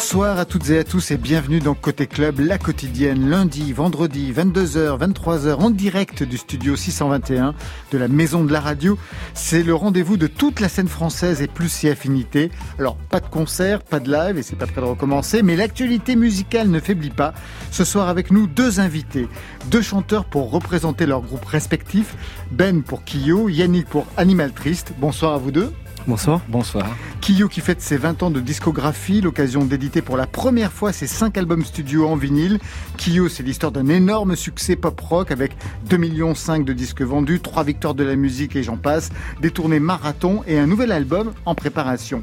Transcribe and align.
Bonsoir 0.00 0.38
à 0.38 0.46
toutes 0.46 0.70
et 0.70 0.78
à 0.78 0.82
tous 0.82 1.10
et 1.10 1.18
bienvenue 1.18 1.60
dans 1.60 1.74
Côté 1.74 2.06
Club, 2.06 2.40
la 2.40 2.56
quotidienne, 2.56 3.28
lundi, 3.28 3.74
vendredi, 3.74 4.32
22h, 4.32 4.98
23h, 4.98 5.56
en 5.56 5.68
direct 5.68 6.22
du 6.22 6.38
studio 6.38 6.74
621 6.74 7.54
de 7.92 7.98
la 7.98 8.08
Maison 8.08 8.42
de 8.42 8.50
la 8.50 8.60
Radio. 8.60 8.98
C'est 9.34 9.62
le 9.62 9.74
rendez-vous 9.74 10.16
de 10.16 10.26
toute 10.26 10.60
la 10.60 10.70
scène 10.70 10.88
française 10.88 11.42
et 11.42 11.48
plus 11.48 11.68
si 11.68 11.86
affinité. 11.86 12.50
Alors, 12.78 12.96
pas 12.96 13.20
de 13.20 13.26
concert, 13.26 13.82
pas 13.82 14.00
de 14.00 14.10
live 14.10 14.38
et 14.38 14.42
c'est 14.42 14.56
pas 14.56 14.66
prêt 14.66 14.80
de 14.80 14.86
recommencer, 14.86 15.42
mais 15.42 15.54
l'actualité 15.54 16.16
musicale 16.16 16.70
ne 16.70 16.80
faiblit 16.80 17.10
pas. 17.10 17.34
Ce 17.70 17.84
soir 17.84 18.08
avec 18.08 18.30
nous, 18.30 18.46
deux 18.46 18.80
invités, 18.80 19.28
deux 19.66 19.82
chanteurs 19.82 20.24
pour 20.24 20.50
représenter 20.50 21.04
leurs 21.04 21.20
groupes 21.20 21.44
respectifs, 21.44 22.16
Ben 22.50 22.82
pour 22.82 23.02
Kyo, 23.04 23.50
Yannick 23.50 23.86
pour 23.86 24.06
Animal 24.16 24.52
Triste. 24.52 24.94
Bonsoir 24.98 25.34
à 25.34 25.38
vous 25.38 25.50
deux. 25.50 25.70
Bonsoir. 26.06 26.40
Bonsoir. 26.48 26.86
Kyo 27.20 27.48
qui 27.48 27.60
fête 27.60 27.82
ses 27.82 27.98
20 27.98 28.22
ans 28.22 28.30
de 28.30 28.40
discographie, 28.40 29.20
l'occasion 29.20 29.64
d'éditer 29.64 30.00
pour 30.00 30.16
la 30.16 30.26
première 30.26 30.72
fois 30.72 30.92
ses 30.92 31.06
5 31.06 31.36
albums 31.36 31.64
studio 31.64 32.08
en 32.08 32.16
vinyle. 32.16 32.58
Kyo, 32.96 33.28
c'est 33.28 33.42
l'histoire 33.42 33.70
d'un 33.70 33.88
énorme 33.88 34.34
succès 34.34 34.76
pop-rock 34.76 35.30
avec 35.30 35.52
2,5 35.88 35.98
millions 35.98 36.32
de 36.64 36.72
disques 36.72 37.02
vendus, 37.02 37.40
3 37.40 37.64
victoires 37.64 37.94
de 37.94 38.04
la 38.04 38.16
musique 38.16 38.56
et 38.56 38.62
j'en 38.62 38.78
passe, 38.78 39.10
des 39.40 39.50
tournées 39.50 39.80
marathon 39.80 40.42
et 40.46 40.58
un 40.58 40.66
nouvel 40.66 40.90
album 40.90 41.32
en 41.44 41.54
préparation 41.54 42.22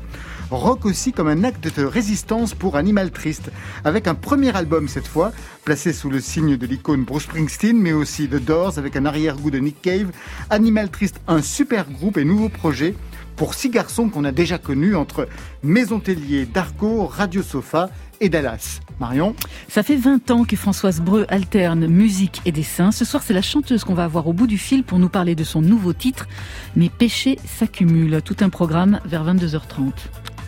rock 0.52 0.86
aussi 0.86 1.12
comme 1.12 1.28
un 1.28 1.44
acte 1.44 1.78
de 1.78 1.84
résistance 1.84 2.54
pour 2.54 2.76
Animal 2.76 3.12
Triste, 3.12 3.52
avec 3.84 4.08
un 4.08 4.16
premier 4.16 4.56
album 4.56 4.88
cette 4.88 5.08
fois, 5.08 5.32
placé 5.66 5.94
sous 5.94 6.10
le 6.10 6.20
signe 6.20 6.58
de 6.58 6.66
l'icône 6.66 7.04
Bruce 7.04 7.24
Springsteen, 7.24 7.78
mais 7.78 7.94
aussi 7.94 8.28
The 8.28 8.44
Doors 8.44 8.78
avec 8.78 8.96
un 8.96 9.06
arrière-goût 9.06 9.52
de 9.52 9.60
Nick 9.60 9.82
Cave. 9.82 10.12
Animal 10.50 10.90
Triste, 10.90 11.20
un 11.28 11.42
super 11.42 11.90
groupe 11.90 12.18
et 12.18 12.26
nouveau 12.26 12.50
projet 12.50 12.96
pour 13.38 13.54
six 13.54 13.70
garçons 13.70 14.10
qu'on 14.10 14.26
a 14.26 14.32
déjà 14.32 14.58
connus 14.58 14.96
entre 14.96 15.30
Maison 15.64 16.00
Tellier, 16.00 16.46
Darko, 16.46 17.06
Radio 17.06 17.42
Sofa 17.44 17.90
et 18.20 18.30
Dallas. 18.30 18.80
Marion 19.00 19.36
Ça 19.70 19.84
fait 19.84 19.96
20 19.96 20.32
ans 20.32 20.44
que 20.44 20.56
Françoise 20.56 21.00
Breu 21.00 21.26
alterne 21.30 21.86
musique 21.86 22.42
et 22.46 22.52
dessin. 22.52 22.92
Ce 22.92 23.06
soir, 23.06 23.22
c'est 23.24 23.34
la 23.34 23.44
chanteuse 23.44 23.84
qu'on 23.84 23.94
va 23.94 24.06
avoir 24.06 24.28
au 24.28 24.34
bout 24.34 24.48
du 24.48 24.58
fil 24.58 24.84
pour 24.84 24.98
nous 24.98 25.08
parler 25.08 25.36
de 25.36 25.44
son 25.44 25.62
nouveau 25.62 25.94
titre, 25.94 26.28
Mes 26.76 26.90
péchés 26.90 27.38
s'accumulent. 27.46 28.22
Tout 28.24 28.38
un 28.42 28.50
programme 28.50 29.00
vers 29.06 29.24
22h30. 29.24 29.92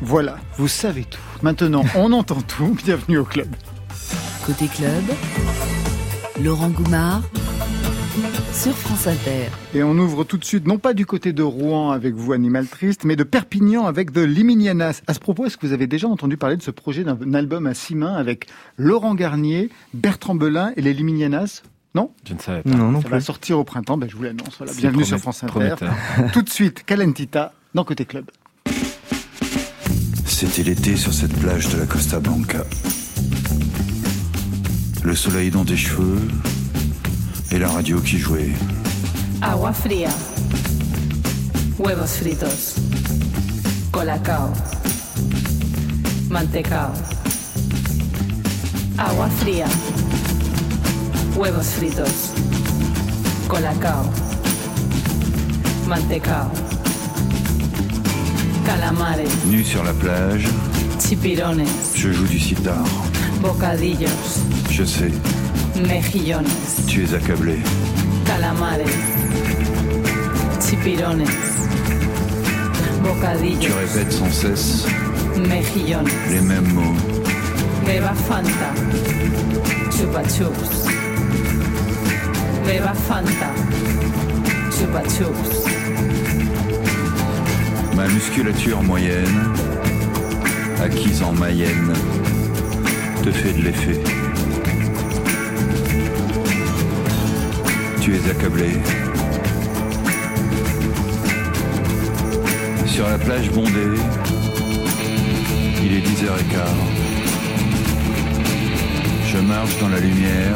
Voilà, 0.02 0.38
vous 0.58 0.67
savez 0.67 1.04
tout. 1.04 1.20
Maintenant, 1.44 1.84
on 1.95 2.12
entend 2.12 2.42
tout. 2.42 2.76
Bienvenue 2.84 3.20
au 3.20 3.26
club. 3.26 3.48
Côté 4.45 4.67
club, 4.67 5.04
Laurent 6.44 6.70
Goumard 6.70 7.22
sur 8.53 8.75
France 8.75 9.08
Inter. 9.08 9.50
Et 9.73 9.84
on 9.84 9.98
ouvre 9.98 10.23
tout 10.23 10.38
de 10.38 10.45
suite, 10.45 10.67
non 10.67 10.78
pas 10.78 10.94
du 10.94 11.06
côté 11.06 11.34
de 11.34 11.44
Rouen 11.44 11.92
avec 11.92 12.16
vous, 12.16 12.34
Animal 12.34 12.67
Triste, 12.67 13.03
mais 13.03 13.16
de 13.16 13.23
Perpignan 13.23 13.86
avec 13.86 14.11
The 14.11 14.20
Liminianas. 14.20 15.02
À 15.08 15.14
ce 15.14 15.20
propos, 15.20 15.45
est-ce 15.45 15.58
que 15.58 15.66
vous 15.66 15.73
avez 15.73 15.88
déjà 15.88 16.08
entendu 16.08 16.38
parler 16.38 16.58
de 16.58 16.61
ce 16.61 16.72
projet 16.72 17.03
d'un 17.03 17.34
album 17.34 17.67
à 17.67 17.73
six 17.73 17.95
mains 17.95 18.16
avec 18.16 18.48
Laurent 18.78 19.16
Garnier, 19.16 19.70
Bertrand 19.94 20.36
Belin 20.36 20.72
et 20.76 20.81
les 20.81 20.94
Liminianas? 20.94 21.64
Non? 21.95 22.11
Je 22.28 22.34
ne 22.34 22.39
savais 22.39 22.61
pas. 22.61 22.70
Non, 22.70 22.92
non 22.92 23.02
Ça 23.02 23.09
va 23.09 23.22
sortir 23.22 23.58
au 23.58 23.64
printemps, 23.64 23.98
ben, 23.98 24.09
je 24.09 24.16
vous 24.16 24.23
l'annonce. 24.23 24.56
Voilà. 24.58 24.73
Bienvenue 24.73 25.06
sur 25.06 25.17
France 25.17 25.44
Inter. 25.44 25.76
Tout 26.33 26.42
de 26.42 26.50
suite, 26.50 26.83
Calentita 26.86 27.54
dans 27.73 27.83
Côté 27.83 28.06
Club. 28.06 28.26
C'était 30.26 30.64
l'été 30.64 30.95
sur 30.95 31.14
cette 31.14 31.38
plage 31.39 31.70
de 31.70 31.80
la 31.80 31.86
Costa 31.86 32.20
Blanca. 32.20 32.66
Le 35.04 35.16
soleil 35.16 35.50
dans 35.50 35.66
tes 35.66 35.78
cheveux, 35.78 36.20
et 37.52 37.59
la 37.59 37.67
radio 37.67 38.00
qui 38.00 38.17
jouait. 38.17 38.52
Agua 39.42 39.73
fría, 39.73 40.09
huevos 41.78 42.17
fritos, 42.17 42.75
colacao, 43.92 44.52
mantecao. 46.30 46.92
Agua 48.98 49.30
fría, 49.39 49.67
huevos 51.36 51.67
fritos, 51.67 52.33
colacao, 53.48 54.05
mantecao. 55.87 56.52
Calamares. 58.66 59.31
Nu 59.48 59.64
sur 59.64 59.83
la 59.83 59.93
plage. 59.93 60.48
Chipirones. 60.99 61.67
Je 61.95 62.11
joue 62.11 62.27
du 62.27 62.37
sitar. 62.37 62.83
Bocadillos. 63.42 64.43
Je 64.70 64.86
sais. 64.86 65.39
Mejillones. 65.88 66.86
Tu 66.88 67.04
es 67.04 67.14
accablé. 67.14 67.60
Calamares. 68.26 68.86
Chipirones. 70.62 71.26
Bocadillos. 73.02 73.60
Tu 73.62 73.72
répètes 73.72 74.12
sans 74.12 74.32
cesse. 74.32 74.86
Mejillones. 75.38 76.10
Les 76.30 76.42
mêmes 76.42 76.73
mots. 76.73 76.95
Beba 77.86 78.14
Fanta. 78.14 78.73
Chupa 79.92 80.23
chups. 80.23 80.88
Beba 82.66 82.94
Fanta. 82.94 83.50
Chupa 84.72 85.02
chups. 85.04 85.70
Ma 87.96 88.08
musculature 88.08 88.82
moyenne, 88.84 89.54
acquise 90.82 91.22
en 91.22 91.34
Mayenne, 91.34 91.94
te 93.23 93.32
fait 93.32 93.52
de 93.52 93.64
l'effet. 93.64 94.18
Tu 98.09 98.15
es 98.15 98.31
accablé. 98.31 98.71
Sur 102.87 103.08
la 103.08 103.20
plage 103.20 103.52
bondée, 103.52 103.99
il 105.83 105.93
est 105.93 106.02
10h15. 106.02 106.58
Je 109.27 109.37
marche 109.37 109.77
dans 109.80 109.89
la 109.89 109.99
lumière. 109.99 110.55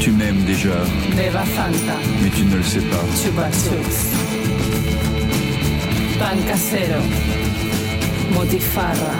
Tu 0.00 0.10
m'aimes 0.12 0.42
déjà. 0.44 0.78
Mais 2.22 2.30
tu 2.30 2.44
ne 2.46 2.56
le 2.56 2.62
sais 2.62 2.80
pas. 2.80 3.04
Pan 6.18 6.38
casero. 6.48 7.02
Motifarra. 8.32 9.12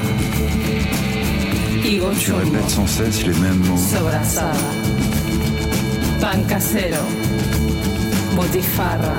Tu 2.18 2.32
répètes 2.32 2.70
sans 2.70 2.86
cesse 2.86 3.26
les 3.26 3.34
mêmes 3.34 3.62
mots. 3.66 3.76
Pan 6.20 6.44
casero. 6.48 7.02
Motifarra. 8.34 9.14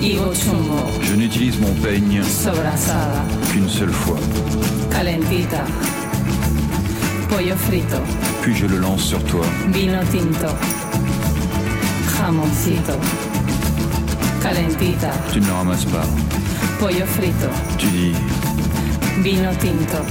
Higo 0.00 0.32
chumbo. 0.34 0.90
Je 1.02 1.14
n'utilise 1.16 1.58
mon 1.60 1.72
peigne 1.82 2.22
Sobrasada. 2.22 3.24
qu'une 3.52 3.68
seule 3.68 3.92
fois. 3.92 4.18
Calentita. 4.90 5.64
Pollo 7.28 7.56
frito. 7.56 7.98
Puis 8.42 8.54
je 8.54 8.66
le 8.66 8.78
lance 8.78 9.02
sur 9.02 9.22
toi. 9.24 9.44
Vino 9.72 9.98
tinto. 10.10 10.48
Jamoncito. 12.16 12.92
Calentita. 14.42 15.10
Tu 15.32 15.40
ne 15.40 15.46
le 15.46 15.52
ramasses 15.52 15.84
pas. 15.86 16.06
Pollo 16.78 17.04
frito. 17.06 17.48
Tu 17.78 17.86
dis 17.88 18.12
Vino 19.22 19.50
tinto. 19.60 20.02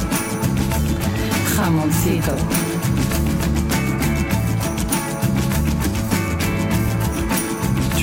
Jamoncito. 1.56 2.65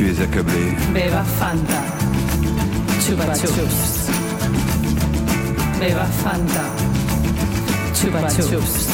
Tu 0.02 0.08
es 0.08 0.20
accablé. 0.20 0.74
Beba 0.92 1.22
Fanta. 1.38 1.80
Chupa 3.04 3.34
chups. 3.34 4.08
Beba 5.78 6.06
Fanta. 6.22 6.64
Chupa 7.94 8.28
chups. 8.30 8.88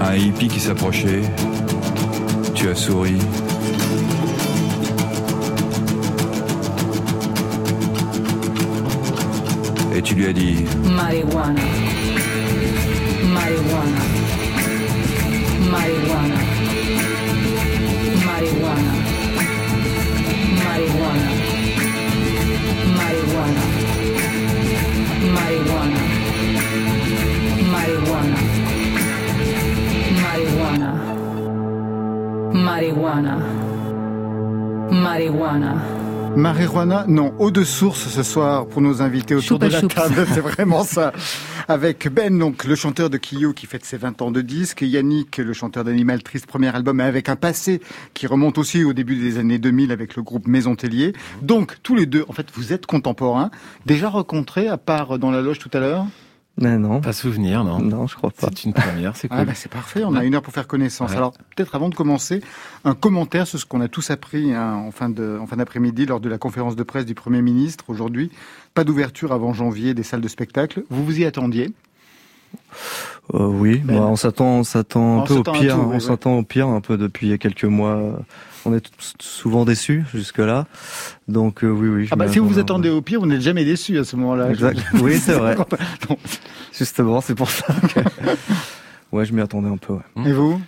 Un 0.00 0.14
hippie 0.16 0.48
qui 0.48 0.60
s'approchait. 0.60 1.22
Tu 2.54 2.68
as 2.68 2.74
souri. 2.74 3.18
Et 10.00 10.02
tu 10.02 10.14
lui 10.14 10.24
as 10.28 10.32
dit 10.32 10.64
Marihuana. 10.96 11.60
Marihuana. 13.34 14.00
Marihuana. 15.70 16.38
Marihuana. 18.26 18.92
Marihuana. 20.64 21.30
Marihuana. 22.96 23.62
Marihuana. 25.36 26.00
Marihuana. 27.74 28.38
Marihuana. 30.22 30.90
Marihuana. 32.64 33.34
Marihuana. 34.90 35.99
Marijuana, 36.36 37.04
non, 37.08 37.34
eau 37.38 37.50
de 37.50 37.64
source 37.64 38.08
ce 38.08 38.22
soir 38.22 38.66
pour 38.66 38.80
nos 38.80 39.02
invités 39.02 39.34
autour 39.34 39.58
Choupa 39.58 39.68
de 39.68 39.72
la 39.72 39.82
table, 39.82 40.26
c'est 40.32 40.40
vraiment 40.40 40.84
ça. 40.84 41.12
Avec 41.68 42.08
Ben, 42.08 42.38
donc 42.38 42.64
le 42.64 42.74
chanteur 42.74 43.10
de 43.10 43.18
Kyo 43.18 43.52
qui 43.52 43.66
fête 43.66 43.84
ses 43.84 43.96
20 43.96 44.22
ans 44.22 44.30
de 44.30 44.40
disque, 44.40 44.82
Yannick, 44.82 45.38
le 45.38 45.52
chanteur 45.52 45.84
d'Animal 45.84 46.22
Triste, 46.22 46.46
premier 46.46 46.74
album, 46.74 47.00
avec 47.00 47.28
un 47.28 47.36
passé 47.36 47.80
qui 48.14 48.26
remonte 48.26 48.58
aussi 48.58 48.84
au 48.84 48.92
début 48.92 49.16
des 49.16 49.38
années 49.38 49.58
2000 49.58 49.92
avec 49.92 50.16
le 50.16 50.22
groupe 50.22 50.46
Maison 50.46 50.76
Tellier. 50.76 51.12
Donc 51.42 51.76
tous 51.82 51.94
les 51.94 52.06
deux, 52.06 52.24
en 52.28 52.32
fait, 52.32 52.46
vous 52.54 52.72
êtes 52.72 52.86
contemporains, 52.86 53.50
déjà 53.86 54.08
rencontrés 54.08 54.68
à 54.68 54.78
part 54.78 55.18
dans 55.18 55.30
la 55.30 55.42
loge 55.42 55.58
tout 55.58 55.70
à 55.72 55.80
l'heure. 55.80 56.06
Mais 56.60 56.78
non. 56.78 57.00
Pas 57.00 57.12
souvenir, 57.14 57.64
non. 57.64 57.80
Non, 57.80 58.06
je 58.06 58.14
crois 58.16 58.30
pas. 58.30 58.48
C'est 58.54 58.64
une 58.64 58.74
première, 58.74 59.16
c'est 59.16 59.28
Ah 59.30 59.38
cool. 59.38 59.46
bah 59.46 59.52
c'est 59.54 59.70
parfait, 59.70 60.04
on 60.04 60.14
a 60.14 60.24
une 60.24 60.34
heure 60.34 60.42
pour 60.42 60.52
faire 60.52 60.66
connaissance. 60.66 61.10
Ouais. 61.10 61.16
Alors 61.16 61.32
peut-être 61.56 61.74
avant 61.74 61.88
de 61.88 61.94
commencer, 61.94 62.42
un 62.84 62.94
commentaire 62.94 63.46
sur 63.46 63.58
ce 63.58 63.64
qu'on 63.66 63.80
a 63.80 63.88
tous 63.88 64.10
appris 64.10 64.52
hein, 64.52 64.74
en 64.74 64.90
fin 64.90 65.08
de 65.08 65.38
en 65.40 65.46
fin 65.46 65.56
d'après-midi 65.56 66.04
lors 66.06 66.20
de 66.20 66.28
la 66.28 66.38
conférence 66.38 66.76
de 66.76 66.82
presse 66.82 67.06
du 67.06 67.14
Premier 67.14 67.40
ministre 67.42 67.86
aujourd'hui. 67.88 68.30
Pas 68.74 68.84
d'ouverture 68.84 69.32
avant 69.32 69.52
janvier 69.54 69.94
des 69.94 70.02
salles 70.02 70.20
de 70.20 70.28
spectacle. 70.28 70.84
Vous 70.90 71.04
vous 71.04 71.18
y 71.18 71.24
attendiez? 71.24 71.72
Euh, 73.34 73.46
oui, 73.46 73.78
Ben. 73.84 73.96
bah, 73.98 74.06
on 74.06 74.16
s'attend, 74.16 74.46
on 74.58 74.64
s'attend 74.64 75.18
On 75.18 75.22
un 75.22 75.26
peu 75.26 75.34
au 75.34 75.42
pire. 75.42 75.74
tout, 75.76 75.82
oui, 75.82 75.92
on 75.96 76.00
s'attend 76.00 76.38
au 76.38 76.42
pire 76.42 76.68
un 76.68 76.80
peu 76.80 76.96
depuis 76.96 77.38
quelques 77.38 77.64
mois. 77.64 78.00
On 78.66 78.74
est 78.74 78.84
souvent 79.20 79.64
déçus 79.64 80.04
jusque 80.12 80.38
là. 80.38 80.66
Donc 81.28 81.64
euh, 81.64 81.68
oui, 81.70 81.88
oui. 81.88 82.08
Ah 82.10 82.16
bah 82.16 82.28
si 82.28 82.38
vous 82.38 82.48
vous 82.48 82.58
attendez 82.58 82.90
au 82.90 83.00
pire, 83.02 83.20
vous 83.20 83.26
n'êtes 83.26 83.40
jamais 83.40 83.64
déçu 83.64 83.98
à 83.98 84.04
ce 84.04 84.16
moment-là. 84.16 84.50
Exact. 84.50 84.78
Oui, 85.00 85.16
c'est 85.18 85.32
vrai. 85.38 85.56
Justement, 86.76 87.20
c'est 87.20 87.34
pour 87.34 87.50
ça. 87.50 87.66
Que... 87.94 88.00
ouais, 89.12 89.24
je 89.24 89.32
m'y 89.32 89.40
attendais 89.40 89.68
un 89.68 89.76
peu. 89.76 89.94
ouais. 89.94 90.28
Et 90.28 90.32
vous? 90.32 90.60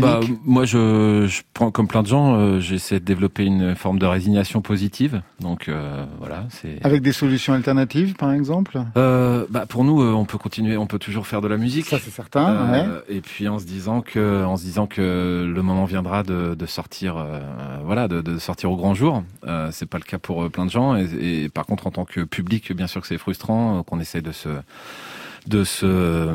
Bah, 0.00 0.20
moi, 0.44 0.64
je, 0.64 1.26
je 1.28 1.42
prends 1.52 1.70
comme 1.70 1.86
plein 1.88 2.02
de 2.02 2.08
gens, 2.08 2.36
euh, 2.36 2.60
j'essaie 2.60 3.00
de 3.00 3.04
développer 3.04 3.44
une 3.44 3.74
forme 3.74 3.98
de 3.98 4.06
résignation 4.06 4.60
positive. 4.60 5.22
Donc 5.40 5.68
euh, 5.68 6.04
voilà, 6.18 6.46
c'est. 6.50 6.84
Avec 6.84 7.02
des 7.02 7.12
solutions 7.12 7.52
alternatives, 7.52 8.14
par 8.14 8.32
exemple? 8.32 8.80
Euh, 8.96 9.46
bah, 9.50 9.66
pour 9.68 9.84
nous, 9.84 10.02
euh, 10.02 10.12
on 10.12 10.24
peut 10.24 10.38
continuer, 10.38 10.76
on 10.76 10.86
peut 10.86 10.98
toujours 10.98 11.26
faire 11.26 11.40
de 11.40 11.48
la 11.48 11.56
musique. 11.56 11.86
Ça 11.86 11.98
c'est 11.98 12.10
certain. 12.10 12.70
ouais. 12.72 12.84
Euh, 12.86 13.00
Et 13.08 13.20
puis 13.20 13.48
en 13.48 13.58
se 13.58 13.66
disant 13.66 14.00
que, 14.00 14.44
en 14.44 14.56
se 14.56 14.64
disant 14.64 14.86
que 14.86 15.50
le 15.52 15.62
moment 15.62 15.84
viendra 15.84 16.22
de, 16.22 16.54
de 16.54 16.66
sortir, 16.66 17.16
euh, 17.16 17.40
voilà, 17.84 18.08
de, 18.08 18.20
de 18.20 18.38
sortir 18.38 18.70
au 18.70 18.76
grand 18.76 18.94
jour. 18.94 19.22
Euh, 19.46 19.68
c'est 19.72 19.88
pas 19.88 19.98
le 19.98 20.04
cas 20.04 20.18
pour 20.18 20.50
plein 20.50 20.66
de 20.66 20.70
gens. 20.70 20.96
Et, 20.96 21.44
et 21.44 21.48
par 21.48 21.66
contre, 21.66 21.86
en 21.86 21.90
tant 21.90 22.04
que 22.04 22.20
public, 22.22 22.72
bien 22.72 22.86
sûr 22.86 23.00
que 23.00 23.06
c'est 23.06 23.18
frustrant, 23.18 23.82
qu'on 23.82 24.00
essaie 24.00 24.22
de 24.22 24.32
se 24.32 24.48
de 25.46 25.62
se 25.62 25.84
euh, 25.84 26.34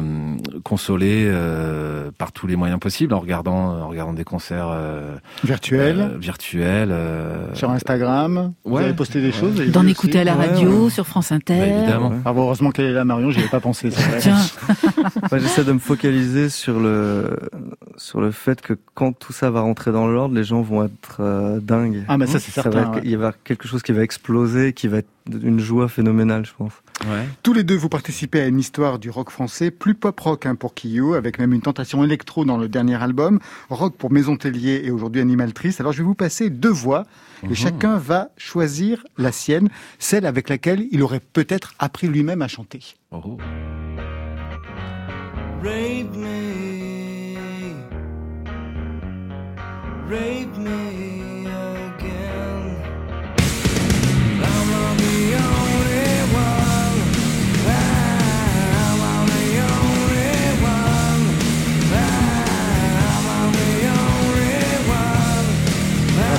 consoler 0.64 1.26
euh, 1.28 2.12
par 2.18 2.32
tous 2.32 2.46
les 2.46 2.56
moyens 2.56 2.80
possibles 2.80 3.14
en 3.14 3.20
regardant 3.20 3.80
en 3.82 3.88
regardant 3.88 4.14
des 4.14 4.24
concerts 4.24 4.70
euh, 4.70 5.16
Virtuel, 5.44 6.00
euh, 6.00 6.18
virtuels 6.20 6.92
euh, 6.92 7.54
sur 7.56 7.72
Instagram. 7.72 8.54
Vous 8.64 8.76
ouais. 8.76 8.84
avez 8.84 8.94
posté 8.94 9.20
des 9.22 9.32
choses 9.32 9.60
vous 9.60 9.72
D'en 9.72 9.88
écouter 9.88 10.20
à 10.20 10.24
la 10.24 10.36
Ouais, 10.36 10.48
radio, 10.48 10.90
sur 10.90 11.08
France 11.08 11.32
Inter. 11.32 11.58
bah, 11.58 11.66
évidemment 11.66 12.14
Ah 12.24 12.34
bon, 12.34 12.44
heureusement 12.44 12.70
qu'elle 12.72 12.86
est 12.86 12.94
là, 12.94 13.04
Marion, 13.04 13.32
j'y 13.32 13.40
avais 13.40 13.48
pas 13.50 13.60
pensé. 13.60 13.90
Tiens, 14.20 14.38
j'essaie 15.34 15.64
de 15.64 15.72
me 15.72 15.80
focaliser 15.80 16.50
sur 16.50 16.80
le 16.80 17.36
sur 17.98 18.22
le 18.22 18.32
fait 18.32 18.62
que 18.62 18.74
quand 18.94 19.12
tout 19.18 19.34
ça 19.34 19.50
va 19.50 19.62
rentrer 19.62 19.92
dans 19.92 20.08
l'ordre, 20.08 20.36
les 20.36 20.44
gens 20.44 20.62
vont 20.62 20.86
être 20.86 21.18
euh, 21.20 21.60
dingues. 21.60 22.04
Ah, 22.08 22.18
mais 22.18 22.28
ça, 22.28 22.40
c'est 22.40 22.52
certain, 22.52 22.92
ouais. 22.92 23.02
Il 23.04 23.10
va 23.10 23.10
y 23.12 23.16
avoir 23.16 23.34
quelque 23.44 23.68
chose 23.68 23.82
qui 23.82 23.92
va 23.92 24.04
exploser, 24.04 24.74
qui 24.74 24.88
va 24.88 25.00
être 25.00 25.10
une 25.44 25.60
joie 25.60 25.88
phénoménale, 25.88 26.46
je 26.46 26.52
pense. 26.58 26.74
Ouais. 27.08 27.28
Tous 27.44 27.54
les 27.54 27.64
deux, 27.64 27.76
vous 27.76 27.90
participez 27.90 28.42
à 28.42 28.48
une 28.48 28.60
histoire 28.60 29.00
du 29.00 29.10
rock 29.10 29.30
français, 29.30 29.72
plus 29.72 29.96
pop-rock 29.96 30.46
hein, 30.46 30.56
pour 30.56 30.74
Kyo, 30.74 31.14
avec 31.14 31.40
même 31.40 31.54
une 31.54 31.62
tentation 31.62 32.04
électro 32.04 32.46
dans 32.46 32.58
le 32.58 32.68
dernier 32.68 33.02
album, 33.02 33.40
rock 33.70 33.96
pour 33.96 34.12
Maison 34.12 34.36
Tellier 34.36 34.82
et 34.84 34.92
aujourd'hui 34.92 35.22
Animal 35.22 35.54
Triste. 35.54 35.80
Alors 35.80 35.94
je 35.94 36.00
vais 36.00 36.04
vous 36.04 36.16
passer 36.16 36.50
deux 36.50 36.70
voix 36.70 37.06
et 37.50 37.56
chacun 37.56 37.98
va 37.98 38.30
choisir 38.38 39.06
la 39.18 39.32
sienne, 39.32 39.70
celle 39.98 40.26
avec 40.26 40.50
laquelle 40.50 40.88
il 40.92 41.02
aurait 41.04 41.22
peut-être 41.22 41.74
appris 41.80 42.08
lui-même 42.08 42.42
à 42.42 42.48
chanter. 42.48 42.82
Oh. 43.12 43.38
Rape 45.62 46.16
me, 46.16 47.76
rape 50.10 50.58
me 50.58 51.19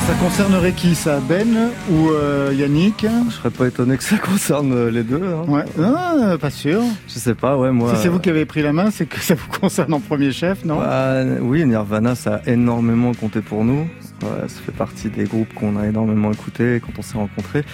ça 0.06 0.14
concernerait 0.14 0.72
qui 0.72 0.94
ça? 0.94 1.20
Ben 1.20 1.70
ou 1.90 2.10
euh, 2.10 2.52
Yannick? 2.56 3.06
Je 3.28 3.34
serais 3.34 3.50
pas 3.50 3.66
étonné 3.68 3.96
que 3.96 4.02
ça 4.02 4.16
concerne 4.18 4.72
euh, 4.72 4.90
les 4.90 5.02
deux. 5.02 5.22
Hein. 5.22 5.44
Ouais, 5.48 5.64
non, 5.78 6.36
pas 6.38 6.50
sûr. 6.50 6.82
Je 7.08 7.14
sais 7.18 7.34
pas, 7.34 7.56
ouais, 7.56 7.70
moi. 7.70 7.94
Si 7.94 8.02
c'est 8.02 8.08
vous 8.08 8.18
qui 8.18 8.30
avez 8.30 8.44
pris 8.44 8.62
la 8.62 8.72
main, 8.72 8.90
c'est 8.90 9.06
que 9.06 9.20
ça 9.20 9.34
vous 9.34 9.48
concerne 9.60 9.92
en 9.94 10.00
premier 10.00 10.32
chef, 10.32 10.64
non? 10.64 10.78
Bah, 10.80 11.22
oui, 11.40 11.64
Nirvana, 11.64 12.14
ça 12.14 12.36
a 12.44 12.50
énormément 12.50 13.12
compté 13.14 13.40
pour 13.40 13.64
nous. 13.64 13.86
Ouais, 14.22 14.48
ça 14.48 14.60
fait 14.66 14.72
partie 14.72 15.08
des 15.08 15.24
groupes 15.24 15.52
qu'on 15.54 15.76
a 15.78 15.86
énormément 15.86 16.30
écoutés 16.32 16.80
quand 16.84 16.92
on 16.98 17.02
s'est 17.02 17.16
rencontrés. 17.16 17.64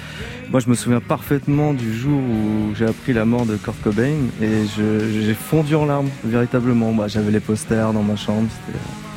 Moi, 0.50 0.60
je 0.60 0.68
me 0.68 0.74
souviens 0.74 1.00
parfaitement 1.00 1.72
du 1.74 1.92
jour 1.96 2.20
où 2.20 2.74
j'ai 2.76 2.86
appris 2.86 3.12
la 3.12 3.24
mort 3.24 3.46
de 3.46 3.56
Kurt 3.56 3.80
Cobain 3.82 4.14
et 4.40 4.62
j'ai 4.76 5.34
fondu 5.34 5.74
en 5.74 5.86
larmes, 5.86 6.08
véritablement. 6.24 6.92
Bah, 6.92 7.08
J'avais 7.08 7.32
les 7.32 7.40
posters 7.40 7.92
dans 7.92 8.02
ma 8.02 8.16
chambre, 8.16 8.48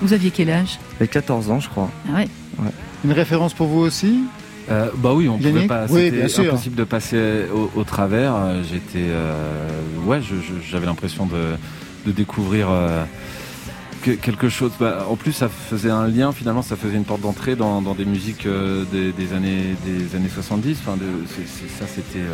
vous 0.02 0.14
aviez 0.14 0.32
quel 0.32 0.50
âge? 0.50 0.80
les 1.02 1.10
14 1.10 1.52
ans, 1.52 1.60
je 1.60 1.68
crois. 1.68 1.90
Ah 2.10 2.20
ouais. 2.20 2.28
Une 3.06 3.12
référence 3.14 3.54
pour 3.54 3.68
vous 3.68 3.80
aussi 3.80 4.22
Euh, 4.70 4.90
bah 4.98 5.14
oui, 5.14 5.28
on 5.28 5.38
pouvait 5.38 5.50
Yannick 5.52 5.68
pas. 5.68 5.86
Oui, 5.90 6.12
C'était 6.12 6.48
impossible 6.50 6.76
de 6.76 6.84
passer 6.84 7.46
au, 7.54 7.72
au 7.80 7.84
travers. 7.84 8.36
Euh, 8.36 8.62
J'étais, 8.70 9.08
euh, 9.08 9.80
ouais, 10.06 10.20
j'avais 10.70 10.86
l'impression 10.86 11.26
de, 11.26 11.56
de 12.06 12.12
découvrir 12.12 12.68
euh, 12.70 13.04
que- 14.04 14.12
quelque 14.12 14.48
chose. 14.50 14.72
Bah, 14.80 15.08
en 15.10 15.16
plus, 15.16 15.32
ça 15.32 15.50
faisait 15.50 15.90
un 15.90 16.08
lien. 16.08 16.32
Finalement, 16.34 16.62
ça 16.62 16.76
faisait 16.76 16.98
une 16.98 17.04
porte 17.06 17.22
d'entrée 17.22 17.56
dans, 17.56 17.82
dans 17.82 17.96
des 17.96 18.06
musiques 18.06 18.48
des, 18.92 19.12
des 19.12 19.34
années 19.34 19.76
des 19.86 20.16
années 20.16 20.30
70. 20.32 20.78
Enfin, 20.86 20.98
de, 20.98 21.06
ça, 21.80 21.86
c'était 21.88 22.26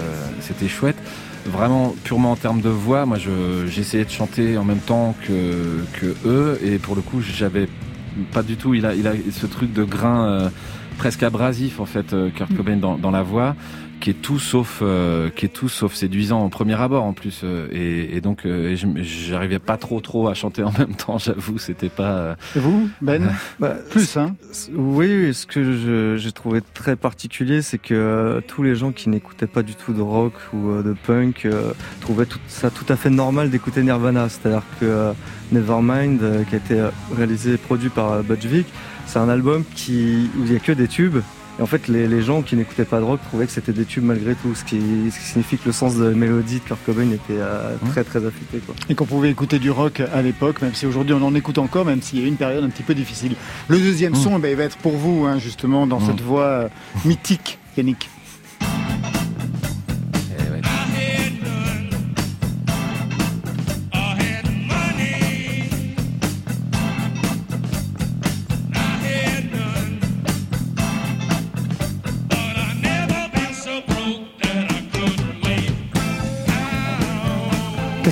c'était 0.42 0.68
chouette. 0.68 0.98
Vraiment, 1.46 1.96
purement 2.04 2.32
en 2.32 2.36
termes 2.36 2.60
de 2.62 2.70
voix, 2.70 3.06
moi, 3.06 3.18
je- 3.18 3.66
j'essayais 3.68 4.04
de 4.04 4.10
chanter 4.10 4.58
en 4.58 4.66
même 4.66 4.80
temps 4.80 5.16
que 5.26 5.84
que 6.02 6.16
eux, 6.28 6.60
et 6.64 6.80
pour 6.80 6.96
le 6.96 7.02
coup, 7.02 7.22
j'avais 7.22 7.70
pas 8.32 8.44
du 8.44 8.58
tout. 8.58 8.74
Il 8.74 8.86
a, 8.86 8.94
il 8.94 9.08
a 9.08 9.14
ce 9.32 9.46
truc 9.46 9.74
de 9.74 9.84
grain 9.84 10.28
euh, 10.28 10.50
presque 10.98 11.24
abrasif 11.24 11.80
en 11.80 11.86
fait, 11.86 12.14
euh, 12.14 12.30
Kurt 12.30 12.56
Cobain 12.56 12.78
dans, 12.78 12.98
dans 12.98 13.12
la 13.12 13.22
voix, 13.22 13.56
qui 14.06 14.12
est 14.12 14.22
tout 14.22 14.38
sauf, 14.38 14.82
euh, 14.84 15.32
qui 15.32 15.48
est 15.48 15.50
tout 15.50 15.68
sauf 15.68 15.96
séduisant 15.96 16.46
au 16.46 16.50
premier 16.50 16.80
abord 16.80 17.06
en 17.06 17.14
plus. 17.14 17.42
euh, 17.44 17.68
et, 17.72 18.16
et 18.16 18.22
donc, 18.22 18.46
euh, 18.46 18.76
j'arrivais 18.98 19.58
pas 19.58 19.78
trop 19.78 20.00
trop 20.00 20.28
à 20.28 20.36
chanter 20.36 20.62
en 20.62 20.72
même 20.78 20.94
temps. 20.94 21.18
J'avoue, 21.18 21.58
c'était 21.58 21.90
pas. 21.90 22.36
Et 22.56 22.60
vous, 22.60 22.88
Ben 23.02 23.32
Bah, 23.60 23.74
Plus, 23.90 24.16
hein 24.16 24.36
Oui, 24.76 25.34
ce 25.34 25.48
que 25.48 26.18
j'ai 26.18 26.32
trouvé 26.32 26.62
très 26.76 26.96
particulier, 26.96 27.64
c'est 27.64 27.80
que 27.80 28.44
tous 28.48 28.62
les 28.62 28.76
gens 28.76 28.92
qui 28.92 29.10
n'écoutaient 29.10 29.48
pas 29.48 29.64
du 29.64 29.74
tout 29.74 29.92
de 29.92 30.02
rock 30.02 30.34
ou 30.54 30.84
de 30.84 30.94
punk 31.08 31.48
trouvaient 32.00 32.28
tout, 32.28 32.38
ça 32.48 32.70
tout 32.70 32.86
à 32.90 32.98
fait 32.98 33.10
normal 33.10 33.50
d'écouter 33.50 33.82
Nirvana. 33.82 34.30
C'est-à-dire 34.30 34.62
que 34.80 35.14
Nevermind, 35.52 36.46
qui 36.48 36.54
a 36.54 36.58
été 36.60 36.90
réalisé 37.18 37.54
et 37.54 37.58
produit 37.58 37.90
par 37.90 38.22
Butch 38.22 38.46
Vig, 38.46 38.66
c'est 39.08 39.18
un 39.18 39.30
album 39.30 39.64
qui, 39.74 40.30
où 40.38 40.44
il 40.46 40.52
n'y 40.52 40.58
a 40.58 40.60
que 40.60 40.74
des 40.74 40.88
tubes. 40.88 41.18
Et 41.58 41.62
en 41.62 41.66
fait, 41.66 41.88
les, 41.88 42.08
les 42.08 42.22
gens 42.22 42.42
qui 42.42 42.56
n'écoutaient 42.58 42.84
pas 42.86 43.00
de 43.00 43.06
rock 43.06 43.22
trouvaient 43.28 43.46
que 43.46 43.52
c'était 43.52 43.72
des 43.72 43.86
tubes 43.86 44.04
malgré 44.04 44.36
tout, 44.36 44.54
ce 44.56 44.64
qui, 44.66 44.78
ce 45.12 45.18
qui 45.18 45.24
signifie 45.26 45.58
que 45.58 45.66
le 45.68 45.72
sens 45.72 45.96
de 45.96 46.04
la 46.06 46.12
mélodie 46.16 46.56
de 46.56 46.66
Kurt 46.66 46.80
Cobain 46.86 47.10
était 47.12 47.38
euh, 47.40 47.76
très 47.92 48.04
très 48.04 48.26
affûté. 48.26 48.60
Quoi. 48.66 48.76
et 48.90 48.96
qu'on 48.96 49.06
pouvait 49.06 49.30
écouter 49.32 49.58
du 49.60 49.72
rock 49.72 50.02
à 50.14 50.22
l'époque, 50.22 50.62
même 50.62 50.74
si 50.74 50.86
aujourd'hui 50.86 51.14
on 51.14 51.22
en 51.24 51.34
écoute 51.34 51.58
encore, 51.58 51.86
même 51.86 52.02
s'il 52.02 52.20
y 52.20 52.24
a 52.24 52.26
eu 52.26 52.28
une 52.28 52.36
période 52.36 52.64
un 52.64 52.70
petit 52.70 52.84
peu 52.84 52.94
difficile. 52.94 53.36
Le 53.70 53.78
deuxième 53.80 54.12
Mm. 54.14 54.16
son, 54.16 54.40
ben, 54.40 54.50
il 54.52 54.58
va 54.58 54.64
être 54.64 54.78
pour 54.78 54.98
vous, 54.98 55.26
hein, 55.26 55.40
justement, 55.40 55.88
dans 55.88 56.00
Mm. 56.02 56.06
cette 56.08 56.22
voix 56.22 56.44
euh, 56.46 56.68
mythique, 57.06 57.58
Yannick. 57.78 58.10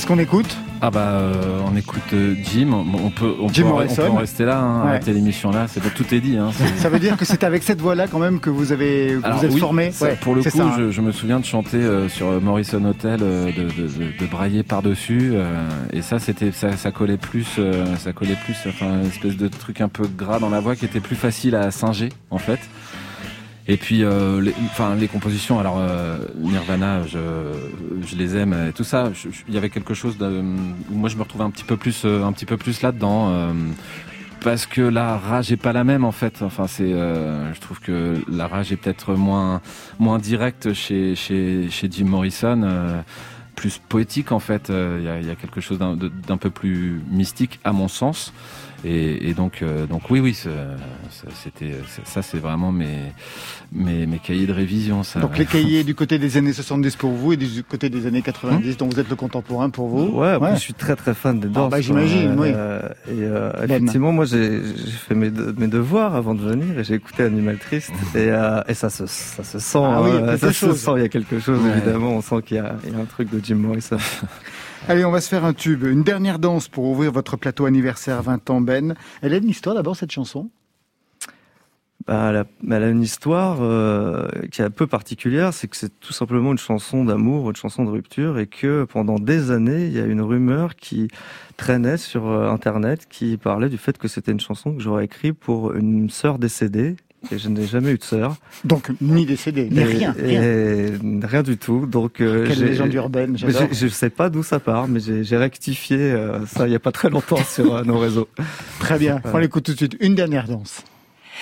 Qu'est-ce 0.04 0.12
qu'on 0.16 0.20
écoute 0.20 0.58
Ah 0.82 0.92
bah, 0.92 1.00
euh, 1.12 1.60
on 1.66 1.78
écoute 1.78 2.02
euh, 2.12 2.36
Jim. 2.44 2.74
On 2.74 3.10
peut, 3.10 3.34
on 3.40 3.48
Jim 3.48 3.62
peut, 3.64 3.68
on 3.70 3.72
Morrison. 3.72 4.02
peut 4.04 4.10
en 4.10 4.16
rester 4.16 4.44
là, 4.44 4.60
hein, 4.60 4.86
Ouais. 4.86 4.98
à 4.98 5.02
cette 5.02 5.16
émission-là. 5.16 5.68
C'est 5.70 5.80
tout 5.94 6.14
est 6.14 6.20
dit. 6.20 6.36
Hein, 6.36 6.50
Ça 6.76 6.90
veut 6.90 7.00
dire 7.00 7.16
que 7.16 7.24
c'est 7.24 7.42
avec 7.46 7.64
cette 7.64 7.80
voix-là 7.80 8.08
quand 8.10 8.20
même 8.20 8.42
que 8.42 8.50
vous 8.50 8.74
avez 8.74 9.18
que 9.22 9.26
Alors 9.26 9.38
vous 9.38 9.46
êtes 9.46 9.54
oui, 9.54 9.60
formé 9.62 9.92
ça, 9.94 10.08
Ouais, 10.08 10.18
Pour 10.20 10.36
le 10.36 10.44
coup, 10.44 10.50
ça, 10.50 10.62
hein. 10.66 10.74
je, 10.78 10.92
je 10.92 11.00
me 11.00 11.14
souviens 11.14 11.40
de 11.40 11.46
chanter 11.46 11.78
euh, 11.78 12.10
sur 12.10 12.28
Morrison 12.42 12.84
Hotel, 12.84 13.22
de, 13.22 13.46
de, 13.56 13.64
de, 13.64 14.20
de 14.20 14.26
brailler 14.30 14.64
par-dessus, 14.64 15.32
euh, 15.36 15.56
et 15.94 16.02
ça, 16.02 16.20
c'était, 16.20 16.52
ça, 16.52 16.76
ça 16.76 16.92
collait 16.92 17.16
plus, 17.16 17.48
ça 17.98 18.12
collait 18.12 18.38
plus, 18.44 18.58
enfin, 18.68 18.88
une 19.04 19.08
espèce 19.08 19.38
de 19.38 19.48
truc 19.48 19.80
un 19.80 19.88
peu 19.88 20.04
gras 20.06 20.40
dans 20.40 20.50
la 20.50 20.60
voix 20.60 20.76
qui 20.76 20.84
était 20.84 21.00
plus 21.00 21.16
facile 21.16 21.56
à 21.56 21.72
singer, 21.72 22.10
en 22.30 22.40
fait. 22.40 22.60
Et 23.68 23.78
puis, 23.78 24.04
euh, 24.04 24.42
les, 24.42 24.54
enfin, 24.66 24.96
les 24.96 25.08
compositions, 25.08 25.58
alors 25.58 25.78
euh, 25.80 26.18
Nirvana, 26.36 27.08
je, 27.08 27.20
je 28.06 28.16
les 28.18 28.36
aime 28.36 28.54
et 28.70 28.74
tout 28.74 28.84
ça. 28.84 29.12
Il 29.48 29.54
y 29.54 29.58
avait 29.58 29.70
quelque 29.70 29.94
chose 29.94 30.18
de, 30.18 30.44
où 30.92 30.96
moi 30.96 31.08
je 31.10 31.16
me 31.16 31.22
retrouvais 31.22 31.46
un 31.46 31.50
petit 31.52 31.64
peu 31.64 31.78
plus, 31.78 32.04
euh, 32.04 32.24
un 32.26 32.34
petit 32.34 32.46
peu 32.46 32.58
plus 32.58 32.82
là-dedans. 32.82 33.30
euh, 33.32 33.54
parce 34.44 34.66
que 34.66 34.82
la 34.82 35.18
rage 35.18 35.54
est 35.54 35.58
pas 35.58 35.72
la 35.72 35.86
même 35.86 36.04
en 36.04 36.12
fait. 36.12 36.42
Enfin, 36.42 36.68
c'est, 36.68 36.92
euh, 36.92 37.54
je 37.54 37.62
trouve 37.62 37.80
que 37.80 38.16
la 38.30 38.48
rage 38.48 38.74
est 38.74 38.76
peut-être 38.76 39.14
moins, 39.16 39.62
moins 40.00 40.20
directe 40.20 40.74
chez, 40.74 41.16
chez, 41.16 41.70
chez 41.70 41.88
Jim 41.90 42.06
Morrison, 42.06 42.62
euh, 42.64 43.02
plus 43.56 43.78
poétique 43.90 44.32
en 44.32 44.40
fait. 44.40 44.70
Euh, 44.70 44.98
Il 45.00 45.06
y, 45.06 45.10
a, 45.10 45.20
il 45.20 45.28
y 45.28 45.32
a 45.32 45.36
quelque 45.36 45.62
chose 45.62 45.78
d'un, 45.80 46.38
peu 46.38 46.50
plus 46.50 47.02
mystique 47.12 47.60
à 47.64 47.72
mon 47.74 47.88
sens. 47.88 48.34
Et, 48.86 49.30
et 49.30 49.34
donc, 49.34 49.62
euh, 49.62 49.86
donc 49.86 50.10
oui, 50.10 50.20
oui, 50.20 50.34
c'était, 51.32 51.72
ça, 52.04 52.22
c'est 52.22 52.38
vraiment 52.38 52.72
mes, 52.74 52.98
mes, 53.72 54.06
mes 54.06 54.20
cahiers 54.20 54.46
de 54.46 54.52
révision. 54.54 55.04
Ça. 55.04 55.20
Donc 55.22 55.38
les 55.38 55.46
cahiers 55.46 55.86
du 55.86 55.96
côté 55.96 56.20
des 56.20 56.36
années 56.36 56.52
70 56.54 56.96
pour 56.98 57.12
vous 57.12 57.32
et 57.34 57.38
du 57.38 57.64
côté 57.64 57.90
des 57.90 58.06
années 58.08 58.22
90, 58.22 58.78
dont 58.78 58.88
vous 58.88 59.00
êtes 59.00 59.10
le 59.10 59.16
contemporain 59.16 59.70
pour 59.70 59.88
vous. 59.88 60.20
Ouais, 60.20 60.32
après, 60.32 60.56
je 60.56 60.60
suis 60.60 60.74
très 60.74 60.96
très 60.98 61.14
fan 61.14 61.40
des 61.40 61.48
Doors. 61.48 61.70
bah, 61.70 61.80
j'imagine, 61.82 62.36
oui. 62.38 62.50
Euh, 62.54 62.82
et 63.08 63.12
euh, 63.22 63.52
Ben. 63.68 63.76
effectivement, 63.76 64.12
moi 64.12 64.26
j'ai 64.26 64.60
fait 65.08 65.16
mes, 65.16 65.30
de- 65.30 65.54
mes 65.58 65.68
devoirs 65.68 66.16
avant 66.16 66.36
de 66.36 66.42
venir 66.42 66.78
et 66.80 66.84
j'ai 66.84 66.96
écouté 66.96 67.24
Animal 67.24 67.58
Triste 67.60 67.92
et, 68.16 68.30
euh, 68.30 68.62
et 68.68 68.74
ça 68.74 68.90
se 68.90 69.06
ça 69.06 69.44
se 69.46 69.60
sent, 69.60 69.80
Ah 69.82 70.02
oui, 70.02 70.10
euh, 70.12 70.38
ça 70.38 70.52
se 70.52 70.74
sent. 70.74 70.92
Il 70.98 71.02
y 71.02 71.06
a 71.06 71.10
quelque 71.10 71.40
chose 71.40 71.60
Ouais. 71.64 71.72
évidemment. 71.78 72.12
On 72.18 72.22
sent 72.22 72.42
qu'il 72.46 72.58
y, 72.58 72.60
a 72.60 72.76
il 72.86 72.92
y 72.92 72.96
a 72.96 73.00
un 73.00 73.06
truc 73.06 73.30
de 73.30 73.40
Jim 73.44 73.56
Morrison. 73.56 73.98
Allez, 74.88 75.06
on 75.06 75.12
va 75.12 75.22
se 75.22 75.30
faire 75.30 75.46
un 75.46 75.54
tube. 75.54 75.84
Une 75.84 76.04
dernière 76.04 76.40
danse 76.40 76.68
pour 76.68 76.86
ouvrir 76.86 77.12
votre 77.12 77.38
plateau 77.38 77.66
anniversaire 77.66 78.22
20 78.22 78.50
ans, 78.50 78.62
Ben. 78.62 78.96
Elle 79.22 79.34
a 79.34 79.38
une 79.38 79.50
histoire 79.50 79.76
d'abord, 79.76 79.96
cette 79.96 80.12
chanson? 80.12 80.50
Bah, 82.06 82.28
elle, 82.30 82.36
a, 82.36 82.46
elle 82.76 82.84
a 82.84 82.90
une 82.90 83.02
histoire 83.02 83.60
euh, 83.62 84.28
qui 84.52 84.62
est 84.62 84.66
un 84.66 84.70
peu 84.70 84.88
particulière, 84.88 85.54
c'est 85.54 85.70
que 85.70 85.78
c'est 85.78 86.00
tout 86.02 86.12
simplement 86.12 86.52
une 86.52 86.58
chanson 86.58 87.06
d'amour, 87.06 87.50
une 87.50 87.56
chanson 87.56 87.86
de 87.86 87.92
rupture, 87.92 88.40
et 88.40 88.48
que 88.48 88.84
pendant 88.84 89.20
des 89.20 89.52
années, 89.52 89.86
il 89.86 89.94
y 89.94 90.00
a 90.00 90.06
une 90.06 90.22
rumeur 90.22 90.76
qui 90.76 91.08
traînait 91.56 91.96
sur 91.96 92.28
euh, 92.28 92.50
Internet 92.50 93.08
qui 93.10 93.38
parlait 93.38 93.70
du 93.70 93.78
fait 93.78 93.98
que 93.98 94.10
c'était 94.10 94.34
une 94.34 94.42
chanson 94.42 94.74
que 94.74 94.82
j'aurais 94.82 95.06
écrite 95.06 95.40
pour 95.40 95.74
une 95.76 96.10
sœur 96.10 96.40
décédée, 96.40 96.98
et 97.32 97.38
je 97.38 97.50
n'ai 97.50 97.66
jamais 97.66 97.92
eu 97.92 97.98
de 97.98 98.04
sœur. 98.04 98.36
Donc, 98.66 98.92
ni 99.02 99.26
décédé, 99.26 99.70
ni 99.70 99.84
rien. 99.84 100.14
rien. 100.18 100.42
et 100.44 100.92
rien 101.24 101.44
du 101.44 101.58
tout. 101.58 101.86
Donc, 101.86 102.22
euh, 102.22 102.48
Quelle 102.48 102.64
légende 102.64 102.94
urbaine, 102.94 103.38
j'adore. 103.38 103.68
je 103.72 103.88
sais 103.88 104.10
pas 104.10 104.30
d'où 104.30 104.44
ça 104.44 104.60
part, 104.60 104.88
mais 104.88 105.00
j'ai 105.00 105.38
rectifié 105.38 105.98
euh, 105.98 106.46
ça 106.46 106.68
il 106.68 106.72
y 106.72 106.76
a 106.76 106.80
pas 106.80 106.92
très 106.92 107.10
longtemps 107.10 107.44
sur 107.48 107.76
euh, 107.76 107.84
nos 107.84 107.98
réseaux. 107.98 108.28
Très 108.80 108.98
bien, 108.98 109.22
on 109.34 109.38
l'écoute 109.38 109.64
tout 109.64 109.74
de 109.74 109.78
suite. 109.78 109.98
Une 110.00 110.16
dernière 110.16 110.48
danse. 110.48 110.84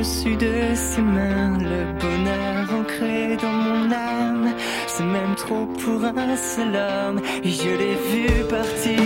Reçu 0.00 0.34
de 0.34 0.74
ses 0.74 1.02
mains 1.02 1.58
le 1.58 1.92
bonheur 2.00 2.80
ancré 2.80 3.36
dans 3.36 3.52
mon 3.52 3.92
âme. 3.92 4.54
C'est 4.86 5.04
même 5.04 5.34
trop 5.36 5.66
pour 5.66 6.02
un 6.02 6.36
seul 6.36 6.74
homme. 6.74 7.20
Et 7.44 7.50
je 7.50 7.68
l'ai 7.68 7.96
vu 8.10 8.26
partir 8.48 8.98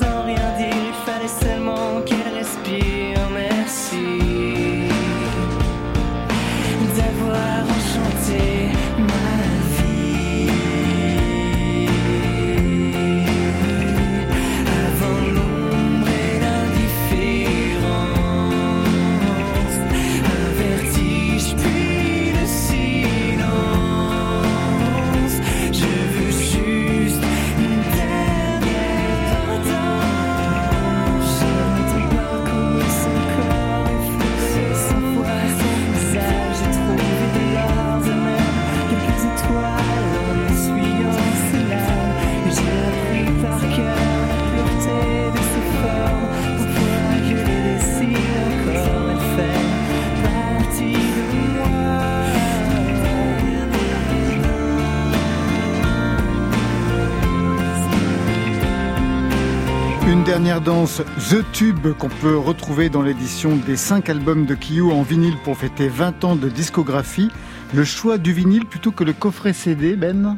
sans 0.00 0.24
rien 0.24 0.48
dire. 0.58 0.74
Il 0.90 0.94
fallait 1.06 1.36
seulement 1.44 2.00
qu'elle 2.04 2.23
dernière 60.44 60.60
danse, 60.60 61.00
The 61.30 61.42
Tube, 61.52 61.94
qu'on 61.98 62.10
peut 62.10 62.36
retrouver 62.36 62.90
dans 62.90 63.00
l'édition 63.00 63.56
des 63.56 63.76
5 63.76 64.10
albums 64.10 64.44
de 64.44 64.54
Kiyu 64.54 64.92
en 64.92 65.00
vinyle 65.00 65.36
pour 65.42 65.56
fêter 65.56 65.88
20 65.88 66.22
ans 66.22 66.36
de 66.36 66.50
discographie. 66.50 67.30
Le 67.72 67.82
choix 67.82 68.18
du 68.18 68.34
vinyle 68.34 68.66
plutôt 68.66 68.90
que 68.92 69.04
le 69.04 69.14
coffret 69.14 69.54
CD, 69.54 69.96
Ben? 69.96 70.36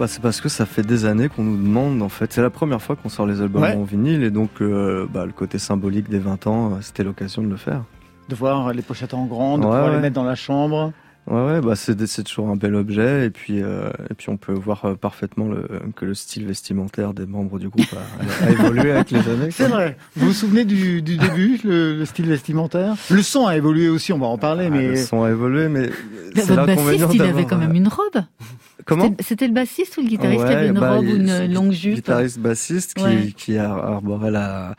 Bah, 0.00 0.08
c'est 0.08 0.20
parce 0.20 0.40
que 0.40 0.48
ça 0.48 0.66
fait 0.66 0.82
des 0.82 1.04
années 1.04 1.28
qu'on 1.28 1.44
nous 1.44 1.56
demande, 1.62 2.02
en 2.02 2.08
fait. 2.08 2.32
C'est 2.32 2.42
la 2.42 2.50
première 2.50 2.82
fois 2.82 2.96
qu'on 2.96 3.08
sort 3.08 3.24
les 3.26 3.40
albums 3.40 3.62
Ouais. 3.62 3.76
en 3.76 3.84
vinyle, 3.84 4.24
et 4.24 4.32
donc 4.32 4.50
euh, 4.60 5.06
bah, 5.08 5.26
le 5.26 5.32
côté 5.32 5.60
symbolique 5.60 6.08
des 6.10 6.18
20 6.18 6.48
ans, 6.48 6.72
euh, 6.72 6.76
c'était 6.80 7.04
l'occasion 7.04 7.40
de 7.40 7.48
le 7.48 7.56
faire. 7.56 7.84
de 8.28 8.34
voir 8.34 8.72
les 8.72 8.82
pochettes 8.82 9.14
en 9.14 9.26
grand, 9.26 9.58
de 9.58 9.64
Ouais, 9.64 9.70
pouvoir 9.70 9.92
les 9.92 10.00
mettre 10.00 10.14
dans 10.16 10.24
la 10.24 10.34
chambre. 10.34 10.92
Ouais, 11.30 11.40
ouais, 11.46 11.60
bah 11.60 11.76
c'est 11.76 12.04
c'est 12.06 12.24
toujours 12.24 12.48
un 12.48 12.56
bel 12.56 12.74
objet 12.74 13.26
et 13.26 13.30
puis 13.30 13.62
euh, 13.62 13.90
et 14.10 14.14
puis 14.14 14.28
on 14.28 14.36
peut 14.36 14.52
voir 14.52 14.84
euh, 14.86 14.94
parfaitement 14.96 15.46
le, 15.46 15.68
que 15.94 16.04
le 16.04 16.14
style 16.14 16.44
vestimentaire 16.46 17.14
des 17.14 17.26
membres 17.26 17.60
du 17.60 17.68
groupe 17.68 17.94
a, 17.94 18.44
a 18.44 18.50
évolué 18.50 18.90
avec 18.90 19.12
les 19.12 19.20
années. 19.28 19.50
C'est 19.52 19.68
vrai. 19.68 19.96
Vous 20.16 20.26
vous 20.26 20.32
souvenez 20.32 20.64
du, 20.64 21.00
du 21.00 21.16
début, 21.18 21.60
le, 21.62 21.96
le 21.96 22.04
style 22.06 22.26
vestimentaire? 22.26 22.96
Le 23.08 23.22
son 23.22 23.46
a 23.46 23.56
évolué 23.56 23.88
aussi, 23.88 24.12
on 24.12 24.18
va 24.18 24.26
en 24.26 24.36
parler, 24.36 24.64
Ah, 24.66 24.70
mais 24.74 24.88
le 24.88 24.96
son 24.96 25.22
a 25.22 25.30
évolué, 25.30 25.68
mais 25.68 25.90
c'est 26.34 26.48
Votre 26.54 26.66
bassiste, 26.66 27.14
il 27.14 27.22
avait 27.22 27.44
quand 27.44 27.56
même 27.58 27.70
euh, 27.70 27.74
une 27.74 27.88
robe? 27.88 28.24
Comment? 28.84 29.04
C'était- 29.10 29.22
C'était 29.22 29.46
le 29.46 29.54
bassiste 29.54 29.96
ou 29.98 30.02
le 30.02 30.08
guitariste 30.08 30.40
qui 30.42 30.48
Ouais, 30.48 30.54
avait 30.56 30.68
une 30.68 30.80
bah, 30.80 30.96
robe 30.96 31.06
ou 31.06 31.14
une 31.14 31.54
longue 31.54 31.70
jupe? 31.70 31.94
Guitariste 31.94 32.40
bassiste 32.40 32.94
qui, 32.94 33.04
Ouais. 33.04 33.32
qui 33.36 33.58
a 33.58 33.72
arboré 33.72 34.32
la 34.32 34.74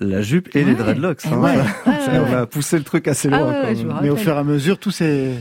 la 0.00 0.20
jupe 0.22 0.54
et 0.56 0.64
les 0.64 0.74
dreadlocks. 0.74 1.26
Hein. 1.26 1.38
ouais. 1.40 1.56
Ouais, 1.86 2.18
on 2.28 2.36
a 2.36 2.46
poussé 2.46 2.76
le 2.78 2.84
truc 2.84 3.06
assez 3.08 3.28
Ah 3.32 3.38
loin. 3.38 3.48
ouais, 3.48 3.54
quand 3.62 3.68
ouais, 3.68 3.76
je 3.76 3.86
même. 3.86 3.96
me 3.96 4.02
mais 4.02 4.10
au 4.10 4.16
fur 4.16 4.34
et 4.34 4.38
à 4.38 4.44
mesure, 4.44 4.78
tout 4.78 4.90
s'est 4.92 5.32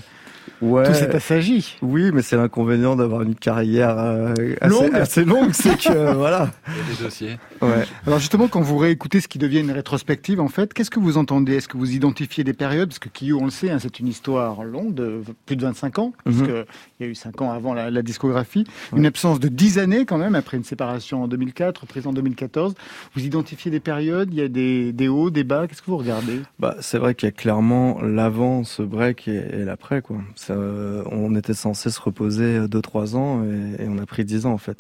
Ouais. 0.61 0.83
tout 0.85 0.93
s'est 0.93 1.15
assagi. 1.15 1.77
Oui, 1.81 2.11
mais 2.13 2.21
c'est 2.21 2.35
l'inconvénient 2.35 2.95
d'avoir 2.95 3.21
une 3.21 3.35
carrière 3.35 3.95
euh, 3.97 4.33
assez 4.61 4.69
Longue. 4.69 4.95
assez 4.95 5.25
longue, 5.25 5.49
c'est 5.53 5.77
que 5.77 6.13
voilà. 6.15 6.51
Il 6.67 6.73
y 6.73 6.79
a 6.93 6.95
des 6.97 7.03
dossiers. 7.03 7.39
Ouais. 7.61 7.85
Alors 8.05 8.19
justement, 8.19 8.47
quand 8.47 8.61
vous 8.61 8.77
réécoutez 8.77 9.21
ce 9.21 9.27
qui 9.27 9.37
devient 9.37 9.59
une 9.59 9.71
rétrospective, 9.71 10.39
en 10.41 10.47
fait, 10.49 10.73
qu'est-ce 10.73 10.89
que 10.91 10.99
vous 10.99 11.17
entendez? 11.17 11.55
Est-ce 11.55 11.67
que 11.67 11.77
vous 11.77 11.93
identifiez 11.93 12.43
des 12.43 12.53
périodes? 12.53 12.89
Parce 12.89 12.99
que 12.99 13.09
Kyo, 13.09 13.37
on 13.39 13.45
le 13.45 13.51
sait, 13.51 13.69
hein, 13.69 13.77
c'est 13.79 13.99
une 13.99 14.07
histoire 14.07 14.63
longue 14.63 14.93
de 14.93 15.21
plus 15.45 15.55
de 15.55 15.61
25 15.63 15.99
ans, 15.99 16.13
Mhm. 16.25 16.33
puisque 16.33 16.51
il 16.99 17.05
y 17.05 17.09
a 17.09 17.11
eu 17.11 17.15
5 17.15 17.41
ans 17.41 17.51
avant 17.51 17.73
la, 17.73 17.89
la 17.89 18.01
discographie. 18.01 18.65
Une 18.95 19.05
absence 19.05 19.39
de 19.39 19.47
10 19.47 19.79
années 19.79 20.05
quand 20.05 20.17
même, 20.17 20.35
après 20.35 20.57
une 20.57 20.63
séparation 20.63 21.23
en 21.23 21.27
2004, 21.27 21.81
reprise 21.81 22.05
en 22.07 22.13
2014. 22.13 22.75
Vous 23.15 23.25
identifiez 23.25 23.71
des 23.71 23.79
périodes? 23.79 24.29
Il 24.33 24.39
y 24.39 24.41
a 24.41 24.47
des, 24.47 24.91
des 24.93 25.07
hauts, 25.07 25.29
des 25.29 25.43
bas? 25.43 25.67
Qu'est-ce 25.67 25.81
que 25.81 25.89
vous 25.91 25.97
regardez? 25.97 26.41
Bah, 26.59 26.75
c'est 26.81 26.97
vrai 26.97 27.15
qu'il 27.15 27.27
y 27.27 27.29
a 27.29 27.33
clairement 27.33 28.01
l'avant, 28.01 28.63
ce 28.63 28.81
break 28.83 29.27
et, 29.27 29.35
et 29.53 29.63
l'après, 29.65 30.01
quoi. 30.01 30.17
Euh, 30.49 31.03
on 31.11 31.35
était 31.35 31.53
censé 31.53 31.89
se 31.89 31.99
reposer 32.01 32.59
2-3 32.61 33.15
ans 33.15 33.43
et, 33.43 33.83
et 33.83 33.87
on 33.87 33.97
a 33.97 34.05
pris 34.05 34.25
10 34.25 34.45
ans, 34.45 34.53
en 34.53 34.57
fait. 34.57 34.79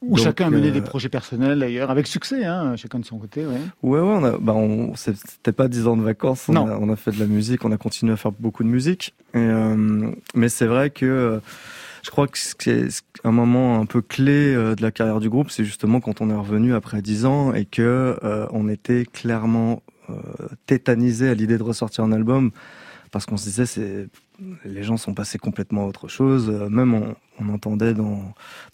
Où 0.00 0.16
Donc, 0.16 0.24
chacun 0.24 0.46
a 0.48 0.50
mené 0.50 0.68
euh, 0.68 0.72
des 0.72 0.80
projets 0.80 1.08
personnels 1.08 1.58
d'ailleurs, 1.60 1.90
avec 1.90 2.06
succès, 2.08 2.44
hein, 2.44 2.74
chacun 2.76 2.98
de 2.98 3.04
son 3.04 3.18
côté. 3.18 3.46
Ouais. 3.46 3.54
Ouais, 3.82 4.00
ouais, 4.00 4.06
on 4.20 4.24
a, 4.24 4.36
bah, 4.38 4.52
on, 4.54 4.96
c'est- 4.96 5.14
c'était 5.16 5.52
pas 5.52 5.68
10 5.68 5.86
ans 5.86 5.96
de 5.96 6.02
vacances. 6.02 6.48
On 6.48 6.54
Non. 6.54 6.66
a, 6.66 6.76
on 6.76 6.88
a 6.88 6.96
fait 6.96 7.12
de 7.12 7.20
la 7.20 7.26
musique, 7.26 7.64
on 7.64 7.70
a 7.72 7.76
continué 7.76 8.12
à 8.12 8.16
faire 8.16 8.32
beaucoup 8.32 8.64
de 8.64 8.68
musique. 8.68 9.14
Et, 9.34 9.38
euh, 9.38 10.10
mais 10.34 10.48
c'est 10.48 10.66
vrai 10.66 10.90
que 10.90 11.06
euh, 11.06 11.38
je 12.02 12.10
crois 12.10 12.26
que 12.26 12.36
ce 12.36 12.56
qui 12.56 12.70
est 12.70 12.90
ce- 12.90 13.02
un 13.22 13.30
moment 13.30 13.78
un 13.78 13.86
peu 13.86 14.02
clé 14.02 14.52
euh, 14.54 14.74
de 14.74 14.82
la 14.82 14.90
carrière 14.90 15.20
du 15.20 15.30
groupe, 15.30 15.50
c'est 15.50 15.64
justement 15.64 16.00
quand 16.00 16.20
on 16.20 16.30
est 16.30 16.34
revenu 16.34 16.74
après 16.74 17.00
10 17.00 17.24
ans 17.24 17.52
et 17.54 17.64
que 17.64 18.18
euh, 18.24 18.46
on 18.50 18.68
était 18.68 19.04
clairement 19.04 19.82
euh, 20.10 20.14
tétanisé 20.66 21.28
à 21.28 21.34
l'idée 21.34 21.58
de 21.58 21.62
ressortir 21.62 22.02
un 22.02 22.10
album 22.10 22.50
parce 23.12 23.24
qu'on 23.24 23.36
se 23.36 23.44
disait 23.44 23.66
c'est 23.66 24.08
les 24.64 24.82
gens 24.82 24.96
sont 24.96 25.14
passés 25.14 25.38
complètement 25.38 25.84
à 25.84 25.86
autre 25.86 26.08
chose. 26.08 26.50
Euh, 26.50 26.68
Même 26.68 26.94
on, 26.94 27.14
on 27.40 27.48
entendait 27.52 27.94
dans 27.94 28.20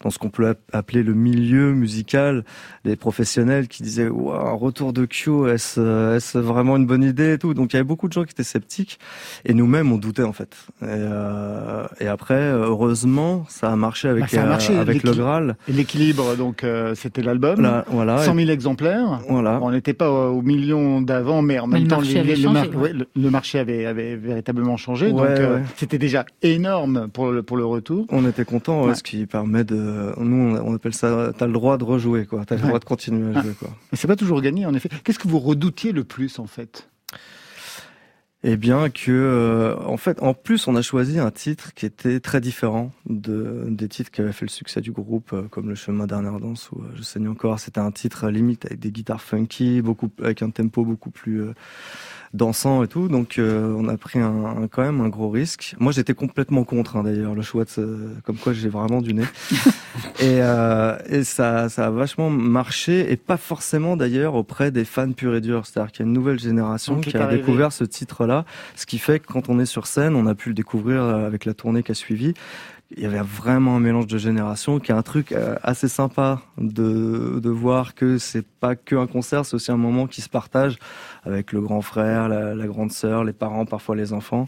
dans 0.03 0.09
ce 0.09 0.19
qu'on 0.19 0.29
peut 0.29 0.47
ap- 0.49 0.59
appeler 0.73 1.01
le 1.03 1.13
milieu 1.13 1.73
musical 1.73 2.43
des 2.85 2.95
professionnels 2.95 3.67
qui 3.67 3.83
disaient 3.83 4.07
Ouah, 4.09 4.49
un 4.49 4.53
retour 4.53 4.93
de 4.93 5.05
Q, 5.05 5.47
est-ce 5.49 5.79
euh, 5.79 6.15
est-ce 6.17 6.37
vraiment 6.37 6.77
une 6.77 6.85
bonne 6.85 7.03
idée 7.03 7.33
et 7.33 7.37
tout. 7.37 7.53
Donc 7.53 7.73
il 7.73 7.75
y 7.75 7.79
avait 7.79 7.83
beaucoup 7.87 8.07
de 8.07 8.13
gens 8.13 8.23
qui 8.23 8.31
étaient 8.31 8.43
sceptiques 8.43 8.99
et 9.45 9.53
nous-mêmes 9.53 9.91
on 9.91 9.97
doutait 9.97 10.23
en 10.23 10.33
fait. 10.33 10.55
Et, 10.81 10.85
euh, 10.87 11.85
et 11.99 12.07
après 12.07 12.41
heureusement 12.51 13.45
ça 13.49 13.71
a 13.71 13.75
marché 13.75 14.07
avec 14.07 14.23
Bah, 14.23 14.27
ça 14.29 14.41
a 14.41 14.45
euh, 14.45 14.49
marché, 14.49 14.75
avec 14.77 15.03
le. 15.03 15.13
Graal. 15.13 15.57
Et 15.67 15.73
l'équilibre, 15.73 16.35
donc, 16.35 16.63
euh, 16.63 16.93
c'était 16.95 17.21
l'album. 17.21 17.59
Là, 17.61 17.83
voilà. 17.89 18.19
100 18.19 18.37
et- 18.37 18.41
000 18.45 18.51
exemplaires. 18.51 19.19
voilà. 19.29 19.59
On 19.61 19.71
n'était 19.71 19.93
pas 19.93 20.09
au 20.11 20.41
million 20.41 21.01
d'avant, 21.01 21.41
mais 21.41 21.59
en 21.59 21.67
Mais 21.67 21.75
même 21.75 21.83
le 21.83 21.89
temps, 21.89 21.97
marché 21.97 22.23
le, 22.23 22.35
changé, 22.35 22.43
mar- 22.47 22.67
ouais. 22.69 22.75
ouais, 22.75 22.93
le- 22.93 23.07
le 23.15 23.29
marché 23.29 23.59
avait, 23.59 23.85
avait 23.85 24.15
véritablement 24.15 24.77
changé. 24.77 25.07
Ouais, 25.07 25.11
donc, 25.11 25.39
euh, 25.39 25.55
ouais. 25.57 25.63
c'était 25.77 25.97
déjà 25.97 26.25
énorme 26.41 27.07
pour 27.11 27.31
le, 27.31 27.43
pour 27.43 27.57
le 27.57 27.65
retour. 27.65 28.05
On 28.09 28.27
était 28.27 28.45
ouais, 28.51 28.87
Ouais. 28.89 28.95
ce 28.95 29.03
qui 29.03 29.25
permet 29.25 29.63
de. 29.63 30.13
Nous, 30.19 30.57
on 30.57 30.75
appelle 30.75 30.93
ça. 30.93 31.31
T'as 31.37 31.47
le 31.47 31.53
droit 31.53 31.77
de 31.77 31.83
rejouer, 31.83 32.25
quoi. 32.25 32.45
T'as 32.45 32.55
le 32.55 32.61
Ouais. 32.61 32.67
droit 32.67 32.79
de 32.79 32.85
continuer 32.85 33.35
à 33.35 33.41
jouer, 33.41 33.53
quoi. 33.53 33.69
Mais 33.91 33.97
c'est 33.97 34.07
pas 34.07 34.15
toujours 34.15 34.41
gagné, 34.41 34.65
en 34.65 34.73
effet. 34.73 34.89
Qu'est-ce 35.03 35.19
que 35.19 35.27
vous 35.27 35.39
redoutiez 35.39 35.91
le 35.91 36.03
plus, 36.03 36.39
en 36.39 36.47
fait? 36.47 36.89
Eh 38.41 38.55
bien 38.55 38.89
que, 38.89 39.11
euh, 39.11 39.75
en 39.85 39.97
fait, 39.97 40.23
en 40.23 40.33
plus, 40.33 40.69
on 40.69 40.75
a 40.77 40.81
choisi 40.81 41.19
un 41.19 41.29
titre 41.29 41.73
qui 41.73 41.85
était 41.85 42.21
très 42.21 42.39
différent 42.39 42.93
de 43.05 43.65
des 43.67 43.89
titres 43.89 44.11
qui 44.11 44.21
avaient 44.21 44.31
fait 44.31 44.45
le 44.45 44.49
succès 44.49 44.79
du 44.79 44.93
groupe, 44.93 45.33
euh, 45.33 45.41
comme 45.49 45.67
Le 45.67 45.75
Chemin 45.75 46.07
dernière 46.07 46.39
danse 46.39 46.71
ou 46.71 46.79
euh, 46.81 46.85
Je 46.95 47.01
saigne 47.01 47.27
encore. 47.27 47.59
C'était 47.59 47.81
un 47.81 47.91
titre 47.91 48.23
euh, 48.27 48.31
limite 48.31 48.65
avec 48.65 48.79
des 48.79 48.91
guitares 48.91 49.21
funky, 49.21 49.81
beaucoup 49.81 50.09
avec 50.23 50.41
un 50.41 50.51
tempo 50.51 50.85
beaucoup 50.85 51.11
plus 51.11 51.41
euh, 51.41 51.53
dansant 52.33 52.83
et 52.83 52.87
tout. 52.87 53.07
Donc, 53.07 53.37
euh, 53.39 53.73
on 53.77 53.87
a 53.87 53.97
pris 53.97 54.19
un, 54.19 54.45
un- 54.63 54.67
quand 54.67 54.81
même 54.83 55.01
un 55.01 55.09
gros 55.09 55.29
risque. 55.29 55.75
Moi, 55.79 55.91
j'étais 55.91 56.13
complètement 56.13 56.63
contre, 56.63 56.95
hein, 56.97 57.03
d'ailleurs, 57.03 57.33
le 57.35 57.41
choix 57.41 57.65
de 57.65 57.69
ce, 57.69 57.81
comme 58.23 58.35
quoi 58.37 58.53
j'ai 58.53 58.69
vraiment 58.69 59.01
du 59.01 59.13
nez. 59.13 59.23
et 60.19 60.41
euh, 60.41 60.97
et 61.07 61.23
ça, 61.23 61.69
ça 61.69 61.87
a 61.87 61.89
vachement 61.89 62.29
marché 62.29 63.11
et 63.11 63.17
pas 63.17 63.37
forcément 63.37 63.97
d'ailleurs 63.97 64.35
auprès 64.35 64.71
des 64.71 64.85
fans 64.85 65.11
purs 65.11 65.35
et 65.35 65.41
durs. 65.41 65.65
C'est-à-dire 65.65 65.91
qu'il 65.91 66.05
y 66.05 66.07
a 66.07 66.07
une 66.07 66.13
nouvelle 66.13 66.39
génération 66.39 66.95
Donc, 66.95 67.03
qui 67.05 67.17
a 67.17 67.19
découvert 67.37 67.71
ce 67.73 67.83
titre-là, 67.83 68.45
ce 68.75 68.85
qui 68.85 68.99
fait 68.99 69.19
que 69.19 69.27
quand 69.27 69.49
on 69.49 69.59
est 69.59 69.65
sur 69.65 69.87
scène, 69.87 70.15
on 70.15 70.27
a 70.27 70.35
pu 70.35 70.49
le 70.49 70.55
découvrir 70.55 71.01
euh, 71.01 71.25
avec 71.27 71.45
la 71.45 71.53
tournée 71.53 71.83
qui 71.83 71.91
a 71.91 71.95
suivi. 71.95 72.33
Il 72.97 73.03
y 73.03 73.05
avait 73.05 73.21
vraiment 73.21 73.75
un 73.75 73.79
mélange 73.79 74.07
de 74.07 74.17
générations, 74.17 74.79
qui 74.79 74.91
est 74.91 74.95
un 74.95 75.03
truc 75.03 75.31
euh, 75.31 75.55
assez 75.61 75.87
sympa 75.87 76.41
de, 76.57 77.39
de 77.39 77.49
voir 77.49 77.93
que 77.93 78.17
c'est 78.17 78.45
pas 78.45 78.75
que 78.75 78.95
un 78.95 79.05
concert, 79.05 79.45
c'est 79.45 79.53
aussi 79.53 79.71
un 79.71 79.77
moment 79.77 80.07
qui 80.07 80.21
se 80.21 80.29
partage 80.29 80.79
avec 81.23 81.51
le 81.51 81.61
grand 81.61 81.81
frère, 81.81 82.27
la, 82.29 82.67
grande 82.67 82.91
sœur, 82.91 83.23
les 83.23 83.33
parents, 83.33 83.65
parfois 83.65 83.95
les 83.95 84.11
enfants. 84.11 84.47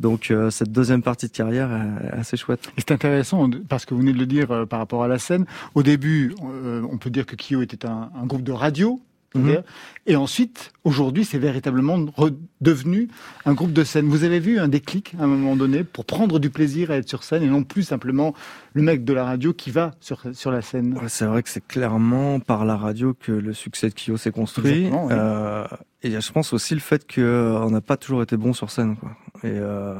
Donc 0.00 0.30
euh, 0.30 0.50
cette 0.50 0.70
deuxième 0.70 1.02
partie 1.02 1.28
de 1.28 1.32
carrière 1.32 1.70
est 2.04 2.10
assez 2.10 2.36
chouette. 2.36 2.70
Et 2.76 2.82
c'est 2.82 2.92
intéressant, 2.92 3.48
parce 3.70 3.86
que 3.86 3.94
vous 3.94 4.00
venez 4.00 4.12
de 4.12 4.18
le 4.18 4.26
dire 4.26 4.50
euh, 4.50 4.66
par 4.66 4.78
rapport 4.78 5.02
à 5.02 5.08
la 5.08 5.18
scène. 5.18 5.46
Au 5.74 5.82
début, 5.82 6.34
on 6.42 6.98
peut 6.98 7.10
dire 7.10 7.24
que 7.24 7.36
Kyo 7.36 7.62
était 7.62 7.86
un 7.86 8.26
groupe 8.26 8.42
de 8.42 8.52
radio. 8.52 9.00
Mhm. 9.34 9.62
Et 10.06 10.16
ensuite, 10.16 10.72
aujourd'hui, 10.82 11.24
c'est 11.24 11.38
véritablement 11.38 11.96
redevenu 12.16 13.08
un 13.46 13.54
groupe 13.54 13.72
de 13.72 13.84
scène. 13.84 14.08
Vous 14.08 14.24
avez 14.24 14.40
vu 14.40 14.58
un 14.58 14.68
déclic 14.68 15.14
à 15.18 15.24
un 15.24 15.26
moment 15.28 15.54
donné 15.54 15.84
pour 15.84 16.04
prendre 16.04 16.40
du 16.40 16.50
plaisir 16.50 16.90
à 16.90 16.96
être 16.96 17.08
sur 17.08 17.22
scène 17.22 17.42
et 17.44 17.46
non 17.46 17.62
plus 17.62 17.84
simplement 17.84 18.34
le 18.72 18.82
mec 18.82 19.04
de 19.04 19.12
la 19.12 19.24
radio 19.24 19.52
qui 19.52 19.70
va 19.70 19.92
sur, 20.00 20.22
sur 20.32 20.50
la 20.50 20.60
scène. 20.60 20.94
Ouais, 20.94 21.08
c'est 21.08 21.26
vrai 21.26 21.42
que 21.42 21.48
c'est 21.48 21.64
clairement 21.64 22.40
par 22.40 22.64
la 22.64 22.76
radio 22.76 23.14
que 23.14 23.30
le 23.30 23.52
succès 23.52 23.90
de 23.90 23.94
Kyo 23.94 24.16
s'est 24.16 24.32
construit. 24.32 24.90
Euh, 24.92 25.66
et 26.02 26.20
je 26.20 26.32
pense 26.32 26.52
aussi 26.52 26.74
le 26.74 26.80
fait 26.80 27.06
qu'on 27.10 27.70
n'a 27.70 27.80
pas 27.80 27.96
toujours 27.96 28.22
été 28.22 28.36
bon 28.36 28.52
sur 28.52 28.70
scène. 28.70 28.96
Quoi. 28.96 29.16
Et 29.44 29.50
euh, 29.50 29.94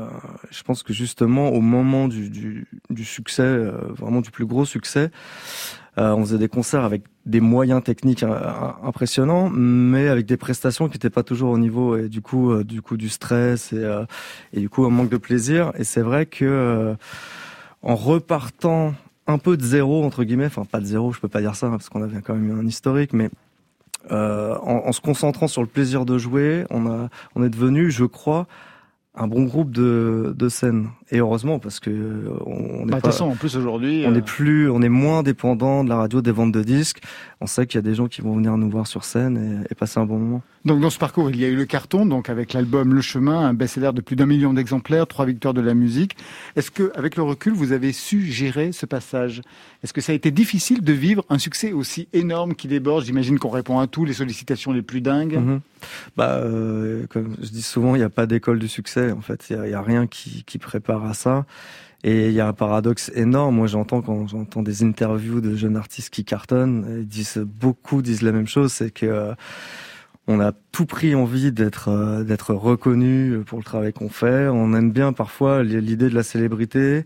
je 0.51 0.63
pense 0.65 0.83
que 0.83 0.93
justement 0.93 1.51
au 1.51 1.61
moment 1.61 2.09
du, 2.09 2.29
du, 2.29 2.67
du 2.91 3.05
succès, 3.05 3.43
euh, 3.43 3.73
vraiment 3.97 4.21
du 4.21 4.33
plus 4.33 4.47
gros 4.47 4.65
succès, 4.65 5.11
euh, 5.99 6.15
on 6.15 6.25
faisait 6.25 6.39
des 6.39 6.49
concerts 6.49 6.85
avec 6.85 7.03
des 7.27 7.41
moyens 7.41 7.83
techniques 7.85 8.23
euh, 8.23 8.41
impressionnants, 8.83 9.51
mais 9.51 10.09
avec 10.09 10.27
des 10.27 10.37
prestations 10.37 10.89
qui 10.89 10.95
n'étaient 10.95 11.11
pas 11.11 11.23
toujours 11.23 11.51
au 11.51 11.59
niveau 11.59 11.97
et 11.97 12.09
du 12.09 12.23
coup, 12.23 12.51
euh, 12.51 12.65
du 12.65 12.81
coup 12.81 12.97
du 12.97 13.09
stress 13.09 13.73
et, 13.73 13.77
euh, 13.77 14.05
du 14.55 14.69
coup 14.69 14.85
un 14.85 14.91
manque 14.91 15.11
de 15.11 15.19
plaisir. 15.19 15.73
Et 15.77 15.85
c'est 15.85 16.01
vrai 16.01 16.27
que 16.27 16.45
euh, 16.45 16.95
en 17.83 17.95
repartant 17.95 18.95
un 19.27 19.39
peu 19.39 19.57
de 19.57 19.63
zéro 19.63 20.05
entre 20.05 20.25
guillemets, 20.25 20.47
enfin 20.47 20.65
pas 20.65 20.81
de 20.81 20.87
zéro, 20.87 21.13
je 21.13 21.21
peux 21.21 21.29
pas 21.29 21.41
dire 21.41 21.57
ça 21.57 21.67
hein, 21.67 21.73
parce 21.73 21.89
qu'on 21.89 22.03
avait 22.03 22.23
quand 22.23 22.35
même 22.35 22.49
eu 22.49 22.59
un 22.59 22.67
historique, 22.67 23.13
mais 23.13 23.31
euh, 24.11 24.57
en, 24.63 24.87
en 24.87 24.93
se 24.93 25.01
concentrant 25.01 25.47
sur 25.47 25.61
le 25.61 25.69
plaisir 25.69 26.05
de 26.05 26.19
jouer, 26.19 26.65
on 26.71 26.87
a, 26.91 27.09
on 27.37 27.45
est 27.45 27.51
devenu, 27.51 27.91
je 27.91 28.05
crois, 28.05 28.47
un 29.15 29.27
bon 29.27 29.43
groupe 29.43 29.71
de, 29.73 30.35
de 30.37 30.49
scène. 30.49 30.89
Et 31.11 31.19
heureusement 31.19 31.59
parce 31.59 31.81
que 31.81 31.91
euh, 31.91 32.31
on 32.47 32.87
Bah, 32.87 32.95
toute 32.95 33.03
pas, 33.03 33.11
façon, 33.11 33.27
en 33.27 33.35
plus 33.37 33.57
aujourd'hui, 33.59 34.05
on 34.07 34.13
euh, 34.13 34.17
est 34.17 34.23
plus, 34.25 34.71
on 34.71 34.81
est 34.81 34.89
moins 34.89 35.23
dépendant 35.23 35.85
de 35.85 35.91
la 35.91 35.97
radio, 35.97 36.23
des 36.23 36.31
ventes 36.33 36.53
de 36.53 36.63
disques. 36.63 37.03
On 37.43 37.47
sait 37.47 37.67
qu'il 37.67 37.77
y 37.77 37.79
a 37.79 37.83
des 37.83 37.95
gens 37.95 38.07
qui 38.09 38.23
vont 38.23 38.35
venir 38.35 38.57
nous 38.57 38.71
voir 38.71 38.87
sur 38.87 39.05
scène 39.05 39.65
et, 39.69 39.73
et 39.73 39.75
passer 39.75 40.01
un 40.01 40.07
bon 40.07 40.19
moment. 40.19 40.43
Donc 40.65 40.81
dans 40.81 40.89
ce 40.89 40.99
parcours, 40.99 41.29
il 41.29 41.39
y 41.39 41.45
a 41.45 41.49
eu 41.49 41.57
le 41.57 41.67
carton, 41.67 42.07
donc 42.07 42.31
avec 42.31 42.55
l'album 42.55 42.95
Le 42.95 43.03
Chemin, 43.03 43.41
un 43.41 43.53
best-seller 43.53 43.93
de 43.93 44.01
plus 44.01 44.17
d'un 44.17 44.27
million 44.27 44.55
d'exemplaires, 44.55 45.07
trois 45.07 45.27
victoires 45.27 45.53
de 45.53 45.61
la 45.61 45.75
musique. 45.75 46.17
Est-ce 46.57 46.71
que, 46.71 46.91
avec 46.95 47.17
le 47.17 47.23
recul, 47.23 47.53
vous 47.53 47.73
avez 47.73 47.93
su 47.93 48.23
gérer 48.23 48.73
ce 48.73 48.87
passage? 48.87 49.43
Est-ce 49.85 49.93
que 49.93 50.01
ça 50.01 50.13
a 50.13 50.15
été 50.15 50.31
difficile 50.31 50.83
de 50.83 50.93
vivre 50.95 51.25
un 51.29 51.39
succès 51.39 51.73
aussi 51.73 52.09
énorme 52.15 52.55
qui 52.55 52.67
déborde? 52.67 53.05
J'imagine 53.05 53.39
qu'on 53.39 53.51
répond 53.51 53.79
à 53.79 53.87
tout, 53.89 54.07
les 54.07 54.15
sollicitations 54.15 54.73
les 54.73 54.83
plus 54.83 55.03
dingues. 55.03 55.37
Mhm. 55.37 55.61
Bah, 56.17 56.37
euh, 56.37 57.07
comme 57.09 57.37
je 57.41 57.51
dis 57.51 57.63
souvent, 57.63 57.95
il 57.95 57.99
n'y 57.99 58.05
a 58.05 58.11
pas 58.11 58.27
d'école 58.27 58.59
du 58.59 58.69
succès. 58.69 59.13
En 59.13 59.21
fait, 59.21 59.51
il 59.51 59.57
y 59.69 59.75
a, 59.75 59.83
rien 59.83 60.07
qui, 60.07 60.45
prépare 60.59 61.05
à 61.05 61.15
ça. 61.15 61.45
Et 62.05 62.29
il 62.29 62.35
y 62.35 62.41
a 62.41 62.49
un 62.49 62.53
paradoxe 62.53 63.13
énorme. 63.15 63.57
Moi, 63.57 63.67
j'entends 63.69 64.03
quand 64.03 64.27
j'entends 64.27 64.63
des 64.63 64.83
interviews 64.83 65.41
de 65.41 65.55
jeunes 65.55 65.77
artistes 65.77 66.11
qui 66.11 66.25
cartonnent, 66.25 66.99
ils 67.01 67.07
disent 67.07 67.39
beaucoup 67.39 68.03
disent 68.03 68.23
la 68.23 68.33
même 68.33 68.49
chose, 68.49 68.73
c'est 68.73 68.91
que 68.91 69.07
euh, 69.07 69.35
on 70.29 70.41
a 70.41 70.53
tout 70.73 70.87
pris 70.87 71.15
envie 71.15 71.53
d'être 71.53 71.89
euh, 71.89 72.37
reconnu 72.49 73.41
pour 73.47 73.59
le 73.59 73.65
travail 73.65 73.93
qu'on 73.93 74.09
fait. 74.09 74.49
On 74.49 74.75
aime 74.75 74.93
bien 74.93 75.13
parfois 75.13 75.63
l'idée 75.63 76.09
de 76.09 76.15
la 76.15 76.23
célébrité. 76.23 77.05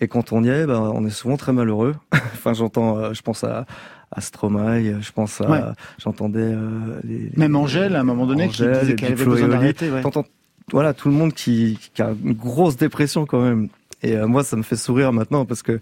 Et 0.00 0.08
quand 0.08 0.32
on 0.32 0.44
y 0.44 0.48
est, 0.48 0.66
ben, 0.66 0.80
on 0.80 1.04
est 1.04 1.10
souvent 1.10 1.36
très 1.36 1.52
malheureux. 1.52 1.94
enfin, 2.12 2.52
j'entends, 2.52 2.98
euh, 2.98 3.14
je 3.14 3.22
pense 3.22 3.44
à, 3.44 3.66
à 4.10 4.20
Stromae, 4.20 5.00
je 5.00 5.12
pense 5.12 5.40
à, 5.40 5.50
Ouais. 5.50 5.60
j'entendais 5.98 6.40
euh, 6.40 7.00
les, 7.04 7.18
les- 7.18 7.30
Même 7.36 7.56
Angèle, 7.56 7.94
à 7.96 8.00
un 8.00 8.04
moment 8.04 8.26
donné, 8.26 8.48
qui 8.48 8.62
Angèle, 8.62 8.80
disait 8.80 8.92
et 8.92 8.96
qu'elle 8.96 9.12
avait 9.12 9.24
besoin 9.24 9.48
d'arrêter. 9.48 9.90
ouais. 9.90 10.00
T'entends, 10.02 10.24
voilà, 10.72 10.94
tout 10.94 11.08
le 11.08 11.14
monde 11.14 11.32
qui, 11.34 11.78
qui 11.94 12.02
a 12.02 12.14
une 12.24 12.32
grosse 12.34 12.76
dépression 12.76 13.26
quand 13.26 13.42
même. 13.42 13.68
Et 14.02 14.16
euh, 14.16 14.26
moi, 14.26 14.44
ça 14.44 14.56
me 14.56 14.62
fait 14.62 14.76
sourire 14.76 15.12
maintenant 15.12 15.44
parce 15.44 15.62
que 15.62 15.80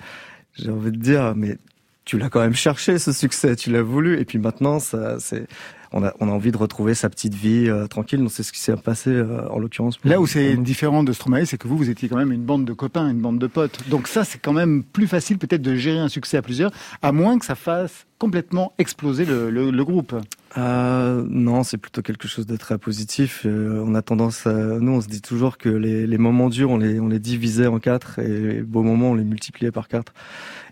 j'ai 0.54 0.70
envie 0.70 0.90
de 0.92 0.96
dire, 0.96 1.34
mais 1.36 1.58
tu 2.04 2.18
l'as 2.18 2.28
quand 2.30 2.40
même 2.40 2.54
cherché 2.54 2.98
ce 2.98 3.12
succès, 3.12 3.56
tu 3.56 3.70
l'as 3.70 3.82
voulu. 3.82 4.18
Et 4.20 4.24
puis 4.24 4.38
maintenant, 4.38 4.78
ça, 4.80 5.16
c'est, 5.20 5.46
on 5.92 6.04
a, 6.04 6.12
on 6.20 6.28
a 6.28 6.32
envie 6.32 6.52
de 6.52 6.56
retrouver 6.56 6.94
sa 6.94 7.08
petite 7.08 7.34
vie 7.34 7.68
euh, 7.68 7.86
tranquille. 7.86 8.20
Donc 8.20 8.32
c'est 8.32 8.42
ce 8.42 8.52
qui 8.52 8.60
s'est 8.60 8.76
passé 8.76 9.10
euh, 9.10 9.48
en 9.50 9.58
l'occurrence. 9.58 9.98
Là 10.04 10.20
où 10.20 10.26
c'est 10.26 10.56
différent 10.56 11.04
de 11.04 11.12
Stromae, 11.12 11.44
c'est 11.46 11.58
que 11.58 11.68
vous, 11.68 11.76
vous 11.76 11.90
étiez 11.90 12.08
quand 12.08 12.16
même 12.16 12.32
une 12.32 12.44
bande 12.44 12.64
de 12.64 12.72
copains, 12.72 13.08
une 13.10 13.20
bande 13.20 13.38
de 13.38 13.46
potes. 13.46 13.88
Donc 13.88 14.08
ça, 14.08 14.24
c'est 14.24 14.38
quand 14.38 14.52
même 14.52 14.82
plus 14.82 15.06
facile 15.06 15.38
peut-être 15.38 15.62
de 15.62 15.74
gérer 15.74 15.98
un 15.98 16.08
succès 16.08 16.36
à 16.36 16.42
plusieurs, 16.42 16.70
à 17.02 17.12
moins 17.12 17.38
que 17.38 17.44
ça 17.44 17.54
fasse 17.54 18.06
complètement 18.18 18.72
exploser 18.78 19.24
le, 19.26 19.50
le- 19.50 19.70
le 19.70 19.84
groupe. 19.84 20.14
Euh, 20.56 21.22
non, 21.28 21.64
c'est 21.64 21.76
plutôt 21.76 22.00
quelque 22.00 22.28
chose 22.28 22.46
de 22.46 22.56
très 22.56 22.78
positif. 22.78 23.42
Euh, 23.44 23.84
on 23.86 23.94
a 23.94 24.00
tendance 24.00 24.46
à, 24.46 24.54
nous, 24.54 24.92
on 24.92 25.00
se 25.02 25.06
dit 25.08 25.20
toujours 25.20 25.58
que 25.58 25.68
les, 25.68 26.06
les 26.06 26.18
moments 26.18 26.48
durs, 26.48 26.70
on 26.70 26.78
les, 26.78 26.98
on 26.98 27.08
les 27.08 27.18
divisait 27.18 27.66
en 27.66 27.78
quatre 27.78 28.18
et 28.18 28.28
les 28.40 28.62
beaux 28.62 28.82
moments, 28.82 29.10
on 29.10 29.14
les 29.14 29.24
multipliait 29.24 29.70
par 29.70 29.86
quatre. 29.88 30.14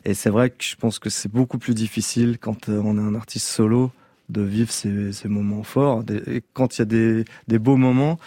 Et 0.07 0.14
c'est 0.14 0.31
vrai 0.31 0.48
que 0.50 0.57
je 0.64 0.77
pense 0.77 0.98
que 0.98 1.11
c'est 1.11 1.31
beaucoup 1.31 1.59
plus 1.59 1.74
difficile 1.74 2.38
quand 2.40 2.70
on 2.70 2.96
est 2.96 3.00
un 3.03 3.14
artiste 3.14 3.46
solo 3.48 3.90
de 4.28 4.42
vivre 4.42 4.70
ces, 4.70 5.12
ces 5.12 5.28
moments 5.28 5.62
forts. 5.62 6.04
Des- 6.04 6.22
Et 6.37 6.42
quand 6.52 6.76
il 6.76 6.80
y 6.80 6.82
a 6.82 6.87
des, 6.87 7.24
des 7.48 7.58
beaux 7.58 7.76
moments 7.76 8.18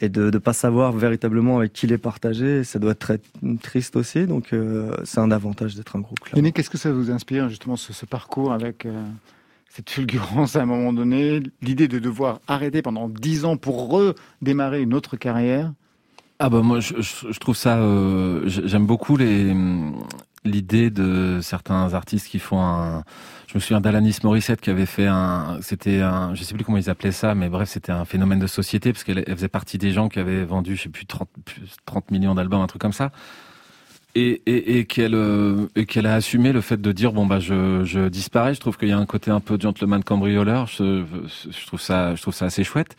et 0.00 0.08
de 0.08 0.30
ne 0.30 0.38
pas 0.38 0.52
savoir 0.52 0.92
véritablement 0.92 1.58
avec 1.58 1.72
qui 1.72 1.86
les 1.86 1.98
partager, 1.98 2.64
ça 2.64 2.78
doit 2.78 2.92
être 2.92 2.98
très 2.98 3.20
triste 3.62 3.96
aussi. 3.96 4.26
Donc 4.26 4.52
euh, 4.52 4.94
c'est 5.04 5.20
un 5.20 5.30
avantage 5.30 5.74
d'être 5.74 5.96
un 5.96 6.00
groupe. 6.00 6.18
Yannick, 6.34 6.54
qu'est-ce 6.54 6.70
que 6.70 6.78
ça 6.78 6.92
vous 6.92 7.10
inspire 7.10 7.48
justement 7.48 7.76
ce, 7.76 7.92
ce 7.92 8.04
parcours 8.04 8.52
avec 8.52 8.84
euh, 8.84 9.02
cette 9.70 9.88
fulgurance 9.88 10.56
à 10.56 10.62
un 10.62 10.66
moment 10.66 10.92
donné, 10.92 11.40
l'idée 11.62 11.88
de 11.88 11.98
devoir 11.98 12.40
arrêter 12.48 12.82
pendant 12.82 13.08
dix 13.08 13.44
ans 13.44 13.56
pour 13.56 13.88
redémarrer 13.88 14.82
une 14.82 14.92
autre 14.94 15.16
carrière? 15.16 15.72
Ah 16.38 16.50
bah 16.50 16.60
moi 16.60 16.80
je, 16.80 17.00
je, 17.00 17.32
je 17.32 17.38
trouve 17.38 17.56
ça 17.56 17.78
euh, 17.78 18.42
j'ai- 18.46 18.68
j'aime 18.68 18.84
beaucoup 18.86 19.16
les 19.16 19.54
l'idée 20.46 20.90
de 20.90 21.40
certains 21.42 21.94
artistes 21.94 22.28
qui 22.28 22.38
font 22.38 22.60
un 22.60 23.04
je 23.46 23.54
me 23.54 23.60
souviens 23.60 23.80
d'Alanis 23.80 24.18
Morissette 24.24 24.60
qui 24.60 24.70
avait 24.70 24.86
fait 24.86 25.06
un 25.06 25.58
c'était 25.60 26.00
un 26.00 26.34
je 26.34 26.42
sais 26.42 26.54
plus 26.54 26.64
comment 26.64 26.78
ils 26.78 26.90
appelaient 26.90 27.12
ça 27.12 27.34
mais 27.34 27.48
bref 27.48 27.68
c'était 27.68 27.92
un 27.92 28.04
phénomène 28.04 28.38
de 28.38 28.46
société 28.46 28.92
parce 28.92 29.04
qu'elle 29.04 29.22
elle 29.26 29.34
faisait 29.34 29.48
partie 29.48 29.78
des 29.78 29.92
gens 29.92 30.08
qui 30.08 30.18
avaient 30.18 30.44
vendu 30.44 30.76
je 30.76 30.82
sais 30.82 30.88
plus 30.88 31.06
30 31.06 31.28
plus 31.44 31.62
30 31.84 32.10
millions 32.10 32.34
d'albums 32.34 32.60
un 32.60 32.66
truc 32.66 32.82
comme 32.82 32.92
ça. 32.92 33.10
Et, 34.18 34.40
et, 34.46 34.78
et 34.78 34.86
qu'elle 34.86 35.14
euh, 35.14 35.66
a 35.76 36.14
assumé 36.14 36.52
le 36.52 36.62
fait 36.62 36.80
de 36.80 36.90
dire 36.90 37.12
bon 37.12 37.26
bah 37.26 37.38
je, 37.38 38.08
disparais. 38.08 38.54
Je 38.54 38.60
trouve 38.60 38.78
qu'il 38.78 38.88
y 38.88 38.92
a 38.92 38.98
un 38.98 39.04
côté 39.04 39.30
un 39.30 39.40
peu 39.40 39.58
gentleman 39.60 40.02
cambrioleur. 40.02 40.68
Je 40.68 41.04
trouve 41.66 41.80
ça 41.80 42.14
je 42.14 42.22
trouve 42.22 42.32
ça 42.32 42.46
assez 42.46 42.64
chouette 42.64 42.96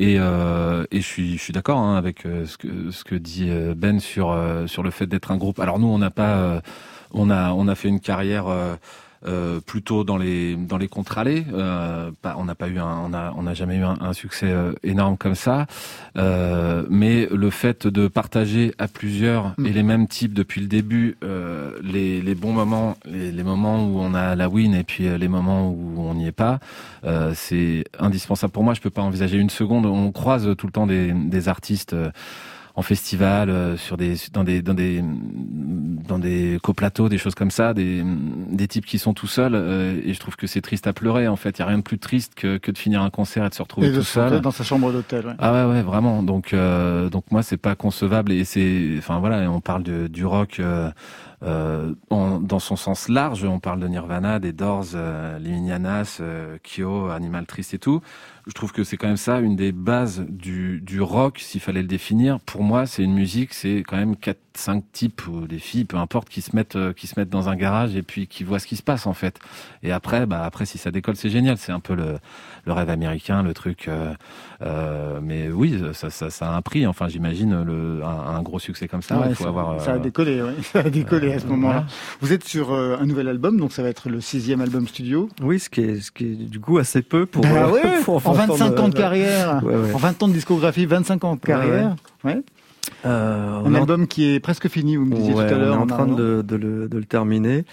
et, 0.00 0.16
euh, 0.18 0.86
et 0.90 1.02
je 1.02 1.06
suis, 1.06 1.52
d'accord 1.52 1.78
hein, 1.78 1.94
avec 1.94 2.24
euh, 2.24 2.46
ce, 2.46 2.56
que, 2.56 2.90
ce 2.90 3.04
que 3.04 3.14
dit 3.14 3.50
euh, 3.50 3.74
Ben 3.76 4.00
sur, 4.00 4.34
sur 4.66 4.82
le 4.82 4.90
fait 4.90 5.06
d'être 5.06 5.30
un 5.30 5.36
groupe. 5.36 5.60
Alors 5.60 5.78
nous, 5.78 5.88
on 5.88 5.98
n'a 5.98 6.10
pas, 6.10 6.62
on 7.12 7.28
a, 7.28 7.52
on 7.52 7.68
a 7.68 7.74
fait 7.74 7.88
une 7.88 8.00
carrière 8.00 8.46
euh, 9.26 9.60
plutôt 9.60 10.04
dans 10.04 10.16
les, 10.16 10.56
dans 10.56 10.78
les 10.78 10.88
contre-allées. 10.88 11.44
Euh, 11.52 12.10
pas- 12.22 12.36
on 12.38 12.44
n'a 12.44 12.54
pas 12.54 12.68
eu, 12.68 12.78
un, 12.78 12.98
on 13.04 13.12
a, 13.12 13.32
on 13.36 13.42
n'a 13.42 13.54
jamais 13.54 13.76
eu 13.76 13.82
un, 13.84 13.96
un 14.00 14.12
succès 14.12 14.46
euh, 14.50 14.72
énorme 14.82 15.16
comme 15.16 15.34
ça. 15.34 15.66
Euh, 16.16 16.84
mais 16.90 17.28
le 17.30 17.50
fait 17.50 17.86
de 17.86 18.08
partager 18.08 18.74
à 18.78 18.88
plusieurs 18.88 19.54
Mm. 19.58 19.66
et 19.66 19.72
les 19.72 19.82
mêmes 19.82 20.06
types 20.08 20.32
depuis 20.32 20.60
le 20.60 20.66
début, 20.66 21.16
euh, 21.24 21.72
les, 21.82 22.20
les 22.22 22.34
bons 22.34 22.52
moments, 22.52 22.96
les, 23.04 23.30
les 23.32 23.42
moments 23.42 23.84
où 23.86 23.98
on 24.00 24.14
a 24.14 24.34
la 24.36 24.48
win 24.48 24.74
et 24.74 24.84
puis 24.84 25.08
les 25.18 25.28
moments 25.28 25.68
où 25.70 25.94
on 25.98 26.14
n'y 26.14 26.26
est 26.26 26.32
pas, 26.32 26.58
euh, 27.04 27.32
c'est 27.34 27.84
indispensable 27.98 28.52
pour 28.52 28.62
moi. 28.64 28.74
Je 28.74 28.80
peux 28.80 28.90
pas 28.90 29.02
envisager 29.02 29.36
une 29.38 29.50
seconde. 29.50 29.86
On 29.86 30.12
croise 30.12 30.48
tout 30.56 30.66
le 30.66 30.72
temps 30.72 30.86
des, 30.86 31.12
des 31.12 31.48
artistes 31.48 31.92
euh, 31.92 32.10
en 32.76 32.82
festival, 32.82 33.50
euh, 33.50 33.76
sur 33.76 33.96
des, 33.96 34.14
dans 34.32 34.44
des, 34.44 34.62
dans 34.62 34.74
des, 34.74 35.02
dans 35.02 36.18
des 36.18 36.58
coplateaux, 36.62 37.08
des 37.08 37.18
choses 37.18 37.34
comme 37.34 37.50
ça, 37.50 37.74
des, 37.74 38.02
des 38.50 38.68
types 38.68 38.86
qui 38.86 38.98
sont 38.98 39.14
tout 39.14 39.26
seuls. 39.26 39.54
euh, 39.54 40.00
et 40.04 40.14
je 40.14 40.20
trouve 40.20 40.36
que 40.36 40.46
c'est 40.46 40.60
triste 40.60 40.86
à 40.86 40.92
pleurer. 40.92 41.28
En 41.28 41.36
fait, 41.36 41.58
il 41.58 41.60
y 41.60 41.62
a 41.62 41.66
rien 41.66 41.78
de 41.78 41.82
plus 41.82 41.98
triste 41.98 42.34
que, 42.34 42.58
que 42.58 42.70
de 42.70 42.78
finir 42.78 43.02
un 43.02 43.10
concert 43.10 43.44
et 43.44 43.48
de 43.48 43.54
se 43.54 43.62
retrouver 43.62 43.88
et 43.88 43.90
de 43.90 43.96
tout 43.96 44.02
se 44.02 44.12
seul. 44.12 44.40
dans 44.40 44.50
sa 44.50 44.64
chambre 44.64 44.92
d'hôtel. 44.92 45.26
ouais. 45.26 45.34
Ah 45.38 45.52
ouais 45.52 45.72
ouais 45.72 45.82
vraiment 45.82 46.22
donc 46.22 46.52
euh, 46.52 47.08
donc 47.10 47.24
moi 47.30 47.42
c'est 47.42 47.56
pas 47.56 47.74
concevable 47.74 48.32
et 48.32 48.44
c'est 48.44 48.94
enfin 48.98 49.18
voilà 49.18 49.50
on 49.50 49.60
parle 49.60 49.82
de, 49.82 50.06
du 50.06 50.24
rock 50.24 50.58
euh, 50.60 50.90
euh, 51.42 51.92
dans 52.10 52.58
son 52.58 52.76
sens 52.76 53.08
large 53.08 53.44
on 53.44 53.60
parle 53.60 53.80
de 53.80 53.88
Nirvana 53.88 54.38
des 54.38 54.52
Doors 54.52 54.88
euh, 54.94 55.38
les 55.38 55.50
Minianas 55.50 56.18
euh, 56.20 56.58
Kyo 56.62 57.08
Animal 57.08 57.46
Trist 57.46 57.72
et 57.74 57.78
tout 57.78 58.00
je 58.50 58.54
trouve 58.54 58.72
que 58.72 58.82
c'est 58.82 58.96
quand 58.96 59.06
même 59.06 59.16
ça 59.16 59.38
une 59.38 59.54
des 59.54 59.70
bases 59.70 60.26
du, 60.28 60.80
du 60.80 61.00
rock 61.00 61.38
s'il 61.38 61.60
fallait 61.60 61.82
le 61.82 61.88
définir. 61.88 62.40
Pour 62.40 62.64
moi 62.64 62.84
c'est 62.84 63.04
une 63.04 63.14
musique 63.14 63.54
c'est 63.54 63.84
quand 63.86 63.96
même 63.96 64.16
quatre 64.16 64.40
cinq 64.54 64.84
types 64.92 65.26
ou 65.28 65.46
des 65.46 65.58
filles 65.58 65.84
peu 65.84 65.96
importe 65.96 66.28
qui 66.28 66.40
se 66.42 66.54
mettent 66.56 66.76
euh, 66.76 66.92
qui 66.92 67.06
se 67.06 67.18
mettent 67.18 67.30
dans 67.30 67.48
un 67.48 67.56
garage 67.56 67.96
et 67.96 68.02
puis 68.02 68.26
qui 68.26 68.44
voient 68.44 68.58
ce 68.58 68.66
qui 68.66 68.76
se 68.76 68.82
passe 68.82 69.06
en 69.06 69.12
fait 69.14 69.38
et 69.82 69.92
après 69.92 70.26
bah 70.26 70.42
après 70.44 70.66
si 70.66 70.76
ça 70.78 70.90
décolle 70.90 71.16
c'est 71.16 71.30
génial 71.30 71.56
c'est 71.56 71.72
un 71.72 71.80
peu 71.80 71.94
le 71.94 72.18
le 72.66 72.72
rêve 72.72 72.90
américain 72.90 73.42
le 73.42 73.54
truc 73.54 73.88
euh, 73.88 74.12
euh, 74.62 75.20
mais 75.22 75.48
oui, 75.48 75.80
ça, 75.94 76.10
ça, 76.10 76.28
ça 76.30 76.50
a 76.50 76.54
un 76.56 76.60
prix. 76.62 76.86
Enfin, 76.86 77.08
j'imagine 77.08 77.62
le 77.62 78.02
un, 78.04 78.36
un 78.36 78.42
gros 78.42 78.58
succès 78.58 78.88
comme 78.88 79.00
ça. 79.02 79.18
Ouais, 79.18 79.28
il 79.30 79.34
faut 79.34 79.44
ça, 79.44 79.48
avoir. 79.48 79.80
ça 79.80 79.94
a 79.94 79.98
décollé, 79.98 80.42
ouais. 80.42 80.54
ça 80.62 80.80
a 80.80 80.90
décollé 80.90 81.32
à 81.32 81.38
ce 81.38 81.46
moment-là. 81.46 81.72
voilà. 81.72 81.86
Vous 82.20 82.32
êtes 82.32 82.44
sur 82.44 82.72
euh, 82.72 82.98
un 83.00 83.06
nouvel 83.06 83.28
album, 83.28 83.58
donc 83.58 83.72
ça 83.72 83.82
va 83.82 83.88
être 83.88 84.10
le 84.10 84.20
sixième 84.20 84.60
album 84.60 84.86
studio. 84.86 85.28
Oui, 85.42 85.58
ce 85.58 85.70
qui 85.70 85.80
est, 85.80 86.00
ce 86.00 86.10
qui 86.10 86.24
est 86.26 86.34
du 86.34 86.60
coup 86.60 86.78
assez 86.78 87.00
peu 87.02 87.24
pour. 87.24 87.42
Bah 87.42 87.68
euh, 87.68 87.70
ouais, 87.70 88.00
pour 88.04 88.16
en 88.26 88.32
entendre, 88.32 88.54
25 88.56 88.78
ans 88.80 88.88
de 88.88 88.94
carrière, 88.94 89.62
Ouais, 89.64 89.74
ouais. 89.74 89.94
en 89.94 89.98
20 89.98 90.22
ans 90.22 90.28
de 90.28 90.34
discographie, 90.34 90.84
25 90.84 91.24
ans 91.24 91.34
de 91.36 91.40
carrière. 91.40 91.96
Ouais. 92.24 92.42
Euh, 93.06 93.60
Un 93.64 93.64
en- 93.64 93.74
album 93.74 94.06
qui 94.06 94.34
est 94.34 94.40
presque 94.40 94.68
fini, 94.68 94.96
vous 94.96 95.04
me 95.06 95.14
disiez 95.14 95.32
Ouais, 95.34 95.48
tout 95.48 95.54
à 95.54 95.58
l'heure. 95.58 95.74
On 95.76 95.78
est 95.78 95.82
en 95.82 95.86
train 95.86 96.06
de, 96.06 96.42
de 96.42 96.56
le, 96.56 96.88
de 96.88 96.98
le 96.98 97.04
terminer. 97.04 97.64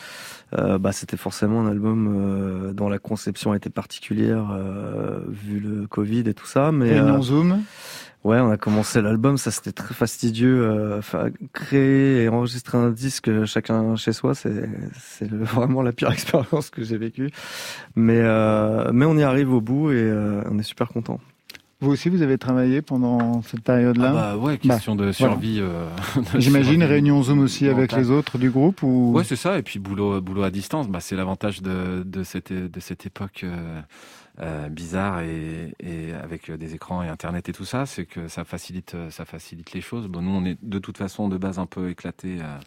Euh, 0.58 0.78
bah, 0.78 0.93
c'était 0.93 1.17
forcément 1.17 1.62
un 1.62 1.67
album 1.67 2.08
euh, 2.15 2.74
dont 2.74 2.88
la 2.88 3.00
conception 3.00 3.54
était 3.54 3.70
particulière 3.70 4.58
vu 5.28 5.60
le 5.60 5.86
Covid 5.88 6.24
et 6.28 6.34
tout 6.34 6.46
ça. 6.46 6.72
Mais 6.72 6.93
Réunion 6.93 7.17
euh, 7.17 7.22
Zoom. 7.22 7.62
ouais, 8.24 8.39
on 8.39 8.50
a 8.50 8.56
commencé 8.58 9.02
l'album, 9.02 9.38
ça 9.38 9.52
c'était 9.52 9.74
très 9.74 9.93
fastidieux. 9.93 10.96
Enfin, 10.98 11.26
créer 11.52 12.24
et 12.24 12.30
enregistrer 12.30 12.78
un 12.78 12.91
disque 12.91 13.43
chacun 13.46 13.98
chez 13.98 14.13
soi, 14.13 14.34
c'est 14.36 14.54
vraiment 15.30 15.82
la 15.82 15.91
pire 15.91 16.12
expérience 16.12 16.70
que 16.70 16.84
j'ai 16.84 16.98
vécue. 16.98 17.30
Mais 17.98 18.22
mais 18.93 19.06
on 19.06 19.17
y 19.17 19.24
arrive 19.24 19.52
au 19.52 19.60
bout 19.62 19.91
et 19.91 20.10
on 20.50 20.58
est 20.58 20.63
super 20.63 20.88
content. 20.88 21.20
Vous 21.80 21.92
aussi, 21.92 22.10
vous 22.10 22.24
avez 22.24 22.40
travaillé 22.40 22.82
pendant 22.82 23.44
cette 23.44 23.62
période-là. 23.62 24.10
Ah 24.10 24.13
bah 24.13 24.38
ouais, 24.38 24.58
question 24.58 24.96
de 24.96 25.12
survie. 25.12 25.60
euh, 25.62 25.88
de 26.34 26.40
J'imagine 26.40 26.80
survie 26.80 26.86
réunion 26.86 27.22
Zoom 27.22 27.40
aussi 27.40 27.68
avec 27.68 27.92
les 27.92 28.10
autres 28.10 28.40
du 28.40 28.50
groupe 28.50 28.82
ou 28.82 29.12
Ouais, 29.13 29.24
c'est 29.24 29.36
ça. 29.36 29.60
Et 29.60 29.62
puis 29.62 29.78
boulot, 29.78 30.20
boulot 30.20 30.42
à 30.44 30.50
distance, 30.50 30.88
bah, 30.90 31.00
c'est 31.02 31.16
l'avantage 31.16 31.62
de, 31.62 32.02
de, 32.04 32.24
cette, 32.24 32.52
de 32.52 32.80
cette 32.80 33.06
époque 33.06 33.42
euh, 33.44 33.82
euh, 34.40 34.70
bizarre 34.70 35.20
et, 35.22 35.76
et 35.80 36.13
avec 36.13 36.50
des 36.52 36.74
écrans 36.74 37.04
et 37.04 37.10
Internet 37.10 37.48
et 37.50 37.54
tout 37.54 37.66
ça, 37.66 37.86
c'est 37.86 38.06
que 38.06 38.28
ça 38.28 38.44
facilite, 38.44 38.96
ça 39.12 39.26
facilite 39.26 39.74
les 39.74 39.82
choses. 39.82 40.08
Bon, 40.08 40.22
nous, 40.24 40.32
on 40.32 40.46
est 40.46 40.58
de 40.63 40.80
toute 40.80 40.98
façon 40.98 41.28
de 41.28 41.38
base 41.38 41.60
un 41.60 41.68
peu 41.68 41.90
éclatés 41.90 42.38
euh, 42.42 42.58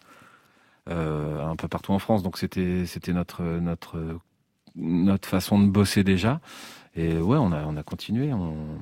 euh, 0.88 1.44
un 1.51 1.57
peu 1.57 1.66
partout 1.68 1.92
en 1.92 1.99
France, 1.99 2.23
donc 2.23 2.38
c'était, 2.38 2.87
c'était 2.87 3.12
notre, 3.12 3.42
notre, 3.42 3.99
notre 4.77 5.29
façon 5.29 5.59
de 5.61 5.66
bosser 5.68 6.05
déjà. 6.05 6.40
Et 6.96 7.18
ouais, 7.18 7.38
on 7.38 7.53
a, 7.53 7.64
on 7.64 7.76
a 7.76 7.83
continué. 7.83 8.33
On, 8.33 8.79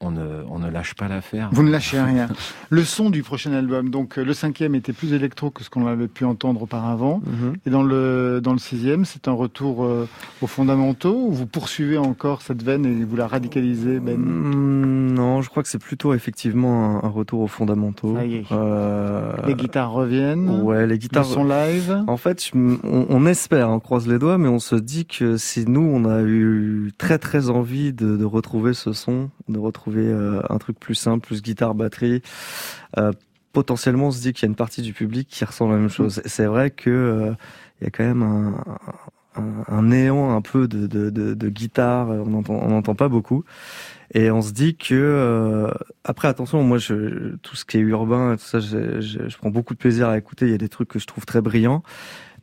on 0.00 0.10
ne, 0.12 0.42
on 0.48 0.58
ne 0.60 0.70
lâche 0.70 0.94
pas 0.94 1.08
l'affaire. 1.08 1.48
Vous 1.52 1.62
ne 1.62 1.70
lâchez 1.70 2.00
rien. 2.00 2.28
Le 2.70 2.84
son 2.84 3.10
du 3.10 3.22
prochain 3.22 3.52
album, 3.52 3.90
donc 3.90 4.18
euh, 4.18 4.24
le 4.24 4.32
cinquième 4.32 4.74
était 4.76 4.92
plus 4.92 5.12
électro 5.12 5.50
que 5.50 5.64
ce 5.64 5.70
qu'on 5.70 5.86
avait 5.86 6.06
pu 6.08 6.24
entendre 6.24 6.62
auparavant. 6.62 7.20
Et 7.66 7.70
dans 7.70 7.82
le, 7.82 8.40
dans 8.42 8.52
le 8.52 8.58
sixième, 8.58 9.04
c'est 9.04 9.26
un 9.28 9.32
retour 9.32 9.84
euh, 9.84 10.08
aux 10.40 10.46
fondamentaux 10.46 11.16
ou 11.28 11.32
vous 11.32 11.46
poursuivez 11.46 11.98
encore 11.98 12.42
cette 12.42 12.62
veine 12.62 12.86
et 12.86 13.04
vous 13.04 13.16
la 13.16 13.26
radicalisez, 13.26 13.98
Ben 14.00 14.16
Mm, 14.18 15.14
Non, 15.14 15.42
je 15.42 15.48
crois 15.50 15.62
que 15.62 15.68
c'est 15.68 15.82
plutôt 15.82 16.14
effectivement 16.14 17.02
un, 17.02 17.06
un 17.06 17.10
retour 17.10 17.40
aux 17.40 17.46
fondamentaux. 17.48 18.14
Ça 18.16 18.24
y 18.24 18.36
est. 18.36 18.44
Euh, 18.52 19.32
Les 19.46 19.54
guitares 19.54 19.90
reviennent 19.90 20.48
Ouais, 20.62 20.82
les 20.82 20.92
Le 20.94 20.96
guitares. 20.96 21.24
son 21.24 21.44
live 21.44 22.04
En 22.06 22.16
fait, 22.16 22.44
je 22.44 22.56
m- 22.56 22.78
on, 22.84 23.06
on 23.08 23.26
espère, 23.26 23.68
on 23.70 23.80
croise 23.80 24.06
les 24.06 24.18
doigts, 24.18 24.38
mais 24.38 24.48
on 24.48 24.58
se 24.60 24.76
dit 24.76 25.06
que 25.06 25.36
si 25.36 25.64
nous, 25.66 25.80
on 25.80 26.04
a 26.04 26.22
eu 26.22 26.92
très 26.98 27.18
très 27.18 27.50
envie 27.50 27.92
de, 27.92 28.16
de 28.16 28.24
retrouver 28.24 28.74
ce 28.74 28.92
son, 28.92 29.30
de 29.48 29.58
retrouver 29.58 29.87
euh, 29.96 30.40
un 30.48 30.58
truc 30.58 30.78
plus 30.78 30.94
simple, 30.94 31.26
plus 31.26 31.42
guitare, 31.42 31.74
batterie, 31.74 32.22
euh, 32.98 33.12
potentiellement, 33.52 34.08
on 34.08 34.10
se 34.10 34.20
dit 34.20 34.32
qu'il 34.32 34.42
y 34.42 34.46
a 34.46 34.50
une 34.50 34.56
partie 34.56 34.82
du 34.82 34.92
public 34.92 35.28
qui 35.28 35.44
ressent 35.44 35.68
la 35.68 35.76
même 35.76 35.88
chose. 35.88 36.20
C'est 36.24 36.46
vrai 36.46 36.70
que 36.70 36.90
euh, 36.90 37.32
il 37.80 37.84
y 37.84 37.86
a 37.86 37.90
quand 37.90 38.04
même 38.04 38.22
un, 39.34 39.82
néant 39.82 40.34
un 40.34 40.40
peu 40.40 40.66
de, 40.68 41.48
guitare, 41.48 42.08
on 42.08 42.26
n'entend 42.28 42.94
pas 42.94 43.08
beaucoup. 43.08 43.44
Et 44.14 44.30
on 44.30 44.42
se 44.42 44.52
dit 44.52 44.74
que 44.76 45.70
après 46.02 46.28
attention, 46.28 46.62
moi 46.62 46.78
tout 46.78 47.56
ce 47.56 47.64
qui 47.64 47.76
est 47.76 47.80
urbain, 47.80 48.36
tout 48.36 48.44
ça, 48.44 48.58
je, 48.58 49.00
je, 49.00 49.28
je 49.28 49.36
prends 49.36 49.50
beaucoup 49.50 49.74
de 49.74 49.78
plaisir 49.78 50.08
à 50.08 50.18
écouter. 50.18 50.46
Il 50.46 50.50
y 50.50 50.54
a 50.54 50.58
des 50.58 50.68
trucs 50.68 50.88
que 50.88 50.98
je 50.98 51.06
trouve 51.06 51.24
très 51.24 51.40
brillants, 51.40 51.82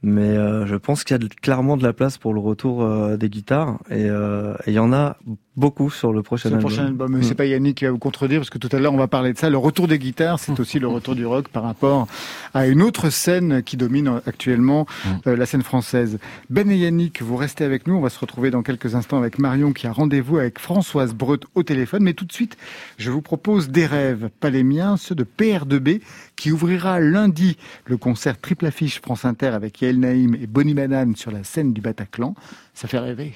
Mais 0.03 0.21
euh, 0.37 0.65
je 0.65 0.75
pense 0.75 1.03
qu'il 1.03 1.13
y 1.13 1.15
a 1.15 1.17
de- 1.19 1.27
clairement 1.27 1.77
de 1.77 1.83
la 1.83 1.93
place 1.93 2.17
pour 2.17 2.33
le 2.33 2.39
retour 2.39 2.83
euh, 2.83 3.17
des 3.17 3.29
guitares 3.29 3.79
et 3.89 4.05
euh, 4.09 4.53
il 4.67 4.73
y 4.73 4.79
en 4.79 4.93
a 4.93 5.17
beaucoup 5.57 5.89
sur 5.89 6.11
le 6.11 6.21
prochain 6.21 6.49
album. 6.49 6.61
prochain 6.61 6.85
album. 6.87 7.11
Mais 7.13 7.19
Mm. 7.19 7.23
c'est 7.23 7.35
pas 7.35 7.45
Yannick 7.45 7.77
qui 7.77 7.85
va 7.85 7.91
vous 7.91 7.97
contredire 7.97 8.39
parce 8.39 8.49
que 8.49 8.57
tout 8.57 8.69
à 8.73 8.79
l'heure 8.79 8.93
on 8.93 8.97
va 8.97 9.07
parler 9.07 9.31
de 9.33 9.37
ça. 9.37 9.49
Le 9.49 9.57
retour 9.57 9.87
des 9.87 9.97
guitares, 9.99 10.39
c'est 10.39 10.59
aussi 10.59 10.79
le 10.79 10.87
retour 10.87 11.15
du 11.15 11.25
rock 11.25 11.47
par 11.49 11.63
rapport 11.63 12.07
à 12.53 12.67
une 12.67 12.81
autre 12.81 13.09
scène 13.09 13.63
qui 13.63 13.77
domine 13.77 14.19
actuellement 14.27 14.85
euh, 15.27 15.35
la 15.37 15.45
scène 15.45 15.63
française. 15.63 16.19
Ben 16.49 16.69
et 16.69 16.77
Yannick, 16.77 17.21
vous 17.21 17.35
restez 17.37 17.63
avec 17.63 17.87
nous. 17.87 17.95
On 17.95 18.01
va 18.01 18.09
se 18.09 18.19
retrouver 18.19 18.51
dans 18.51 18.63
quelques 18.63 18.95
instants 18.95 19.17
avec 19.17 19.39
Marion 19.39 19.71
qui 19.73 19.87
a 19.87 19.91
rendez-vous 19.91 20.37
avec 20.37 20.59
Françoise 20.59 21.13
Breut 21.13 21.39
au 21.55 21.63
téléphone. 21.63 22.03
Mais 22.03 22.13
tout 22.13 22.25
de 22.25 22.33
suite, 22.33 22.57
je 22.97 23.09
vous 23.11 23.21
propose 23.21 23.69
des 23.69 23.85
rêves, 23.85 24.29
pas 24.39 24.49
les 24.49 24.63
miens, 24.63 24.97
ceux 24.97 25.15
de 25.15 25.23
PR2B 25.23 26.01
qui 26.35 26.51
ouvrira 26.51 26.99
lundi 26.99 27.57
le 27.85 27.97
concert 27.97 28.39
triple 28.39 28.65
affiche 28.65 29.01
France 29.01 29.25
Inter 29.25 29.47
avec 29.47 29.81
Yael 29.81 29.99
Naïm 29.99 30.35
et 30.35 30.47
Bonnie 30.47 30.73
Banane 30.73 31.15
sur 31.15 31.31
la 31.31 31.43
scène 31.43 31.73
du 31.73 31.81
Bataclan. 31.81 32.35
Ça 32.73 32.87
fait 32.87 32.99
rêver. 32.99 33.33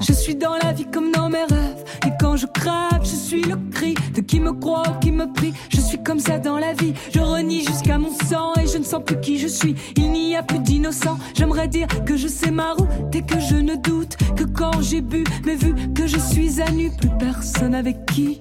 Je 0.00 0.12
suis 0.12 0.34
dans 0.34 0.54
la 0.62 0.72
vie 0.72 0.86
comme 0.90 1.10
dans 1.10 1.28
mes 1.28 1.44
rêves. 1.44 1.84
Et 2.06 2.10
quand 2.20 2.36
je 2.36 2.46
crève, 2.46 3.02
je 3.02 3.14
suis 3.14 3.42
le 3.42 3.56
cri 3.70 3.94
de 4.14 4.20
qui 4.20 4.40
me 4.40 4.52
croit 4.52 4.82
ou 4.90 4.98
qui 5.00 5.10
me 5.10 5.32
prie. 5.32 5.52
Je 5.70 5.80
suis 5.80 6.02
comme 6.02 6.20
ça 6.20 6.38
dans 6.38 6.58
la 6.58 6.72
vie. 6.74 6.94
Je 7.12 7.20
renie 7.20 7.64
jusqu'à 7.64 7.98
mon 7.98 8.12
sang 8.28 8.52
et 8.60 8.66
je 8.66 8.78
ne 8.78 8.84
sens 8.84 9.02
plus 9.04 9.20
qui 9.20 9.38
je 9.38 9.48
suis. 9.48 9.74
Il 9.96 10.12
n'y 10.12 10.36
a 10.36 10.42
plus 10.42 10.58
d'innocent. 10.58 11.18
J'aimerais 11.34 11.68
dire 11.68 11.86
que 12.04 12.16
je 12.16 12.28
sais 12.28 12.50
ma 12.50 12.72
route 12.74 13.14
et 13.14 13.22
que 13.22 13.40
je 13.40 13.56
ne 13.56 13.76
doute 13.76 14.16
que 14.36 14.44
quand 14.44 14.80
j'ai 14.80 15.00
bu. 15.00 15.24
Mais 15.44 15.56
vu 15.56 15.74
que 15.94 16.06
je 16.06 16.18
suis 16.18 16.60
à 16.60 16.70
nu, 16.70 16.90
plus 16.90 17.10
personne 17.18 17.74
avec 17.74 18.06
qui 18.06 18.40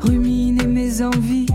ruminer 0.00 0.66
mes 0.66 1.02
envies. 1.02 1.46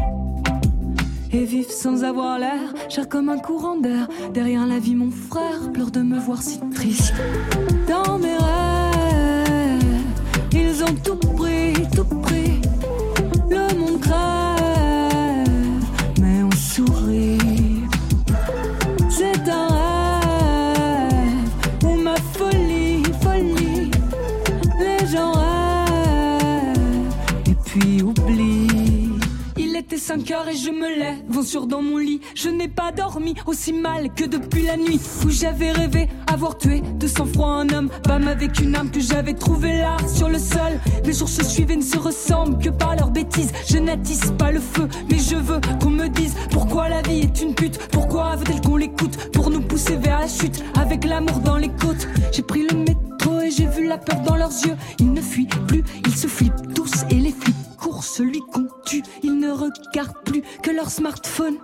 Et 1.37 1.45
vivre 1.45 1.69
sans 1.69 2.03
avoir 2.03 2.39
l'air, 2.39 2.73
cher 2.89 3.07
comme 3.07 3.29
un 3.29 3.37
courant 3.37 3.75
d'air. 3.75 4.07
Derrière 4.33 4.65
la 4.65 4.79
vie, 4.79 4.95
mon 4.95 5.11
frère 5.11 5.71
pleure 5.71 5.91
de 5.91 6.01
me 6.01 6.17
voir 6.17 6.41
si 6.41 6.59
triste. 6.73 7.13
Dans 7.87 8.17
mes 8.17 8.35
rêves, 8.35 9.83
ils 10.51 10.83
ont 10.83 10.95
tout 11.03 11.15
pris, 11.35 11.73
tout 11.73 11.76
pris. 11.76 11.76
Était 30.47 30.53
5 30.53 30.53
heures 30.53 30.53
et 30.53 30.55
je 30.55 30.71
me 30.71 30.99
lève, 30.99 31.17
vent 31.27 31.43
sur 31.43 31.67
dans 31.67 31.81
mon 31.81 31.97
lit. 31.97 32.21
Je 32.35 32.49
n'ai 32.49 32.67
pas 32.67 32.91
dormi 32.91 33.33
aussi 33.45 33.73
mal 33.73 34.13
que 34.13 34.25
depuis 34.25 34.63
la 34.63 34.77
nuit 34.77 34.99
où 35.25 35.29
j'avais 35.29 35.71
rêvé 35.71 36.07
avoir 36.31 36.57
tué 36.57 36.81
de 36.81 37.07
sang-froid 37.07 37.49
un 37.49 37.69
homme. 37.69 37.89
Femme 38.05 38.27
avec 38.27 38.59
une 38.59 38.75
âme 38.75 38.91
que 38.91 38.99
j'avais 38.99 39.33
trouvé 39.33 39.77
là 39.77 39.97
sur 40.07 40.29
le 40.29 40.39
sol. 40.39 40.79
Les 41.05 41.13
jours 41.13 41.29
se 41.29 41.43
suivent 41.43 41.71
et 41.71 41.77
ne 41.77 41.81
se 41.81 41.97
ressemblent 41.97 42.61
que 42.63 42.69
par 42.69 42.95
leurs 42.95 43.11
bêtises. 43.11 43.51
Je 43.67 43.77
n'attise 43.77 44.33
pas 44.37 44.51
le 44.51 44.59
feu, 44.59 44.87
mais 45.09 45.19
je 45.19 45.35
veux 45.35 45.59
qu'on 45.81 45.89
me 45.89 46.07
dise 46.07 46.35
pourquoi 46.51 46.89
la 46.89 47.01
vie 47.01 47.21
est 47.21 47.41
une 47.41 47.53
pute. 47.53 47.77
Pourquoi 47.91 48.35
veut-elle 48.35 48.61
qu'on 48.61 48.77
l'écoute 48.77 49.31
pour 49.31 49.49
nous 49.49 49.61
pousser 49.61 49.95
vers 49.95 50.19
la 50.19 50.27
chute 50.27 50.63
avec 50.79 51.05
l'amour 51.05 51.39
dans 51.39 51.57
les 51.57 51.69
côtes? 51.69 52.07
J'ai 52.31 52.43
pris 52.43 52.67
le 52.67 52.77
métro 52.77 53.41
et 53.41 53.51
j'ai 53.51 53.67
vu 53.67 53.87
la 53.87 53.97
peur 53.97 54.21
dans 54.21 54.35
leurs 54.35 54.51
yeux. 54.65 54.75
Ils 54.99 55.11
ne 55.11 55.21
fuient 55.21 55.47
plus, 55.67 55.83
ils 56.05 56.15
se 56.15 56.27
flippent 56.27 56.73
tous 56.73 57.03
et 57.09 57.15
les 57.15 57.31
flics 57.31 57.66
courent 57.87 58.03
celui 58.03 58.41
qu'on 58.41 58.67
tue. 58.85 59.01
Ils 59.23 59.39
ne 59.39 59.49
regardent 59.49 60.21
plus 60.25 60.43
que 60.61 60.71
leur 60.71 60.89
smartphone. 60.89 61.55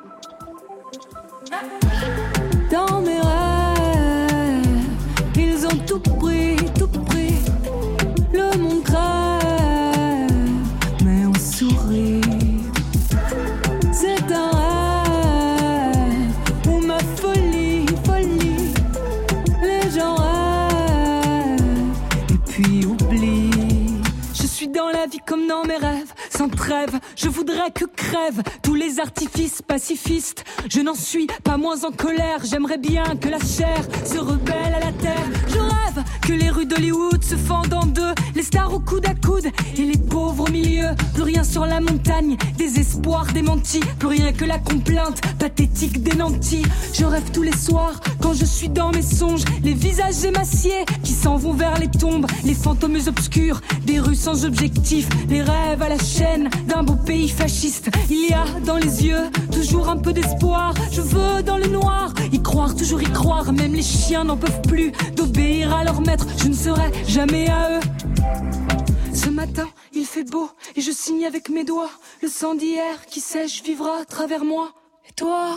Dans 2.71 3.01
mes 3.01 3.19
rêves, 3.19 4.63
ils 5.35 5.65
ont 5.65 5.77
tout 5.85 5.99
pris, 5.99 6.55
tout 6.79 6.87
pris. 6.87 7.35
Le 8.31 8.57
monde 8.57 8.83
crève, 8.83 10.31
mais 11.03 11.25
on 11.25 11.33
sourit. 11.33 12.21
C'est 13.91 14.31
un 14.31 14.49
rêve, 14.61 16.31
ou 16.69 16.79
ma 16.79 16.99
folie, 16.99 17.85
folie. 18.05 18.73
Les 19.61 19.91
gens 19.91 20.15
rêvent, 20.15 21.59
et 22.29 22.37
puis 22.49 22.85
oublient. 22.85 24.01
Je 24.33 24.47
suis 24.47 24.69
dans 24.69 24.89
la 24.89 25.05
vie 25.05 25.19
comme 25.25 25.47
dans 25.47 25.63
mes 25.63 25.77
rêves, 25.77 26.02
Je 27.15 27.29
voudrais 27.29 27.71
que 27.71 27.85
crèvent 27.85 28.43
tous 28.61 28.75
les 28.75 28.99
artifices 28.99 29.61
pacifistes. 29.61 30.43
Je 30.69 30.81
n'en 30.81 30.95
suis 30.95 31.27
pas 31.43 31.57
moins 31.57 31.83
en 31.83 31.91
colère. 31.91 32.39
J'aimerais 32.43 32.77
bien 32.77 33.15
que 33.15 33.29
la 33.29 33.39
chair 33.39 33.81
se 34.05 34.17
rebelle 34.17 34.73
à 34.75 34.79
la 34.79 34.91
terre. 34.91 35.62
Que 36.21 36.33
les 36.33 36.49
rues 36.49 36.65
d'Hollywood 36.65 37.23
se 37.23 37.35
fendent 37.35 37.73
en 37.73 37.85
deux. 37.85 38.13
Les 38.35 38.43
stars 38.43 38.73
au 38.73 38.79
coude 38.79 39.05
à 39.05 39.15
coude 39.15 39.47
et 39.77 39.83
les 39.83 39.97
pauvres 39.97 40.45
au 40.47 40.51
milieu. 40.51 40.89
Plus 41.13 41.23
rien 41.23 41.43
sur 41.43 41.65
la 41.65 41.79
montagne, 41.79 42.37
désespoir 42.57 43.25
démenti. 43.33 43.79
Plus 43.99 44.07
rien 44.07 44.31
que 44.33 44.45
la 44.45 44.59
complainte 44.59 45.21
pathétique 45.39 46.03
des 46.03 46.15
nantis. 46.15 46.65
Je 46.93 47.05
rêve 47.05 47.31
tous 47.31 47.43
les 47.43 47.55
soirs 47.55 47.99
quand 48.21 48.33
je 48.33 48.45
suis 48.45 48.69
dans 48.69 48.91
mes 48.91 49.01
songes. 49.01 49.43
Les 49.63 49.73
visages 49.73 50.23
émaciés 50.23 50.85
qui 51.03 51.13
s'en 51.13 51.37
vont 51.37 51.53
vers 51.53 51.77
les 51.79 51.89
tombes. 51.89 52.27
Les 52.43 52.53
fantômes 52.53 52.97
obscurs 53.07 53.61
des 53.85 53.99
rues 53.99 54.15
sans 54.15 54.45
objectif. 54.45 55.07
Les 55.29 55.41
rêves 55.41 55.81
à 55.81 55.89
la 55.89 55.97
chaîne 55.97 56.49
d'un 56.67 56.83
beau 56.83 56.95
pays 56.95 57.29
fasciste. 57.29 57.89
Il 58.09 58.29
y 58.29 58.33
a 58.33 58.45
dans 58.65 58.77
les 58.77 59.05
yeux 59.05 59.29
toujours 59.51 59.89
un 59.89 59.97
peu 59.97 60.13
d'espoir. 60.13 60.73
Je 60.91 61.01
veux 61.01 61.43
dans 61.43 61.57
le 61.57 61.67
noir 61.67 62.13
y 62.31 62.41
croire, 62.41 62.75
toujours 62.75 63.01
y 63.01 63.11
croire. 63.11 63.51
Même 63.51 63.73
les 63.73 63.83
chiens 63.83 64.23
n'en 64.23 64.37
peuvent 64.37 64.61
plus 64.61 64.91
d'obéir 65.15 65.75
à 65.75 65.83
leur 65.83 65.92
Je 66.37 66.47
ne 66.47 66.53
serai 66.53 66.91
jamais 67.07 67.49
à 67.49 67.77
eux. 67.77 67.83
Ce 69.13 69.29
matin, 69.29 69.67
il 69.93 70.05
fait 70.05 70.23
beau 70.29 70.49
et 70.75 70.81
je 70.81 70.91
signe 70.91 71.25
avec 71.25 71.49
mes 71.49 71.63
doigts. 71.63 71.91
Le 72.21 72.27
sang 72.27 72.55
d'hier 72.55 73.05
qui 73.05 73.19
sèche 73.19 73.63
vivra 73.63 73.99
à 74.01 74.05
travers 74.05 74.43
moi. 74.43 74.73
Et 75.07 75.13
toi, 75.13 75.55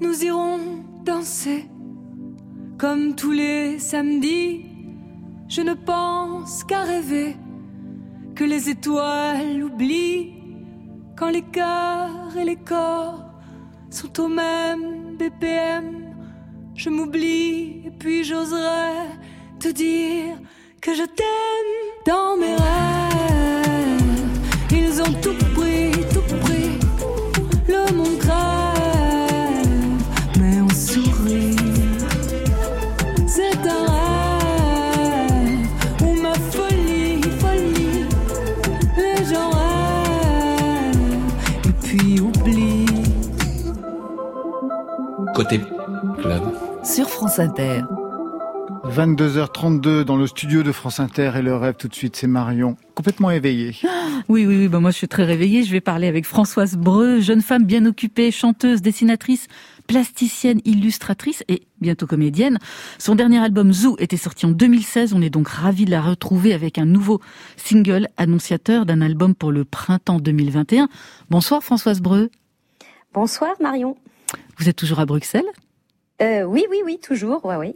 nous 0.00 0.24
irons 0.24 0.58
danser 1.04 1.66
comme 2.78 3.14
tous 3.14 3.32
les 3.32 3.78
samedis. 3.78 4.64
Je 5.48 5.60
ne 5.60 5.74
pense 5.74 6.64
qu'à 6.64 6.82
rêver 6.82 7.36
que 8.34 8.44
les 8.44 8.70
étoiles 8.70 9.62
oublient 9.62 10.34
quand 11.16 11.30
les 11.30 11.42
cœurs 11.42 12.36
et 12.36 12.44
les 12.44 12.56
corps 12.56 13.24
sont 13.90 14.20
au 14.20 14.28
même 14.28 15.16
BPM. 15.18 16.14
Je 16.74 16.90
m'oublie 16.90 17.77
puis 17.98 18.22
j'oserais 18.24 19.08
te 19.58 19.68
dire 19.68 20.36
que 20.80 20.94
je 20.94 21.02
t'aime 21.02 21.74
dans 22.06 22.36
mes 22.36 22.54
rêves. 22.54 24.08
Ils 24.70 25.02
ont 25.02 25.12
tout 25.20 25.34
pris, 25.54 25.90
tout 26.12 26.36
pris. 26.42 26.78
Le 27.66 27.92
monde 27.92 28.18
crève, 28.18 29.66
mais 30.38 30.60
on 30.60 30.68
sourit. 30.68 31.56
C'est 33.26 33.58
un 33.66 33.84
rêve 33.96 35.66
ou 36.02 36.14
ma 36.20 36.34
folie, 36.34 37.20
folie. 37.40 38.06
Les 38.96 39.24
gens 39.24 39.50
rêvent 39.50 40.96
et 41.68 41.72
puis 41.82 42.20
oublient. 42.20 42.86
Côté. 45.34 45.77
Sur 46.98 47.10
France 47.10 47.38
Inter. 47.38 47.82
22h32 48.86 50.02
dans 50.02 50.16
le 50.16 50.26
studio 50.26 50.64
de 50.64 50.72
France 50.72 50.98
Inter 50.98 51.30
et 51.36 51.42
le 51.42 51.54
rêve 51.54 51.76
tout 51.76 51.86
de 51.86 51.94
suite, 51.94 52.16
c'est 52.16 52.26
Marion, 52.26 52.76
complètement 52.96 53.30
éveillée. 53.30 53.76
Oui, 54.28 54.46
oui, 54.46 54.56
oui. 54.56 54.68
Bah 54.68 54.80
moi, 54.80 54.90
je 54.90 54.96
suis 54.96 55.06
très 55.06 55.22
réveillée. 55.24 55.62
Je 55.62 55.70
vais 55.70 55.80
parler 55.80 56.08
avec 56.08 56.26
Françoise 56.26 56.76
Breu, 56.76 57.20
jeune 57.20 57.40
femme 57.40 57.64
bien 57.64 57.86
occupée, 57.86 58.32
chanteuse, 58.32 58.82
dessinatrice, 58.82 59.46
plasticienne, 59.86 60.60
illustratrice 60.64 61.44
et 61.46 61.68
bientôt 61.80 62.08
comédienne. 62.08 62.58
Son 62.98 63.14
dernier 63.14 63.38
album 63.38 63.72
Zoo 63.72 63.94
était 64.00 64.16
sorti 64.16 64.46
en 64.46 64.50
2016. 64.50 65.14
On 65.14 65.22
est 65.22 65.30
donc 65.30 65.46
ravis 65.46 65.84
de 65.84 65.92
la 65.92 66.02
retrouver 66.02 66.52
avec 66.52 66.78
un 66.78 66.84
nouveau 66.84 67.20
single 67.56 68.08
annonciateur 68.16 68.86
d'un 68.86 69.02
album 69.02 69.36
pour 69.36 69.52
le 69.52 69.64
printemps 69.64 70.18
2021. 70.18 70.88
Bonsoir 71.30 71.62
Françoise 71.62 72.00
Breu. 72.00 72.28
Bonsoir 73.14 73.52
Marion. 73.60 73.96
Vous 74.58 74.68
êtes 74.68 74.76
toujours 74.76 74.98
à 74.98 75.06
Bruxelles? 75.06 75.46
Euh, 76.20 76.42
oui, 76.42 76.64
oui, 76.70 76.78
oui, 76.84 76.98
toujours, 77.00 77.44
ouais, 77.44 77.56
oui. 77.56 77.74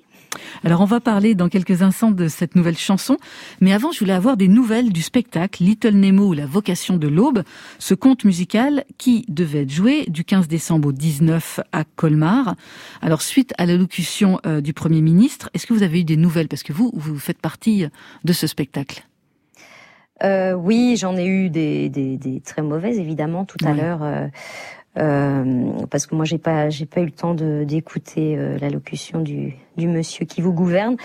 Alors 0.64 0.81
on 0.81 0.87
va 0.87 0.98
parler 1.00 1.35
dans 1.35 1.48
quelques 1.48 1.83
instants 1.83 2.11
de 2.11 2.26
cette 2.26 2.57
nouvelle 2.57 2.78
chanson, 2.78 3.18
mais 3.61 3.72
avant 3.72 3.92
je 3.92 3.98
voulais 3.98 4.14
avoir 4.14 4.38
des 4.38 4.48
nouvelles 4.48 4.90
du 4.90 5.02
spectacle 5.02 5.62
Little 5.62 5.94
Nemo 5.94 6.28
ou 6.28 6.33
la 6.33 6.46
vocation 6.46 6.96
de 6.96 7.07
l'aube, 7.07 7.42
ce 7.78 7.92
conte 7.92 8.24
musical 8.24 8.85
qui 8.96 9.26
devait 9.28 9.62
être 9.62 9.70
joué 9.70 10.07
du 10.09 10.24
15 10.24 10.48
décembre 10.48 10.88
au 10.88 10.92
19 10.92 11.61
à 11.72 11.85
Colmar. 11.85 12.57
Alors 13.02 13.20
suite 13.20 13.52
à 13.59 13.66
l'allocution 13.66 14.40
euh, 14.46 14.62
du 14.62 14.72
Premier 14.72 15.02
ministre, 15.02 15.50
est-ce 15.52 15.66
que 15.66 15.74
vous 15.74 15.83
avez 15.83 16.00
eu 16.00 16.05
des 16.05 16.16
nouvelles? 16.16 16.48
Parce 16.48 16.62
que 16.62 16.72
vous, 16.72 16.90
vous 16.94 17.18
faites 17.18 17.40
partie 17.40 17.87
de 18.24 18.33
ce 18.33 18.46
spectacle. 18.46 19.07
Euh, 20.22 20.52
oui, 20.52 20.96
j'en 20.96 21.16
ai 21.16 21.26
eu 21.26 21.50
des, 21.50 21.88
des, 21.88 22.16
des 22.16 22.40
très 22.40 22.62
mauvaises, 22.62 22.98
évidemment, 22.98 23.44
tout 23.44 23.59
à 23.64 23.74
l'heure. 23.74 24.02
Euh, 24.02 24.12
Euh, 24.22 24.28
parce 24.94 26.07
que 26.07 26.14
moi 26.14 26.24
j'ai 26.24 26.38
pas 26.38 26.68
j'ai 26.68 26.87
pas 26.87 27.00
eu 27.00 27.07
le 27.07 27.11
temps 27.11 27.35
de 27.35 27.64
d'écouter 27.64 28.37
euh, 28.37 28.59
l'allocution 28.59 29.20
du 29.20 29.55
du 29.76 29.88
monsieur 29.88 30.26
qui 30.26 30.42
vous 30.42 30.52
gouverne. 30.52 30.96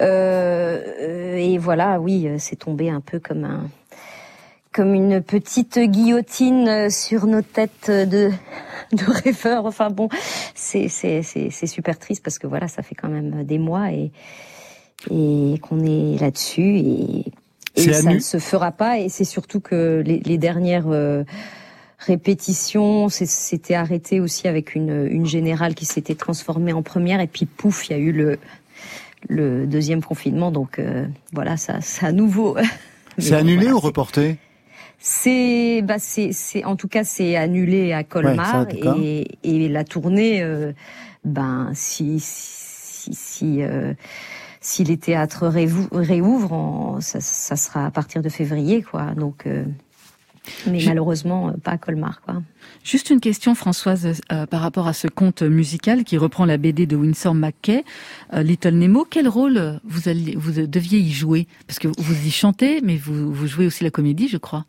Euh, 0.00 0.80
euh, 1.00 1.36
et 1.36 1.58
voilà 1.58 2.00
oui 2.00 2.28
euh, 2.28 2.36
c'est 2.38 2.56
tombé 2.56 2.88
un 2.88 3.00
peu 3.00 3.18
comme 3.18 3.44
un 3.44 3.68
comme 4.72 4.94
une 4.94 5.20
petite 5.20 5.78
guillotine 5.78 6.68
euh, 6.68 6.88
sur 6.88 7.26
nos 7.26 7.42
têtes 7.42 7.90
de 7.90 8.30
de 8.92 9.04
rêveurs. 9.24 9.66
Enfin 9.66 9.90
bon 9.90 10.08
c'est 10.54 10.88
c'est 10.88 11.22
c'est 11.22 11.50
c'est 11.50 11.66
super 11.66 11.98
triste 11.98 12.22
parce 12.22 12.38
que 12.38 12.46
voilà 12.46 12.68
ça 12.68 12.82
fait 12.82 12.94
quand 12.94 13.08
même 13.08 13.42
des 13.44 13.58
mois 13.58 13.90
et 13.92 14.12
et 15.10 15.58
qu'on 15.62 15.80
est 15.84 16.20
là-dessus 16.20 16.76
et 16.78 17.24
et 17.74 17.92
ça 17.92 18.12
ne 18.12 18.18
se 18.18 18.38
fera 18.38 18.70
pas. 18.70 18.98
Et 18.98 19.08
c'est 19.08 19.24
surtout 19.24 19.60
que 19.60 20.02
les, 20.04 20.20
les 20.20 20.38
dernières 20.38 20.88
euh, 20.88 21.24
répétitions 22.06 23.08
c'est- 23.08 23.26
c'était 23.26 23.74
arrêté 23.74 24.20
aussi 24.20 24.48
avec 24.48 24.74
une, 24.74 25.06
une 25.10 25.26
générale 25.26 25.74
qui 25.74 25.84
s'était 25.86 26.14
transformée 26.14 26.72
en 26.72 26.82
première 26.82 27.20
et 27.20 27.26
puis 27.26 27.46
pouf 27.46 27.88
il 27.88 27.92
y 27.92 27.94
a 27.96 27.98
eu 27.98 28.12
le 28.12 28.38
le 29.28 29.66
deuxième 29.66 30.02
confinement. 30.02 30.50
Donc 30.50 30.78
euh, 30.78 31.06
voilà 31.32 31.56
ça 31.56 31.80
c'est 31.80 32.04
à 32.06 32.12
nouveau. 32.12 32.56
C'est 33.18 33.34
annulé 33.34 33.64
voilà, 33.66 33.74
ou 33.76 33.80
reporté? 33.80 34.38
C'est 34.98 35.82
bah 35.82 35.96
c'est 35.98 36.32
c'est 36.32 36.64
en 36.64 36.76
tout 36.76 36.88
cas 36.88 37.04
c'est 37.04 37.36
annulé 37.36 37.92
à 37.92 38.04
Colmar 38.04 38.36
Ouais, 38.36 38.44
ça, 38.44 38.64
d'accord. 38.64 38.96
et 38.98 39.28
et 39.44 39.68
la 39.68 39.84
tournée 39.84 40.42
euh, 40.42 40.72
ben 41.24 41.70
si 41.74 42.18
si 42.20 43.12
si 43.14 43.62
euh, 43.62 43.92
si 44.60 44.84
les 44.84 44.96
théâtres 44.96 45.46
réouvrent 45.92 46.52
en- 46.52 47.00
ça, 47.00 47.20
ça 47.20 47.56
sera 47.56 47.84
à 47.86 47.90
partir 47.90 48.22
de 48.22 48.28
février 48.28 48.82
quoi. 48.82 49.06
Donc 49.16 49.46
euh, 49.46 49.64
mais 50.66 50.80
malheureusement 50.86 51.48
euh, 51.48 51.52
pas 51.62 51.72
à 51.72 51.78
Colmar 51.78 52.20
quoi. 52.22 52.42
Juste 52.84 53.10
une 53.10 53.20
question, 53.20 53.54
Françoise, 53.54 54.20
euh, 54.32 54.46
par 54.46 54.60
rapport 54.60 54.88
à 54.88 54.92
ce 54.92 55.06
conte 55.06 55.42
musical 55.42 56.02
qui 56.04 56.16
reprend 56.16 56.44
la 56.44 56.56
BD 56.56 56.86
de 56.86 56.96
Winsor 56.96 57.34
McKay, 57.34 57.84
euh, 58.34 58.42
Little 58.42 58.74
Nemo. 58.74 59.06
Quel 59.08 59.28
rôle 59.28 59.80
vous, 59.84 60.00
vous 60.36 60.66
deviez 60.66 60.98
y 60.98 61.12
jouer? 61.12 61.46
Parce 61.66 61.78
que 61.78 61.88
vous 61.98 62.26
y 62.26 62.30
chantez, 62.30 62.80
mais 62.82 62.96
vous, 62.96 63.32
vous 63.32 63.46
jouez 63.46 63.66
aussi 63.66 63.84
la 63.84 63.90
comédie, 63.90 64.28
je 64.28 64.38
crois. 64.38 64.64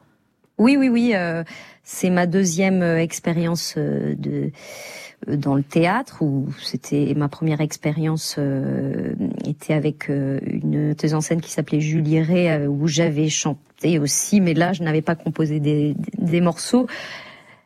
Oui, 0.60 0.78
oui, 0.78 0.90
oui. 0.90 1.14
euh, 1.16 1.44
c'est 1.84 2.12
ma 2.12 2.28
deuxième 2.28 2.84
expérience 2.84 3.76
de 3.76 4.52
dans 5.28 5.56
le 5.56 5.64
théâtre 5.64 6.22
où 6.22 6.48
c'était 6.62 7.14
ma 7.16 7.28
première 7.30 7.62
expérience 7.62 8.36
euh, 8.40 9.14
était 9.46 9.74
avec 9.74 10.10
euh, 10.10 10.40
une 10.46 10.88
metteuse 10.90 11.14
en 11.14 11.22
scène 11.22 11.42
qui 11.42 11.52
s'appelait 11.52 11.80
Julie 11.80 12.22
Ray 12.22 12.50
euh, 12.50 12.68
où 12.68 12.88
j'avais 12.88 13.30
chanté 13.30 14.00
aussi, 14.00 14.42
mais 14.42 14.54
là 14.54 14.74
je 14.74 14.84
n'avais 14.84 15.02
pas 15.02 15.16
composé 15.16 15.60
des, 15.60 15.96
des 16.18 16.42
morceaux. 16.42 16.88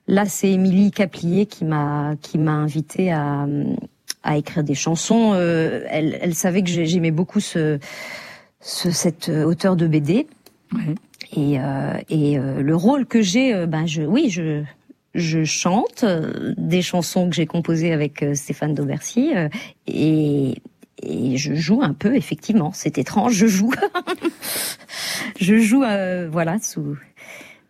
Là, 0.09 0.25
c'est 0.25 0.49
Émilie 0.51 0.91
Caplier 0.91 1.45
qui 1.47 1.65
m'a 1.65 2.15
qui 2.21 2.37
m'a 2.37 2.53
invité 2.53 3.11
à 3.11 3.45
à 4.23 4.37
écrire 4.37 4.63
des 4.63 4.73
chansons. 4.75 5.35
Elle, 5.35 6.17
elle 6.21 6.33
savait 6.33 6.61
que 6.63 6.69
j'ai- 6.69 6.85
j'aimais 6.85 7.11
beaucoup 7.11 7.39
ce, 7.41 7.77
ce 8.61 8.89
cette 8.89 9.29
auteur 9.29 9.75
de 9.75 9.85
BD. 9.85 10.27
Et, 11.35 11.57
et 12.09 12.37
le 12.39 12.75
rôle 12.75 13.05
que 13.05 13.21
j'ai, 13.21 13.65
ben 13.67 13.85
je, 13.85 14.01
oui, 14.03 14.29
je, 14.29 14.63
je 15.17 15.43
chante 15.43 16.03
euh, 16.03 16.53
des 16.57 16.81
chansons 16.81 17.29
que 17.29 17.35
j'ai 17.35 17.47
composées 17.47 17.91
avec 17.91 18.23
euh, 18.23 18.35
Stéphane 18.35 18.75
Daubercy 18.75 19.31
euh, 19.35 19.49
et, 19.87 20.61
et 21.01 21.37
je 21.37 21.55
joue 21.55 21.81
un 21.81 21.93
peu, 21.93 22.15
effectivement. 22.15 22.71
C'est 22.73 22.97
étrange, 22.97 23.33
je 23.33 23.47
joue. 23.47 23.73
je 25.39 25.57
joue, 25.57 25.83
euh, 25.83 26.29
voilà, 26.31 26.59
sous 26.59 26.97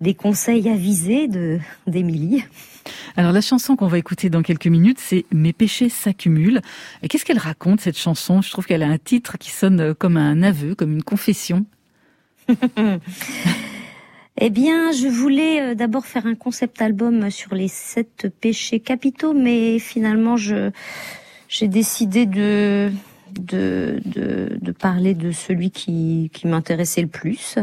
des 0.02 0.14
conseils 0.14 0.70
avisés 0.70 1.28
de 1.28 1.58
d'Émilie. 1.88 2.44
Alors 3.16 3.32
la 3.32 3.42
chanson 3.42 3.76
qu'on 3.76 3.88
va 3.88 3.98
écouter 3.98 4.30
dans 4.30 4.44
quelques 4.44 4.68
minutes, 4.68 5.00
c'est 5.00 5.26
Mes 5.32 5.54
péchés 5.54 5.90
s'accumulent. 5.90 6.62
Et 7.02 7.08
qu'est-ce 7.08 7.26
qu'elle 7.26 7.40
raconte 7.40 7.82
cette 7.82 7.98
chanson? 7.98 8.42
Je 8.42 8.52
trouve 8.52 8.66
qu'elle 8.66 8.84
a 8.84 8.88
un 8.88 9.00
titre 9.00 9.38
qui 9.38 9.50
sonne 9.50 9.96
comme 9.96 10.18
un 10.18 10.44
aveu, 10.44 10.76
comme 10.76 10.92
une 10.92 11.04
confession. 11.04 11.66
Eh 14.40 14.52
bien, 14.52 14.92
je 14.92 15.08
voulais 15.08 15.62
euh, 15.62 15.76
d'abord 15.76 16.06
faire 16.06 16.28
un 16.28 16.36
concept 16.36 16.80
album 16.82 17.32
sur 17.32 17.56
les 17.56 17.68
sept 17.68 18.28
péchés 18.40 18.80
capitaux, 18.80 19.34
mais 19.34 19.80
finalement, 19.80 20.36
j'ai 20.38 21.68
décidé 21.68 22.28
de 22.28 22.92
parler 24.80 25.16
de 25.16 25.32
celui 25.32 25.72
qui 25.72 26.30
m'intéressait 26.46 27.02
le 27.02 27.08
plus. 27.08 27.58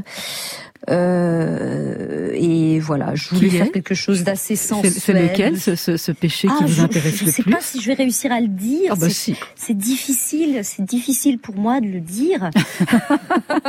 Euh, 0.91 2.31
et 2.35 2.79
voilà, 2.81 3.15
je 3.15 3.31
voulais 3.35 3.49
faire 3.49 3.73
quelque 3.73 3.95
chose 3.95 4.23
d'assez 4.25 4.57
sensuel. 4.57 4.93
c'est 4.93 5.13
lequel 5.13 5.59
ce, 5.59 5.77
ce, 5.77 5.97
ce 5.97 6.13
péché 6.13 6.49
Ah, 6.51 6.57
qui 6.59 6.65
vous 6.65 6.73
je- 6.73 6.83
intéresse 6.83 7.17
je 7.19 7.25
le 7.25 7.31
sais 7.31 7.43
plus 7.43 7.53
pas 7.53 7.61
si 7.61 7.81
je 7.81 7.87
vais 7.87 7.95
réussir 7.95 8.33
à 8.33 8.41
le 8.41 8.49
dire. 8.49 8.91
Ah 8.93 8.95
bah 8.97 9.09
C'est- 9.09 9.15
si. 9.33 9.37
C'est 9.55 9.77
difficile, 9.77 10.61
c'est 10.63 10.85
difficile 10.85 11.39
pour 11.39 11.57
moi 11.57 11.81
de 11.81 11.87
le 11.87 12.01
dire. 12.01 12.51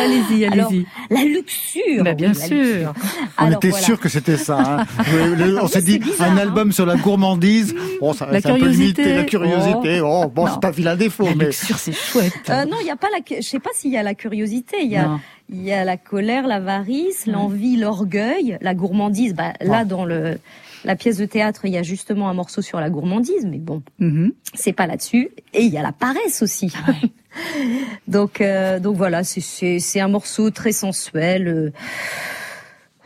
Allez-y, 0.00 0.44
Alors, 0.46 0.68
allez-y. 0.68 0.86
la 1.10 1.24
luxure. 1.24 2.04
Bah, 2.04 2.14
bien 2.14 2.32
oui, 2.32 2.38
la 2.38 2.46
sûr. 2.46 2.56
luxure. 2.56 2.92
On 3.38 3.44
Alors, 3.44 3.56
était 3.58 3.68
voilà. 3.68 3.84
sûr 3.84 4.00
que 4.00 4.08
c'était 4.08 4.36
ça. 4.36 4.58
hein. 4.58 4.86
Le- 5.12 5.34
le- 5.34 5.62
on 5.62 5.66
s'est 5.68 5.82
dit 5.82 5.98
bizarre, 5.98 6.30
un 6.30 6.34
hein. 6.36 6.38
album 6.38 6.72
sur 6.72 6.86
la 6.86 6.96
gourmandise. 6.96 7.74
Bon, 8.00 8.12
ça, 8.12 8.26
La 8.30 8.40
c'est 8.40 8.48
un 8.48 8.54
peu 8.54 8.58
curiosité. 8.60 9.02
limité, 9.02 9.16
la 9.16 9.24
curiosité. 9.24 10.00
Oh, 10.00 10.26
bon, 10.34 10.46
Non. 10.46 10.52
c'est 10.54 10.60
pas 10.60 10.70
vilain 10.70 10.96
défaut, 10.96 11.24
La 11.26 11.34
mais 11.34 11.46
luxure, 11.46 11.78
c'est 11.78 11.92
chouette. 11.92 12.32
Euh, 12.50 12.64
non, 12.64 12.76
il 12.80 12.86
y 12.86 12.90
a 12.90 12.96
pas 12.96 13.08
la. 13.12 13.18
Je 13.40 13.46
sais 13.46 13.58
pas 13.60 13.70
s'il 13.74 13.92
y 13.92 13.96
a 13.96 14.02
la 14.02 14.14
curiosité. 14.14 14.76
Il 14.82 14.90
y 14.90 14.96
a, 14.96 15.06
Non. 15.06 15.20
Il 15.52 15.62
y 15.62 15.72
a 15.72 15.84
la 15.84 15.96
colère, 15.96 16.46
l'avarice, 16.46 17.26
l'envie, 17.26 17.76
l'orgueil, 17.76 18.58
la 18.60 18.74
gourmandise. 18.74 19.34
Bah, 19.34 19.52
là, 19.60 19.84
dans 19.84 20.04
le 20.04 20.38
la 20.84 20.96
pièce 20.96 21.16
de 21.16 21.26
théâtre, 21.26 21.60
il 21.64 21.72
y 21.72 21.76
a 21.78 21.84
justement 21.84 22.28
un 22.28 22.34
morceau 22.34 22.60
sur 22.60 22.80
la 22.80 22.90
gourmandise, 22.90 23.46
mais 23.46 23.58
bon, 23.58 23.82
Mhm. 24.00 24.32
c'est 24.54 24.72
pas 24.72 24.88
là-dessus. 24.88 25.30
Et 25.54 25.62
il 25.62 25.72
y 25.72 25.78
a 25.78 25.82
la 25.82 25.92
paresse 25.92 26.42
aussi. 26.42 26.72
donc, 28.08 28.40
euh, 28.40 28.80
donc 28.80 28.96
voilà, 28.96 29.22
c'est 29.22 30.00
un 30.00 30.08
morceau 30.08 30.50
très 30.50 30.72
sensuel. 30.72 31.46
euh, 31.46 31.70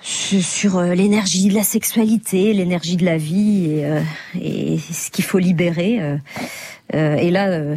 sur 0.01 0.79
euh, 0.79 0.95
l'énergie 0.95 1.49
de 1.49 1.55
la 1.55 1.65
sexualité, 1.65 2.53
l'énergie 2.53 2.97
de 2.97 3.05
la 3.05 3.17
vie 3.17 3.73
et, 3.73 3.85
euh, 3.87 4.01
et 4.41 4.79
ce 4.79 5.11
qu'il 5.11 5.25
faut 5.25 5.39
libérer. 5.39 6.01
et 6.93 7.31
là, 7.31 7.75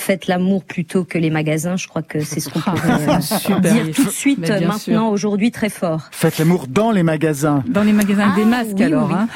faites 0.00 0.26
l'amour 0.26 0.64
plutôt 0.64 1.04
que 1.04 1.18
les 1.18 1.30
magasins. 1.30 1.76
Je 1.76 1.86
crois 1.88 2.02
que 2.02 2.20
c'est 2.20 2.40
ce 2.40 2.48
qu'on 2.48 2.60
pourrait 2.60 3.08
euh, 3.08 3.20
super. 3.20 3.60
dire 3.60 3.90
tout 3.94 4.04
de 4.04 4.10
suite, 4.10 4.38
maintenant, 4.38 4.78
sûr. 4.78 5.04
aujourd'hui, 5.04 5.50
très 5.50 5.68
fort. 5.70 6.08
faites 6.12 6.38
l'amour 6.38 6.66
dans 6.66 6.90
les 6.90 7.02
magasins. 7.02 7.62
Dans 7.68 7.82
les 7.82 7.92
magasins 7.92 8.34
des 8.34 8.42
Ah, 8.42 8.46
masques 8.46 8.72
oui, 8.76 8.82
alors. 8.84 9.08
oui. 9.08 9.14
Hein. 9.16 9.28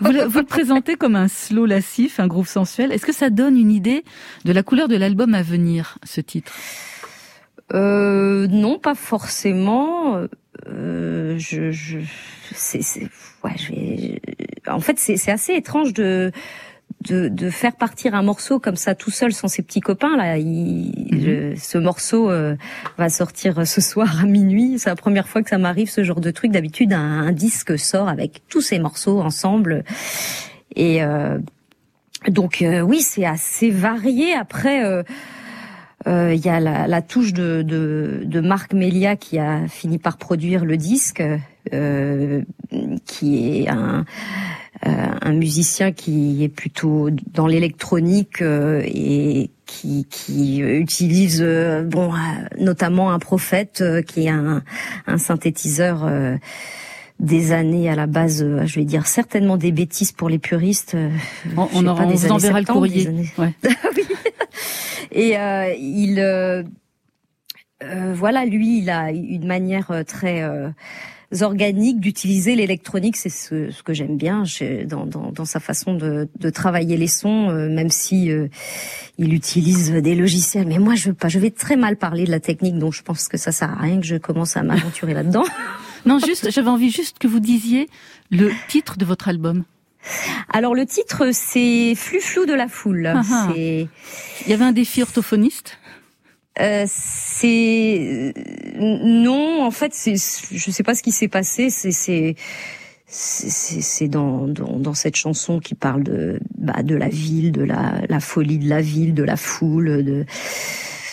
Vous, 0.00 0.10
le, 0.12 0.24
vous 0.24 0.38
le 0.38 0.44
présentez 0.46 0.96
comme 0.96 1.16
un 1.16 1.28
slow 1.28 1.66
lascif, 1.66 2.18
un 2.18 2.26
groupe 2.26 2.46
sensuel. 2.46 2.92
Est-ce 2.92 3.04
que 3.06 3.12
ça 3.12 3.28
donne 3.30 3.56
une 3.58 3.70
idée 3.70 4.04
de 4.44 4.52
la 4.52 4.62
couleur 4.62 4.88
de 4.88 4.96
l'album 4.96 5.34
à 5.34 5.42
venir, 5.42 5.98
ce 6.04 6.20
titre? 6.20 6.52
Euh, 7.74 8.46
non, 8.48 8.78
pas 8.78 8.94
forcément. 8.94 10.18
Euh, 10.68 11.34
je, 11.38 11.70
je, 11.70 11.98
c'est, 12.54 12.82
c'est, 12.82 13.08
ouais, 13.44 13.52
je 13.56 13.68
vais. 13.72 14.22
En 14.68 14.80
fait, 14.80 14.98
c'est, 14.98 15.16
c'est 15.16 15.30
assez 15.30 15.54
étrange 15.54 15.92
de, 15.92 16.32
de, 17.08 17.28
de 17.28 17.50
faire 17.50 17.74
partir 17.76 18.14
un 18.14 18.22
morceau 18.22 18.58
comme 18.60 18.76
ça 18.76 18.94
tout 18.94 19.10
seul 19.10 19.32
sans 19.32 19.48
ses 19.48 19.62
petits 19.62 19.80
copains 19.80 20.16
là. 20.16 20.38
Il, 20.38 21.20
je- 21.24 21.54
ce 21.60 21.78
morceau 21.78 22.30
euh, 22.30 22.56
va 22.98 23.08
sortir 23.08 23.66
ce 23.66 23.80
soir 23.80 24.20
à 24.22 24.26
minuit. 24.26 24.78
C'est 24.78 24.90
la 24.90 24.96
première 24.96 25.28
fois 25.28 25.42
que 25.42 25.50
ça 25.50 25.58
m'arrive 25.58 25.90
ce 25.90 26.02
genre 26.04 26.20
de 26.20 26.30
truc. 26.30 26.50
D'habitude, 26.52 26.92
un, 26.92 27.20
un 27.28 27.32
disque 27.32 27.78
sort 27.78 28.08
avec 28.08 28.42
tous 28.48 28.60
ces 28.60 28.78
morceaux 28.78 29.20
ensemble. 29.20 29.84
Et 30.76 31.02
euh, 31.02 31.38
donc 32.28 32.62
euh, 32.62 32.80
oui, 32.80 33.00
c'est 33.00 33.24
assez 33.26 33.70
varié. 33.70 34.34
Après. 34.34 34.84
euh, 34.84 35.02
euh, 36.08 36.34
Il 36.34 36.44
y 36.44 36.48
a 36.48 36.58
la, 36.58 36.88
la 36.88 37.00
touche 37.00 37.32
de, 37.32 37.62
de, 37.62 38.22
de 38.24 38.40
Marc 38.40 38.72
Melia 38.74 39.14
qui 39.14 39.38
a 39.38 39.68
fini 39.68 39.98
par 39.98 40.16
produire 40.16 40.64
le 40.64 40.76
disque, 40.76 41.22
euh, 41.72 42.42
qui 43.06 43.60
est 43.62 43.68
un, 43.68 44.00
euh, 44.00 44.02
un 44.84 45.32
musicien 45.32 45.92
qui 45.92 46.42
est 46.42 46.48
plutôt 46.48 47.08
dans 47.32 47.46
l'électronique 47.46 48.42
euh, 48.42 48.82
et 48.84 49.50
qui, 49.66 50.06
qui 50.10 50.58
utilise 50.60 51.40
euh, 51.40 51.82
bon 51.84 52.12
euh, 52.12 52.16
notamment 52.58 53.12
un 53.12 53.18
prophète 53.18 53.80
euh, 53.80 54.02
qui 54.02 54.24
est 54.26 54.30
un, 54.30 54.62
un 55.06 55.18
synthétiseur. 55.18 56.04
euh, 56.04 56.36
des 57.20 57.52
années 57.52 57.88
à 57.88 57.94
la 57.94 58.08
base, 58.08 58.42
euh, 58.42 58.66
je 58.66 58.80
vais 58.80 58.84
dire 58.84 59.06
certainement 59.06 59.56
des 59.56 59.70
bêtises 59.70 60.10
pour 60.10 60.28
les 60.28 60.40
puristes. 60.40 60.96
euh, 60.96 61.08
On, 61.56 61.68
on, 61.72 61.86
en- 61.86 61.94
pas, 61.94 62.02
on 62.04 62.08
vous 62.10 62.32
enverra 62.32 62.58
le 62.58 62.66
70, 62.66 62.72
courrier. 62.72 63.06
années- 63.06 63.30
Ouais. 63.38 63.52
et 65.12 65.38
euh, 65.38 65.72
il, 65.78 66.18
euh, 66.18 66.64
euh, 67.84 68.12
voilà, 68.16 68.44
lui, 68.44 68.78
il 68.78 68.90
a 68.90 69.12
une 69.12 69.46
manière 69.46 69.92
euh, 69.92 70.02
très 70.02 70.42
euh, 71.32 71.44
organique 71.44 72.00
d'utiliser 72.00 72.54
l'électronique. 72.54 73.16
C'est 73.16 73.28
ce, 73.28 73.70
ce 73.70 73.82
que 73.82 73.92
j'aime 73.92 74.16
bien 74.16 74.44
dans, 74.86 75.06
dans, 75.06 75.30
dans 75.30 75.44
sa 75.44 75.60
façon 75.60 75.94
de, 75.94 76.28
de 76.38 76.50
travailler 76.50 76.96
les 76.96 77.06
sons, 77.08 77.50
euh, 77.50 77.68
même 77.68 77.90
si 77.90 78.30
euh, 78.30 78.48
il 79.18 79.34
utilise 79.34 79.92
des 79.92 80.14
logiciels. 80.14 80.66
Mais 80.66 80.78
moi, 80.78 80.94
je 80.94 81.08
veux 81.08 81.14
pas. 81.14 81.28
Je 81.28 81.38
vais 81.38 81.50
très 81.50 81.76
mal 81.76 81.96
parler 81.96 82.24
de 82.24 82.30
la 82.30 82.40
technique, 82.40 82.78
donc 82.78 82.92
je 82.92 83.02
pense 83.02 83.28
que 83.28 83.36
ça 83.36 83.52
sert 83.52 83.70
à 83.70 83.80
rien 83.80 84.00
que 84.00 84.06
je 84.06 84.16
commence 84.16 84.56
à 84.56 84.62
m'aventurer 84.62 85.14
là-dedans. 85.14 85.44
Non, 86.04 86.18
juste, 86.18 86.50
j'avais 86.50 86.68
envie 86.68 86.90
juste 86.90 87.20
que 87.20 87.28
vous 87.28 87.38
disiez 87.38 87.88
le 88.32 88.50
titre 88.66 88.98
de 88.98 89.04
votre 89.04 89.28
album. 89.28 89.62
Alors 90.52 90.74
le 90.74 90.84
titre, 90.84 91.30
c'est 91.32 91.94
Flux 91.94 92.20
flou 92.20 92.44
de 92.44 92.54
la 92.54 92.68
foule. 92.68 93.06
Ah 93.06 93.22
ah. 93.30 93.48
C'est 93.54 93.86
Il 94.44 94.50
y 94.50 94.52
avait 94.52 94.64
un 94.64 94.72
défi 94.72 95.00
orthophoniste 95.00 95.78
Euh, 96.60 96.84
c'est 96.86 98.34
non, 98.76 99.62
en 99.64 99.70
fait, 99.70 99.94
c'est 99.94 100.16
je 100.16 100.70
sais 100.70 100.82
pas 100.82 100.94
ce 100.94 101.02
qui 101.02 101.12
s'est 101.12 101.28
passé. 101.28 101.70
C'est 101.70 101.92
c'est 101.92 102.36
c'est 103.06 104.08
dans, 104.08 104.46
dans 104.46 104.78
dans 104.78 104.94
cette 104.94 105.16
chanson 105.16 105.60
qui 105.60 105.74
parle 105.74 106.02
de 106.02 106.40
bah 106.58 106.82
de 106.82 106.94
la 106.94 107.08
ville, 107.08 107.52
de 107.52 107.62
la 107.62 108.02
la 108.08 108.20
folie 108.20 108.58
de 108.58 108.68
la 108.68 108.80
ville, 108.80 109.14
de 109.14 109.22
la 109.22 109.36
foule, 109.36 110.04
de 110.04 110.26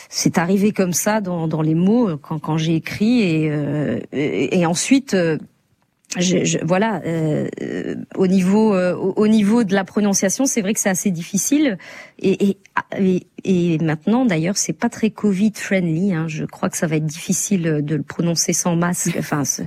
c'est 0.09 0.37
arrivé 0.37 0.71
comme 0.71 0.93
ça 0.93 1.21
dans 1.21 1.47
dans 1.47 1.61
les 1.61 1.75
mots 1.75 2.17
quand 2.17 2.39
quand 2.39 2.57
j'ai 2.57 2.75
écrit 2.75 3.21
et 3.21 3.49
euh, 3.51 3.99
et, 4.11 4.59
et 4.59 4.65
ensuite. 4.65 5.15
Je, 6.17 6.43
je- 6.43 6.57
voilà, 6.63 7.01
euh, 7.05 7.47
au 8.15 8.25
niveau 8.27 8.73
euh, 8.73 8.95
au, 8.95 9.13
au 9.15 9.27
niveau 9.27 9.63
de 9.63 9.73
la 9.75 9.83
prononciation, 9.83 10.45
c'est 10.45 10.61
vrai 10.61 10.73
que 10.73 10.79
c'est 10.79 10.89
assez 10.89 11.11
difficile. 11.11 11.77
Et, 12.19 12.49
et, 12.49 12.57
et, 12.97 13.27
et 13.43 13.77
maintenant, 13.77 14.25
d'ailleurs, 14.25 14.57
c'est 14.57 14.73
pas 14.73 14.89
très 14.89 15.11
Covid 15.11 15.51
friendly. 15.55 16.13
Hein. 16.13 16.25
Je 16.27 16.45
crois 16.45 16.69
que 16.69 16.77
ça 16.77 16.87
va 16.87 16.95
être 16.95 17.05
difficile 17.05 17.81
de 17.83 17.95
le 17.95 18.01
prononcer 18.03 18.53
sans 18.53 18.75
masque. 18.75 19.15
Enfin, 19.19 19.45
ce- 19.45 19.61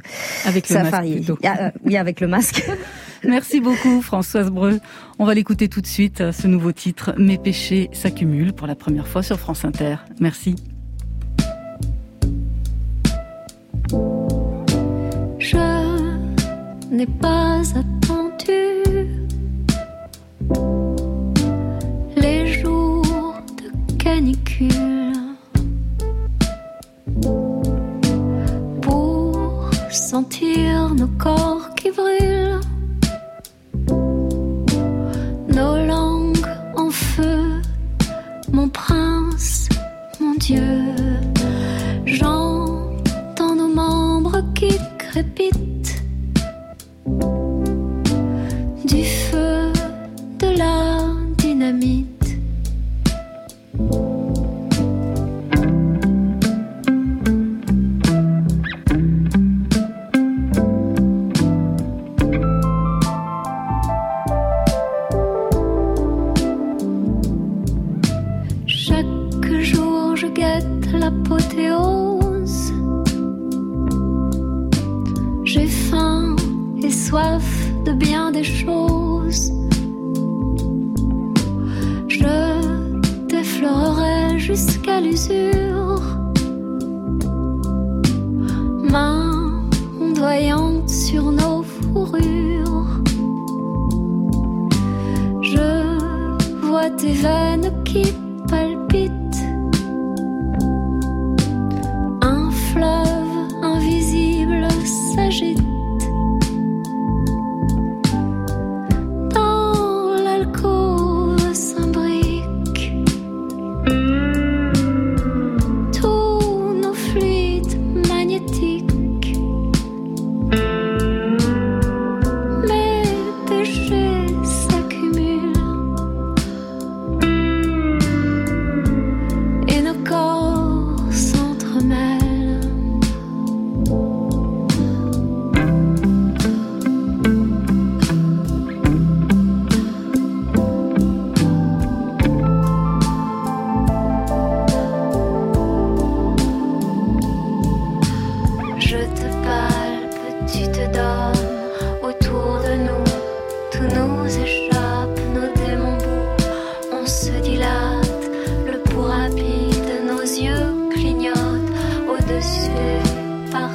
avec 0.44 0.68
le 0.68 0.74
ça 0.74 0.82
masque 0.82 0.92
varie. 0.92 1.14
plutôt. 1.16 1.38
Ah, 1.44 1.66
euh, 1.66 1.70
oui, 1.84 1.96
avec 1.96 2.20
le 2.20 2.26
masque. 2.26 2.64
Merci 3.24 3.60
beaucoup 3.60 4.02
Françoise 4.02 4.50
Breu. 4.50 4.80
On 5.20 5.24
va 5.24 5.34
l'écouter 5.34 5.68
tout 5.68 5.80
de 5.80 5.86
suite, 5.86 6.20
euh, 6.22 6.32
ce 6.32 6.48
nouveau 6.48 6.72
titre, 6.72 7.14
Mes 7.18 7.38
péchés 7.38 7.88
s'accumulent 7.92 8.52
pour 8.52 8.66
la 8.66 8.74
première 8.74 9.06
fois 9.06 9.22
sur 9.22 9.38
France 9.38 9.64
Inter. 9.64 9.96
Merci. 10.18 10.56
N'ai 16.92 17.06
pas 17.06 17.62
attendu. 17.74 18.84
Les 22.14 22.46
jours 22.60 23.34
de 23.56 23.94
canicule. 23.96 25.12
Pour 28.82 29.70
sentir 29.90 30.94
nos 30.94 31.06
corps 31.16 31.74
qui 31.76 31.90
brûlent, 31.92 32.60
nos 35.48 35.86
langues 35.86 36.46
en 36.76 36.90
feu, 36.90 37.62
mon 38.52 38.68
prince, 38.68 39.70
mon 40.20 40.34
Dieu. 40.34 40.94
J'entends 42.04 43.54
nos 43.56 43.74
membres 43.74 44.42
qui 44.54 44.76
crépitent 44.98 45.71
amis. 51.72 52.01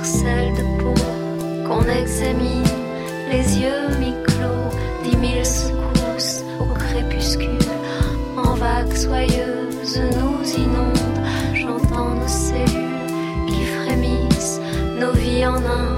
Des 0.07 0.23
parcelles 0.23 0.53
de 0.53 0.63
peau 0.81 0.93
qu'on 1.67 1.83
examine. 1.89 2.63
Les 3.29 3.59
yeux 3.59 3.97
mi-clos, 3.99 4.71
dix 5.03 5.17
mille 5.17 5.45
secousses 5.45 6.43
au 6.59 6.73
crépuscule. 6.73 7.57
En 8.37 8.53
vagues 8.55 8.95
soyeuses 8.95 9.99
nous 9.99 10.49
inondent. 10.57 11.25
J'entends 11.53 12.15
nos 12.15 12.27
cellules 12.27 13.47
qui 13.47 13.63
frémissent, 13.65 14.61
nos 14.99 15.11
vies 15.11 15.45
en 15.45 15.55
un 15.55 15.96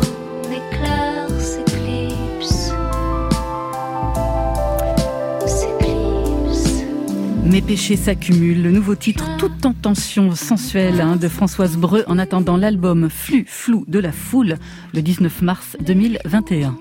Mes 7.59 7.65
péchés 7.65 7.97
s'accumulent, 7.97 8.63
le 8.63 8.71
nouveau 8.71 8.95
titre 8.95 9.25
Toute 9.37 9.65
en 9.65 9.73
tension 9.73 10.33
sensuelle 10.33 11.01
hein, 11.01 11.17
de 11.17 11.27
Françoise 11.27 11.75
Breu 11.75 12.05
en 12.07 12.17
attendant 12.17 12.55
l'album 12.55 13.09
Flux 13.09 13.43
flou 13.45 13.83
de 13.85 13.99
la 13.99 14.13
foule 14.13 14.55
le 14.93 15.01
19 15.01 15.41
mars 15.41 15.75
2021. 15.81 16.77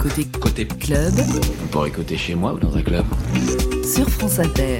Côté, 0.00 0.24
Côté 0.24 0.66
club 0.66 1.12
On 1.62 1.66
pourrait 1.68 1.90
écouter 1.90 2.16
chez 2.16 2.34
moi 2.34 2.54
ou 2.54 2.58
dans 2.58 2.76
un 2.76 2.82
club. 2.82 3.04
sur 3.84 4.10
France 4.10 4.40
Inter. 4.40 4.78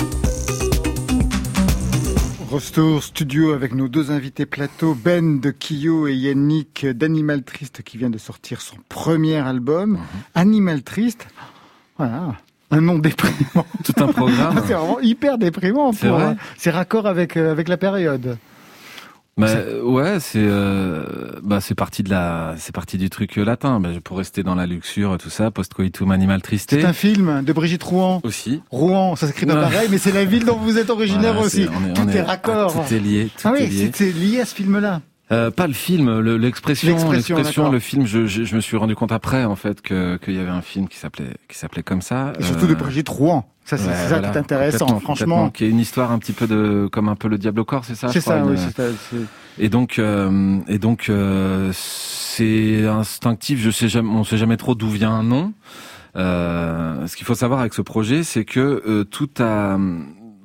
Retour 2.50 3.04
studio 3.04 3.52
avec 3.52 3.72
nos 3.72 3.86
deux 3.86 4.10
invités 4.10 4.46
plateau, 4.46 4.96
Ben 4.96 5.38
de 5.38 5.52
Kyo 5.52 6.08
et 6.08 6.14
Yannick 6.14 6.86
d'Animal 6.86 7.44
Triste 7.44 7.82
qui 7.82 7.98
vient 7.98 8.10
de 8.10 8.18
sortir 8.18 8.62
son 8.62 8.78
premier 8.88 9.36
album. 9.36 10.00
Animal 10.34 10.82
Triste, 10.82 11.28
voilà, 11.98 12.34
un 12.70 12.80
nom 12.80 12.98
déprimant. 12.98 13.66
Tout 13.84 13.94
un 13.98 14.08
programme. 14.08 14.62
c'est 14.66 14.74
vraiment 14.74 15.00
hyper 15.00 15.38
déprimant. 15.38 15.92
C'est 15.92 16.08
vrai 16.08 16.24
euh, 16.24 16.34
C'est 16.56 16.70
raccord 16.70 17.06
avec, 17.06 17.36
euh, 17.36 17.50
avec 17.50 17.68
la 17.68 17.76
période. 17.76 18.38
Bah, 19.38 19.46
ouais, 19.84 20.18
c'est 20.20 20.38
euh, 20.42 21.30
bah 21.42 21.60
c'est 21.62 21.74
parti 21.74 22.02
de 22.02 22.10
la 22.10 22.56
c'est 22.58 22.74
parti 22.74 22.98
du 22.98 23.08
truc 23.08 23.38
euh, 23.38 23.44
latin. 23.44 23.80
Bah, 23.80 23.88
pour 24.04 24.18
rester 24.18 24.42
dans 24.42 24.54
la 24.54 24.66
luxure, 24.66 25.16
tout 25.16 25.30
ça, 25.30 25.50
postcoitum 25.50 26.10
animal 26.10 26.42
triste. 26.42 26.70
C'est 26.78 26.84
un 26.84 26.92
film 26.92 27.42
de 27.42 27.52
Brigitte 27.54 27.82
Rouen. 27.82 28.20
Aussi. 28.22 28.60
Rouen, 28.70 29.16
ça 29.16 29.26
s'écrit 29.28 29.46
pas 29.46 29.54
Ouais. 29.54 29.60
pareil, 29.62 29.88
mais 29.90 29.96
c'est 29.96 30.12
la 30.12 30.26
ville 30.26 30.44
dont 30.44 30.56
vous 30.58 30.76
êtes 30.76 30.90
originaire 30.90 31.32
Voilà, 31.32 31.46
aussi. 31.46 31.62
c'est- 31.64 31.68
on 31.70 31.88
est- 31.88 31.92
tout 31.94 32.02
on 32.04 32.08
est, 32.08 32.16
est- 32.16 32.22
raccord. 32.22 32.74
ah, 32.76 32.84
tout 32.86 32.94
est 32.94 32.98
lié, 32.98 33.30
tout 33.34 33.48
ah 33.48 33.52
oui, 33.58 33.90
c'est 33.94 34.12
lié 34.12 34.40
à 34.40 34.44
ce 34.44 34.54
film-là. 34.54 35.00
Euh, 35.32 35.50
pas 35.52 35.68
le 35.68 35.72
film, 35.72 36.18
le- 36.18 36.36
l'expression, 36.36 37.12
L'expression, 37.12 37.70
le 37.70 37.78
film. 37.78 38.04
Je, 38.04 38.26
je, 38.26 38.42
je 38.42 38.56
me 38.56 38.60
suis 38.60 38.76
rendu 38.76 38.96
compte 38.96 39.12
après 39.12 39.44
en 39.44 39.54
fait 39.54 39.80
que 39.80 40.16
qu'il 40.16 40.34
y 40.34 40.38
avait 40.40 40.48
un 40.50 40.60
film 40.62 40.88
qui 40.88 40.96
s'appelait 40.98 41.34
qui 41.48 41.56
s'appelait 41.56 41.84
comme 41.84 42.02
ça. 42.02 42.32
Et 42.40 42.42
surtout 42.42 42.66
de 42.66 42.72
Euh, 42.72 42.76
Brigitte 42.76 43.08
Rouen. 43.08 43.44
Ça, 43.64 43.76
c'est 43.78 43.86
ouais, 43.88 43.94
ça 43.94 44.08
voilà, 44.08 44.30
qui 44.30 44.34
est 44.36 44.40
intéressant, 44.40 44.78
complètement, 44.86 45.00
franchement. 45.00 45.34
complètement, 45.36 45.50
Qui 45.50 45.64
est 45.66 45.70
une 45.70 45.78
histoire 45.78 46.10
un 46.10 46.18
petit 46.18 46.32
peu 46.32 46.48
de 46.48 46.88
comme 46.90 47.08
un 47.08 47.14
peu 47.14 47.28
le 47.28 47.38
diable 47.38 47.60
au 47.60 47.64
corps, 47.64 47.84
c'est 47.84 47.94
ça 47.94 48.08
C'est 48.08 48.20
crois, 48.20 48.34
ça, 48.34 48.38
une- 48.40 48.50
oui, 48.50 48.56
c'est 48.58 48.74
ça. 48.76 48.88
Et 49.58 49.68
donc, 49.68 50.00
euh, 50.00 50.58
et 50.66 50.78
donc, 50.78 51.06
euh, 51.08 51.70
c'est 51.72 52.84
instinctif. 52.86 53.60
Je 53.60 53.70
sais 53.70 53.88
jamais, 53.88 54.08
on 54.10 54.24
sait 54.24 54.38
jamais 54.38 54.56
trop 54.56 54.74
d'où 54.74 54.88
vient 54.88 55.12
un 55.12 55.22
nom. 55.22 55.52
Euh, 56.16 57.06
ce 57.06 57.14
qu'il 57.16 57.24
faut 57.26 57.36
savoir 57.36 57.60
avec 57.60 57.72
ce 57.74 57.82
projet, 57.82 58.24
c'est 58.24 58.44
que 58.44 58.82
euh, 58.86 59.04
tout 59.04 59.28
a 59.38 59.78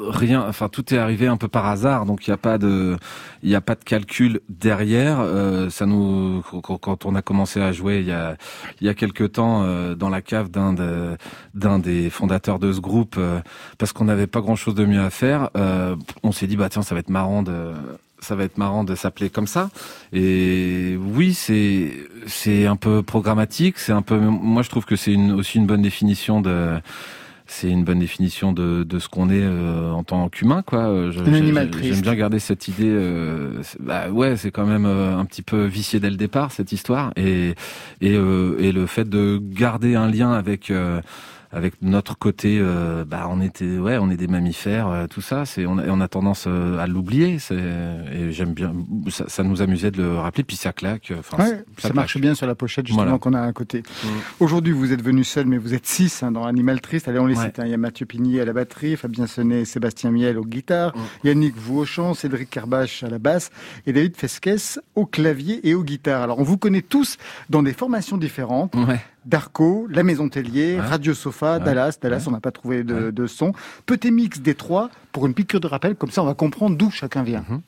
rien, 0.10 0.46
enfin 0.48 0.70
tout 0.70 0.94
est 0.94 0.98
arrivé 0.98 1.28
un 1.28 1.38
peu 1.38 1.48
par 1.48 1.66
hasard, 1.66 2.06
donc 2.06 2.28
il 2.28 2.30
n'y 2.30 2.34
a 2.34 2.38
pas 2.38 2.58
de, 2.58 2.98
il 3.44 3.50
n'y 3.50 3.56
a 3.56 3.62
pas 3.62 3.76
de 3.76 3.84
calcul 3.84 4.42
derrière. 4.50 5.20
Euh, 5.20 5.70
ça 5.70 5.86
nous, 5.86 6.42
quand, 6.62 7.06
on 7.06 7.16
a 7.16 7.22
commencé 7.22 7.62
à 7.62 7.72
jouer 7.72 8.00
il 8.00 8.08
y 8.08 8.12
a, 8.12 8.38
il 8.82 8.88
y 8.88 8.90
a 8.90 8.94
quelques 8.94 9.34
temps 9.34 9.64
euh, 9.64 9.96
dans 9.96 10.10
la 10.10 10.22
cave 10.22 10.50
d'un 10.50 10.74
de, 10.74 11.18
d'un 11.54 11.80
des 11.80 12.10
fondateurs 12.10 12.60
de 12.60 12.72
ce 12.72 12.80
groupe, 12.80 13.16
euh, 13.18 13.40
parce 13.78 13.94
qu'on 13.94 14.06
n'avait 14.06 14.28
pas 14.28 14.42
grand 14.42 14.56
chose 14.56 14.76
de 14.76 14.86
mieux 14.86 15.02
à 15.02 15.10
faire, 15.10 15.50
euh, 15.58 15.96
on 16.24 16.32
s'est 16.32 16.48
dit 16.48 16.58
bah 16.58 16.70
tiens 16.70 16.82
ça 16.82 16.96
va 16.96 17.00
être 17.00 17.10
marrant 17.10 17.44
de 17.44 17.74
ça 18.20 18.36
va 18.36 18.44
être 18.44 18.58
marrant 18.58 18.84
de 18.84 18.96
s'appeler 18.96 19.30
comme 19.30 19.48
ça. 19.48 19.70
Et 20.14 20.98
oui, 21.00 21.34
c'est 21.34 21.92
c'est 22.26 22.66
un 22.66 22.76
peu 22.76 23.04
programmatique, 23.04 23.78
c'est 23.78 23.92
un 23.92 24.02
peu. 24.02 24.18
Moi, 24.18 24.64
je 24.64 24.70
trouve 24.70 24.86
que 24.86 24.96
c'est 24.96 25.14
une, 25.14 25.32
aussi 25.32 25.58
une 25.58 25.68
bonne 25.68 25.82
définition 25.82 26.42
de. 26.42 26.80
C'est 27.48 27.70
une 27.70 27.84
bonne 27.84 28.00
définition 28.00 28.54
de, 28.54 28.84
de 28.84 28.98
ce 29.00 29.08
qu'on 29.08 29.30
est 29.30 29.44
euh, 29.44 29.92
en 29.92 30.04
tant 30.04 30.30
qu'humain, 30.30 30.64
quoi. 30.64 30.88
Euh. 30.88 31.12
J'aime 31.12 32.02
bien 32.02 32.16
garder 32.16 32.40
cette 32.40 32.68
idée. 32.68 32.90
euh, 32.90 33.62
bah 33.80 34.10
ouais, 34.10 34.36
c'est 34.36 34.52
quand 34.52 34.66
même 34.66 34.86
euh, 34.86 35.16
un 35.18 35.26
petit 35.26 35.44
peu 35.44 35.64
vicié 35.66 36.00
dès 36.00 36.10
le 36.10 36.16
départ 36.18 36.52
cette 36.52 36.72
histoire, 36.72 37.12
et 37.16 37.54
et, 38.02 38.16
euh, 38.16 38.58
et 38.60 38.72
le 38.72 38.88
fait 38.88 39.08
de 39.08 39.40
garder 39.42 39.96
un 39.96 40.10
lien 40.10 40.32
avec. 40.32 40.72
Avec 41.56 41.82
notre 41.82 42.18
côté, 42.18 42.60
euh, 42.60 43.06
bah 43.06 43.28
on 43.30 43.40
était, 43.42 43.78
ouais, 43.80 43.98
on 43.98 44.10
est 44.12 44.18
des 44.18 44.28
mammifères, 44.28 44.88
euh, 44.90 45.08
tout 45.08 45.22
ça. 45.22 45.46
C'est, 45.46 45.66
on 45.66 45.78
a, 45.78 45.88
on 45.88 46.02
a 46.02 46.08
tendance 46.08 46.46
euh, 46.48 46.78
à 46.80 46.86
l'oublier. 46.86 47.40
C'est, 47.40 47.56
et 47.56 48.32
j'aime 48.32 48.54
bien, 48.54 48.74
ça, 49.08 49.26
ça 49.28 49.42
nous 49.44 49.62
amusait 49.62 49.90
de 49.90 50.02
le 50.04 50.18
rappeler. 50.18 50.44
Puis 50.44 50.58
ça 50.58 50.74
claque. 50.74 51.14
Enfin, 51.18 51.38
Ouais, 51.44 51.64
ça 51.78 51.94
marche 51.94 52.18
bien 52.18 52.36
sur 52.36 52.46
la 52.46 52.56
pochette 52.56 52.86
justement 52.88 53.06
Voilà. 53.06 53.18
qu'on 53.20 53.34
a 53.34 53.42
à 53.42 53.52
côté. 53.54 53.80
Mm. 54.04 54.08
Aujourd'hui, 54.42 54.74
vous 54.74 54.92
êtes 54.92 55.02
venu 55.02 55.24
seul, 55.24 55.46
mais 55.48 55.58
vous 55.58 55.74
êtes 55.74 55.86
six 55.88 56.22
hein, 56.24 56.32
dans 56.32 56.44
Animal 56.46 56.82
Triste. 56.82 57.08
Allez, 57.08 57.20
on 57.20 57.26
les 57.26 57.36
Ouais. 57.38 57.46
cite. 57.46 57.60
hein. 57.60 57.64
Il 57.66 57.72
y 57.72 57.74
a 57.74 57.78
Mathieu 57.78 58.06
Pigny 58.06 58.40
à 58.42 58.46
la 58.46 58.54
batterie, 58.54 58.98
Fabien 58.98 59.26
Sonnet 59.26 59.62
et 59.62 59.66
Sébastien 59.66 60.12
Miel 60.12 60.38
aux 60.38 60.46
guitares, 60.46 60.94
Mm. 60.96 61.28
Yannick 61.28 61.56
au 61.72 61.86
chant, 61.86 62.14
Cédric 62.14 62.50
Kerbache 62.50 63.04
à 63.04 63.10
la 63.10 63.18
basse 63.20 63.50
et 63.88 63.94
David 63.94 64.18
Fesquès 64.18 64.80
au 64.96 65.06
clavier 65.06 65.68
et 65.68 65.74
aux 65.74 65.84
guitares. 65.84 66.22
Alors, 66.22 66.40
on 66.40 66.44
vous 66.44 66.58
connaît 66.58 66.82
tous 66.82 67.18
dans 67.50 67.64
des 67.64 67.74
formations 67.74 68.18
différentes. 68.18 68.76
Ouais. 68.76 69.00
Darko, 69.26 69.88
La 69.90 70.04
Maison 70.04 70.30
Tellier, 70.30 70.76
Ouais. 70.76 70.82
Radio 70.82 71.14
Sofa, 71.14 71.58
Ouais. 71.58 71.64
Dallas. 71.64 71.98
Dallas, 72.02 72.24
on 72.28 72.32
n'a 72.32 72.40
pas 72.40 72.52
trouvé 72.52 72.84
de, 72.84 73.12
de 73.12 73.28
son. 73.28 73.54
Petit 73.86 74.12
mix 74.12 74.40
des 74.40 74.56
trois 74.56 74.90
pour 75.12 75.26
une 75.26 75.34
piqûre 75.34 75.60
de 75.60 75.68
rappel. 75.68 75.96
Comme 75.96 76.12
ça, 76.12 76.22
on 76.24 76.26
va 76.26 76.34
comprendre 76.36 76.78
d'où 76.78 76.90
chacun 76.92 77.24
vient. 77.24 77.44
Mhm. 77.50 77.62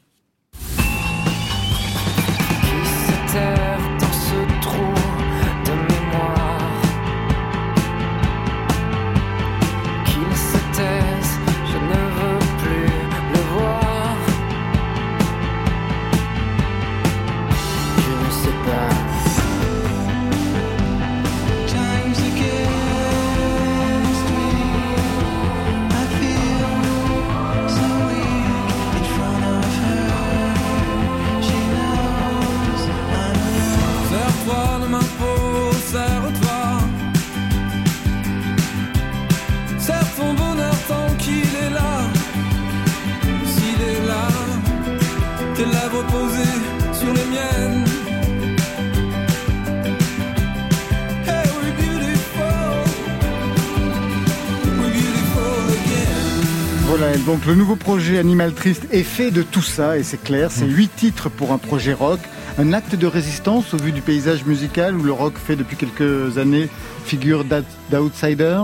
Le 57.48 57.56
nouveau 57.56 57.76
projet 57.76 58.18
Animal 58.18 58.54
Triste 58.54 58.88
est 58.92 59.04
fait 59.04 59.32
de 59.32 59.42
tout 59.42 59.62
ça, 59.62 59.98
et 59.98 60.04
c'est 60.04 60.22
clair, 60.22 60.52
c'est 60.52 60.66
huit 60.66 60.94
titres 60.96 61.30
pour 61.30 61.52
un 61.54 61.58
projet 61.58 61.94
rock, 61.94 62.20
un 62.58 62.74
acte 62.74 62.96
de 62.96 63.08
résistance 63.08 63.74
au 63.74 63.78
vu 63.78 63.92
du 63.92 64.02
paysage 64.02 64.46
musical 64.46 64.96
où 64.98 65.04
le 65.04 65.12
rock 65.14 65.34
fait 65.38 65.56
depuis 65.56 65.78
quelques 65.78 66.38
années 66.38 66.68
figure 67.06 67.46
d'out- 67.46 67.64
d'outsider. 67.90 68.60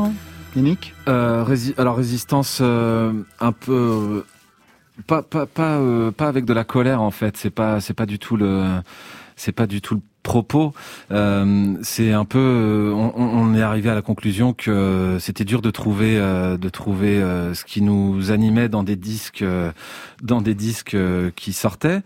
Yannick? 0.56 0.94
Euh, 1.08 1.44
rési- 1.48 1.74
alors 1.78 1.96
résistance 1.96 2.60
euh, 2.62 3.14
un 3.40 3.52
peu 3.54 3.72
euh, 3.72 4.26
pas 5.08 5.22
pas 5.24 5.46
pas 5.46 5.78
euh, 5.78 6.12
pas 6.12 6.28
avec 6.28 6.46
de 6.46 6.54
la 6.54 6.64
colère 6.64 7.02
en 7.02 7.10
fait 7.10 7.38
c'est 7.38 7.50
pas 7.50 7.80
pas 7.96 8.06
du 8.06 8.20
tout 8.20 8.38
le 8.38 8.64
c'est 9.36 9.52
pas 9.52 9.66
du 9.66 9.82
tout 9.82 9.96
le 9.96 10.02
propos 10.24 10.74
Euh, 11.12 11.74
c'est 11.84 12.12
un 12.14 12.26
peu 12.26 12.40
euh, 12.40 12.92
on, 12.94 13.14
on 13.16 13.54
est 13.54 13.62
arrivé 13.62 13.90
à 13.90 13.96
la 13.96 14.02
conclusion 14.02 14.54
que 14.54 15.18
c'était 15.20 15.46
dur 15.46 15.62
de 15.62 15.70
trouver 15.70 16.18
euh, 16.18 16.58
de 16.58 16.70
trouver 16.70 17.22
euh, 17.22 17.54
ce 17.54 17.66
qui 17.66 17.82
nous 17.82 18.32
animait 18.32 18.70
dans 18.70 18.84
des 18.84 18.96
disques 18.96 19.42
euh, 19.42 19.72
dans 20.24 20.42
des 20.42 20.56
disques 20.56 20.96
euh, 20.96 21.30
qui 21.36 21.54
sortaient. 21.54 22.02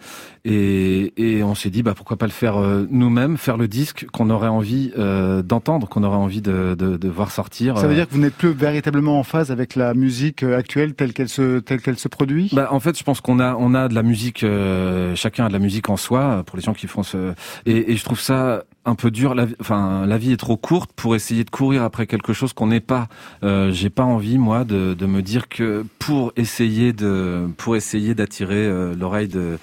Et, 0.46 1.14
et 1.18 1.44
on 1.44 1.56
s'est 1.56 1.70
dit 1.70 1.84
bah 1.84 1.94
pourquoi 1.94 2.18
pas 2.18 2.26
le 2.26 2.32
faire 2.32 2.58
euh, 2.58 2.88
nous-mêmes 2.90 3.38
faire 3.38 3.58
le 3.58 3.68
disque 3.68 4.08
qu'on 4.14 4.30
aurait 4.30 4.48
envie 4.48 4.92
euh, 4.98 5.42
d'entendre 5.42 5.88
qu'on 5.90 6.04
aurait 6.04 6.18
envie 6.18 6.42
de, 6.42 6.74
de, 6.78 6.96
de 6.98 7.10
voir 7.10 7.32
sortir 7.32 7.78
Ça 7.78 7.88
veut 7.88 7.92
euh, 7.92 7.96
dire 7.96 8.08
que 8.08 8.14
vous 8.14 8.22
n'êtes 8.22 8.34
plus 8.36 8.54
véritablement 8.54 9.20
en 9.20 9.24
phase 9.24 9.52
avec 9.52 9.76
la 9.76 9.94
musique 9.94 10.44
euh, 10.44 10.58
actuelle 10.58 10.94
telle 10.96 11.14
qu'elle 11.14 11.30
se, 11.30 11.60
telle 11.60 11.82
qu'elle 11.82 11.98
se 12.00 12.08
produit? 12.08 12.50
Bah, 12.54 12.70
en 12.72 12.80
fait, 12.80 12.98
je 12.98 13.04
pense 13.04 13.20
qu'on 13.20 13.40
a, 13.40 13.56
on 13.56 13.74
a 13.76 13.90
de 13.90 13.94
la 13.94 14.04
musique, 14.04 14.44
euh, 14.44 15.16
chacun 15.16 15.46
a 15.46 15.48
de 15.50 15.54
la 15.54 15.60
musique 15.60 15.90
en 15.90 15.98
soi, 15.98 16.22
euh, 16.22 16.44
pour 16.44 16.58
les 16.58 16.64
gens 16.64 16.74
qui 16.74 16.88
font 16.88 17.04
ce, 17.04 17.34
et, 17.66 17.92
et 17.92 17.96
je 17.98 18.04
trouve 18.08 18.20
ça 18.22 18.64
un 18.86 18.96
peu 18.96 19.12
dur. 19.12 19.36
La, 19.36 19.46
enfin, 19.60 20.06
la 20.06 20.18
vie 20.18 20.32
est 20.32 20.38
trop 20.38 20.58
courte 20.58 20.92
pour 20.96 21.16
essayer 21.16 21.44
de 21.44 21.50
courir 21.50 21.84
après 21.84 22.08
quelque 22.08 22.34
chose 22.34 22.54
qu'on 22.54 22.68
n'est 22.68 22.80
pas. 22.80 23.10
Euh, 23.44 23.72
J'ai 23.72 23.90
pas 23.90 24.04
envie, 24.04 24.38
moi, 24.38 24.64
de, 24.64 24.94
de 24.94 25.06
me 25.06 25.22
dire 25.22 25.50
que 25.50 25.86
pour 26.00 26.32
essayer 26.38 26.94
de, 26.94 27.48
pour 27.58 27.76
essayer 27.76 28.16
d'attirer 28.16 28.66
euh, 28.66 28.96
l'oreille 28.96 29.28
de 29.28 29.60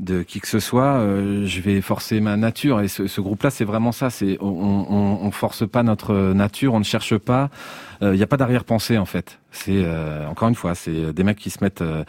de 0.00 0.22
qui 0.24 0.40
que 0.40 0.48
ce 0.48 0.58
soit, 0.58 0.94
euh, 0.96 1.46
je 1.46 1.60
vais 1.60 1.80
forcer 1.80 2.20
ma 2.20 2.36
nature. 2.36 2.80
Et 2.80 2.88
ce, 2.88 3.06
ce 3.06 3.20
groupe-là, 3.20 3.50
c'est 3.50 3.66
vraiment 3.66 3.92
ça. 3.92 4.10
C'est 4.10 4.36
on, 4.40 4.46
on, 4.48 5.26
on 5.26 5.30
force 5.30 5.68
pas 5.68 5.82
notre 5.84 6.32
nature, 6.32 6.74
on 6.74 6.80
ne 6.80 6.84
cherche 6.84 7.16
pas. 7.18 7.50
Il 8.00 8.10
n'y 8.10 8.22
a 8.22 8.26
pas 8.26 8.36
d'arrière-pensée 8.38 8.98
en 8.98 9.04
fait. 9.04 9.38
C'est 9.54 9.82
euh, 9.84 10.26
encore 10.28 10.48
une 10.48 10.54
fois, 10.54 10.74
c'est 10.74 11.12
des 11.12 11.24
mecs 11.24 11.38
qui 11.38 11.50
se 11.50 11.62
mettent 11.62 11.82
euh, 11.82 12.04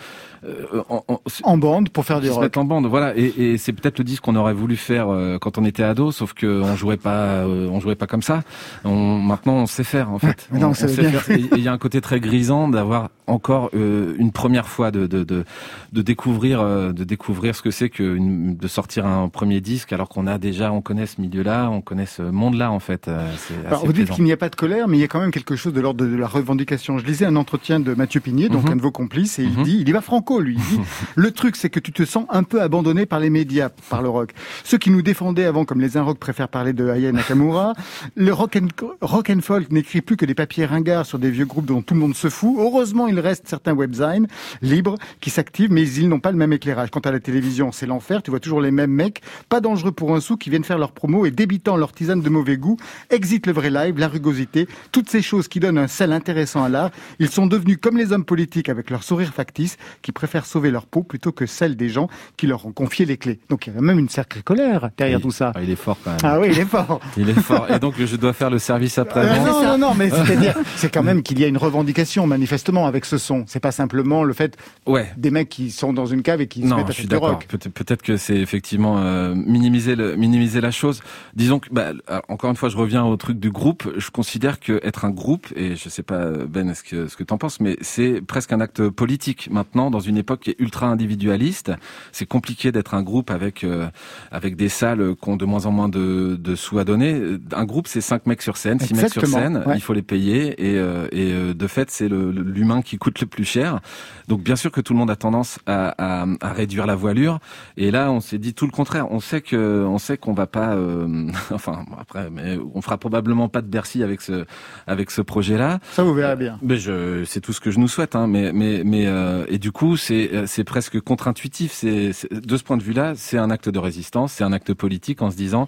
euh, 0.46 0.82
en, 0.90 1.04
en- 1.08 1.20
En 1.44 1.58
bande 1.58 1.90
pour 1.90 2.06
faire 2.06 2.22
du 2.22 2.28
se 2.28 2.32
rock. 2.32 2.44
mettent 2.44 2.58
en 2.58 2.66
bande, 2.66 2.86
voilà. 2.86 3.16
Et, 3.18 3.26
et 3.38 3.58
c'est 3.58 3.74
peut-être 3.74 3.98
le 3.98 4.04
disque 4.04 4.24
qu'on 4.24 4.36
aurait 4.36 4.54
voulu 4.54 4.76
faire 4.78 5.10
euh, 5.10 5.38
quand 5.40 5.58
on 5.58 5.66
était 5.66 5.84
ado, 5.84 6.12
sauf 6.12 6.34
que 6.34 6.62
on 6.62 6.76
jouait 6.76 6.98
pas, 6.98 7.44
euh, 7.46 7.68
on 7.70 7.80
jouait 7.80 7.96
pas 7.96 8.08
comme 8.08 8.22
ça. 8.22 8.44
On, 8.86 9.18
maintenant, 9.20 9.54
on 9.56 9.66
sait 9.66 9.84
faire 9.84 10.12
en 10.12 10.20
fait. 10.20 10.48
non, 10.54 10.68
on, 10.68 10.70
on 10.70 10.74
savait 10.74 10.94
sait 10.94 11.02
bien. 11.02 11.20
faire. 11.20 11.38
Et 11.38 11.42
et 11.42 11.50
il 11.58 11.64
y 11.64 11.68
a 11.68 11.74
un 11.74 11.78
côté 11.78 12.00
très 12.02 12.20
grisant 12.20 12.68
d'avoir 12.70 13.10
encore 13.28 13.70
euh, 13.76 14.16
une 14.18 14.32
première 14.32 14.68
fois 14.68 14.92
de 14.92 15.06
de, 15.08 15.24
de, 15.24 15.44
de 15.92 16.02
découvrir 16.02 16.62
euh, 16.62 16.92
de 16.94 17.04
découvrir 17.04 17.56
ce 17.56 17.62
que 17.62 17.72
c'est 17.72 17.90
que 17.90 18.04
une- 18.16 18.56
de 18.56 18.68
sortir 18.68 19.06
un 19.06 19.28
premier 19.30 19.60
disque 19.62 19.92
alors 19.94 20.08
qu'on 20.10 20.28
a 20.28 20.38
déjà, 20.38 20.72
on 20.72 20.82
connaît 20.82 21.06
ce 21.06 21.20
milieu-là, 21.22 21.70
on 21.70 21.82
connaît 21.82 22.06
ce 22.06 22.22
monde-là 22.22 22.72
en 22.72 22.80
fait. 22.80 23.08
Euh, 23.08 23.28
Alors, 23.68 23.82
vous 23.86 23.88
dites 23.94 24.04
plaisant. 24.06 24.16
qu'il 24.16 24.24
n'y 24.24 24.32
a 24.32 24.38
pas 24.38 24.50
de 24.50 24.56
colère, 24.56 24.88
mais 24.88 24.98
il 24.98 25.02
y 25.02 25.04
a 25.04 25.08
quand 25.08 25.20
même 25.20 25.32
quelque 25.32 25.56
chose 25.56 25.74
de 25.74 25.82
l'ordre 25.82 26.06
de 26.06 26.16
la 26.16 26.28
revendication. 26.28 26.98
Je 26.98 27.06
lisais 27.06 27.26
un 27.26 27.33
entretien 27.36 27.80
de 27.80 27.94
Mathieu 27.94 28.20
Pigné, 28.20 28.50
donc 28.50 28.66
Mhm. 28.66 28.72
un 28.72 28.76
de 28.78 28.82
vos 28.82 28.92
complices, 28.92 29.40
et 29.40 29.44
il 29.44 29.58
Mhm. 29.58 29.64
dit, 29.64 29.78
il 29.82 29.90
y 29.90 29.92
va 29.92 30.02
franco, 30.02 30.40
lui. 30.40 30.56
Il 30.58 30.62
dit, 30.78 30.80
le 31.16 31.32
truc, 31.32 31.56
c'est 31.56 31.70
que 31.70 31.80
tu 31.80 31.92
te 31.92 32.04
sens 32.06 32.26
un 32.30 32.44
peu 32.44 32.62
abandonné 32.62 33.06
par 33.06 33.20
les 33.20 33.30
médias, 33.30 33.70
par 33.90 34.02
le 34.02 34.10
rock. 34.10 34.32
Ceux 34.64 34.78
qui 34.78 34.90
nous 34.90 35.02
défendaient 35.02 35.46
avant, 35.46 35.66
comme 35.66 35.82
les 35.82 35.98
Inrock 35.98 36.18
préfèrent 36.20 36.48
parler 36.50 36.74
de 36.74 36.88
Aya 36.90 37.12
Nakamura, 37.12 37.74
le 38.16 38.34
rock 38.34 38.56
and, 38.58 38.68
rock 39.02 39.30
and 39.30 39.42
folk 39.42 39.72
n'écrit 39.72 40.02
plus 40.02 40.18
que 40.18 40.26
des 40.26 40.36
papiers 40.36 40.66
ringards 40.66 41.06
sur 41.06 41.20
des 41.20 41.30
vieux 41.32 41.46
groupes 41.46 41.66
dont 41.66 41.82
tout 41.82 41.94
le 41.94 42.00
monde 42.00 42.16
se 42.16 42.30
fout. 42.30 42.56
Heureusement, 42.58 43.08
il 43.08 43.20
reste 43.20 43.48
certains 43.48 43.74
webzines 43.74 44.28
libres 44.62 44.96
qui 45.22 45.30
s'activent, 45.30 45.72
mais 45.72 45.88
ils 45.90 46.08
n'ont 46.10 46.20
pas 46.20 46.32
le 46.32 46.38
même 46.38 46.54
éclairage. 46.54 46.90
Quant 46.92 47.00
à 47.02 47.12
la 47.12 47.20
télévision, 47.20 47.72
c'est 47.72 47.86
l'enfer. 47.86 48.22
Tu 48.24 48.30
vois 48.32 48.40
toujours 48.40 48.62
les 48.62 48.72
mêmes 48.72 48.92
mecs, 48.92 49.22
pas 49.50 49.60
dangereux 49.62 49.92
pour 49.92 50.16
un 50.16 50.20
sou, 50.20 50.38
qui 50.38 50.50
viennent 50.50 50.64
faire 50.64 50.78
leur 50.78 50.92
promo 50.92 51.26
et 51.26 51.32
débitant 51.32 51.78
leur 51.78 51.92
tisane 51.94 52.22
de 52.22 52.30
mauvais 52.30 52.58
goût. 52.58 52.78
Exit 53.10 53.46
le 53.48 53.54
vrai 53.54 53.70
live, 53.70 53.98
la 54.00 54.08
rugosité, 54.08 54.68
toutes 54.92 55.10
ces 55.10 55.22
choses 55.22 55.48
qui 55.48 55.60
donnent 55.60 55.78
un 55.78 55.88
sel 55.88 56.12
intéressant 56.12 56.64
à 56.64 56.70
l'art. 56.70 56.92
Ils 57.24 57.32
sont 57.32 57.48
devenus 57.48 57.78
comme 57.82 57.98
les 57.98 58.12
hommes 58.12 58.26
politiques 58.26 58.68
avec 58.68 58.90
leur 58.90 59.02
sourire 59.02 59.34
factice, 59.34 59.78
qui 60.02 60.12
préfèrent 60.12 60.46
sauver 60.46 60.72
leur 60.72 60.86
peau 60.86 61.04
plutôt 61.04 61.32
que 61.32 61.46
celle 61.46 61.78
des 61.78 61.88
gens 61.88 62.10
qui 62.36 62.48
leur 62.48 62.66
ont 62.66 62.74
confié 62.74 63.06
les 63.06 63.16
clés. 63.16 63.40
Donc 63.50 63.66
il 63.66 63.74
y 63.74 63.78
a 63.78 63.80
même 63.80 63.98
une 63.98 64.10
sacrée 64.10 64.42
colère 64.42 64.90
derrière 64.98 65.22
tout 65.22 65.32
ça. 65.32 65.54
Ah, 65.56 65.64
il 65.64 65.70
est 65.70 65.78
fort 65.78 65.98
quand 66.04 66.12
même. 66.12 66.20
Ah 66.22 66.38
oui, 66.42 66.50
il 66.52 66.60
est 66.60 66.66
fort. 66.66 67.00
Il 67.18 67.30
est 67.30 67.40
fort. 67.40 67.72
Et 67.72 67.80
donc 67.80 67.96
je 67.98 68.16
dois 68.18 68.34
faire 68.34 68.50
le 68.50 68.60
service 68.60 68.98
après. 68.98 69.22
Euh, 69.22 69.38
non, 69.46 69.64
non, 69.64 69.78
non, 69.78 69.94
mais 69.94 70.10
c'est-à-dire, 70.10 70.56
c'est 70.76 70.94
quand 70.94 71.04
même 71.04 71.24
qu'il 71.24 71.40
y 71.40 71.46
a 71.46 71.48
une 71.48 71.58
revendication 71.58 72.28
manifestement 72.28 72.88
avec 72.88 73.06
ce 73.06 73.18
son. 73.18 73.46
C'est 73.48 73.62
pas 73.62 73.72
simplement 73.72 74.26
le 74.26 74.34
fait 74.34 74.58
ouais. 74.86 75.10
des 75.16 75.32
mecs 75.32 75.48
qui 75.48 75.72
sont 75.72 75.94
dans 75.94 76.06
une 76.06 76.24
cave 76.24 76.42
et 76.42 76.48
qui 76.48 76.62
non, 76.62 76.72
se 76.72 76.76
mettent 76.76 76.90
à 76.90 76.92
je 76.92 76.98
suis 76.98 77.08
d'accord. 77.08 77.40
Peut-être 77.40 78.02
que 78.02 78.18
c'est 78.18 78.36
effectivement 78.36 78.98
euh, 78.98 79.34
minimiser 79.34 79.96
le, 79.96 80.18
minimiser 80.18 80.60
la 80.60 80.72
chose. 80.72 81.02
Disons 81.36 81.60
que, 81.60 81.70
bah, 81.72 81.94
encore 82.28 82.50
une 82.50 82.58
fois, 82.58 82.68
je 82.68 82.76
reviens 82.76 83.06
au 83.06 83.16
truc 83.16 83.40
du 83.40 83.52
groupe. 83.52 83.90
Je 83.96 84.10
considère 84.10 84.60
que 84.60 84.82
être 84.84 85.06
un 85.06 85.12
groupe, 85.12 85.48
et 85.56 85.76
je 85.78 85.88
sais 85.88 86.04
pas 86.04 86.26
Ben, 86.50 86.70
est-ce 86.70 86.84
que 86.84 87.08
ce 87.14 87.18
que 87.18 87.24
t'en 87.24 87.38
penses, 87.38 87.60
mais 87.60 87.78
c'est 87.82 88.22
presque 88.22 88.52
un 88.54 88.60
acte 88.60 88.90
politique 88.90 89.50
maintenant 89.52 89.92
dans 89.92 90.00
une 90.00 90.18
époque 90.18 90.42
qui 90.42 90.50
est 90.50 90.56
ultra 90.60 90.88
individualiste. 90.88 91.72
C'est 92.12 92.26
compliqué 92.26 92.72
d'être 92.72 92.94
un 92.96 93.04
groupe 93.04 93.30
avec 93.32 93.64
euh, 93.64 93.88
avec 94.32 94.56
des 94.56 94.70
salles 94.70 95.16
qui 95.22 95.30
ont 95.30 95.36
de 95.38 95.46
moins 95.46 95.66
en 95.68 95.72
moins 95.72 95.90
de, 95.90 96.36
de 96.40 96.56
sous 96.56 96.80
à 96.80 96.84
donner. 96.84 97.38
Un 97.54 97.66
groupe, 97.66 97.88
c'est 97.88 98.02
cinq 98.02 98.26
mecs 98.26 98.42
sur 98.42 98.58
scène, 98.58 98.80
six 98.80 98.94
mecs 98.96 99.12
sur 99.14 99.26
scène. 99.28 99.64
ouais. 99.66 99.76
Il 99.76 99.82
faut 99.82 99.94
les 99.94 100.02
payer 100.02 100.56
et, 100.58 100.78
euh, 100.78 101.08
et 101.12 101.32
euh, 101.32 101.54
de 101.54 101.68
fait, 101.68 101.92
c'est 101.92 102.10
l'humain 102.10 102.82
qui 102.82 102.98
coûte 102.98 103.22
le 103.22 103.28
plus 103.28 103.46
cher. 103.46 103.80
Donc 104.28 104.42
bien 104.42 104.56
sûr 104.56 104.72
que 104.72 104.82
tout 104.82 104.94
le 104.94 105.00
monde 105.00 105.12
a 105.12 105.16
tendance 105.16 105.60
à, 105.68 105.94
à, 106.24 106.26
à 106.42 106.54
réduire 106.54 106.88
la 106.88 106.96
voilure. 106.96 107.40
Et 107.78 107.92
là, 107.92 108.12
on 108.12 108.22
s'est 108.22 108.40
dit 108.40 108.54
tout 108.56 108.66
le 108.66 108.72
contraire. 108.72 109.12
On 109.12 109.20
sait 109.20 109.42
que, 109.42 109.86
on 109.88 110.00
sait 110.00 110.18
qu'on 110.18 110.34
va 110.34 110.48
pas, 110.48 110.74
euh, 110.74 111.28
enfin 111.52 111.86
après, 112.00 112.30
mais 112.32 112.58
on 112.74 112.82
fera 112.82 112.98
probablement 112.98 113.50
pas 113.50 113.62
de 113.62 113.68
Bercy 113.68 114.02
avec 114.02 114.22
ce, 114.22 114.46
avec 114.88 115.12
ce 115.12 115.22
projet-là. 115.22 115.80
Ça, 115.92 116.04
vous 116.04 116.14
verrez 116.16 116.36
bien. 116.36 116.58
Mais 116.64 116.78
je, 116.78 116.92
c'est 117.26 117.42
tout 117.42 117.54
ce 117.54 117.60
que 117.62 117.72
je 117.72 117.80
nous 117.80 117.88
souhaite. 117.88 118.16
Hein, 118.16 118.28
mais, 118.28 118.52
mais, 118.54 118.84
mais, 118.84 119.06
euh, 119.08 119.46
et 119.48 119.58
du 119.58 119.72
coup, 119.72 119.98
c'est, 119.98 120.34
euh, 120.34 120.46
c'est 120.48 120.64
presque 120.64 121.00
contre-intuitif. 121.00 121.72
C'est- 121.74 122.32
de 122.34 122.58
ce 122.58 122.64
point 122.64 122.78
de 122.78 122.84
vue-là, 122.84 123.14
c'est 123.16 123.38
un 123.38 123.50
acte 123.50 123.70
de 123.70 123.80
résistance, 123.80 124.34
c'est 124.34 124.44
un 124.44 124.54
acte 124.54 124.74
politique 124.74 125.22
en 125.22 125.32
se 125.32 125.36
disant, 125.36 125.68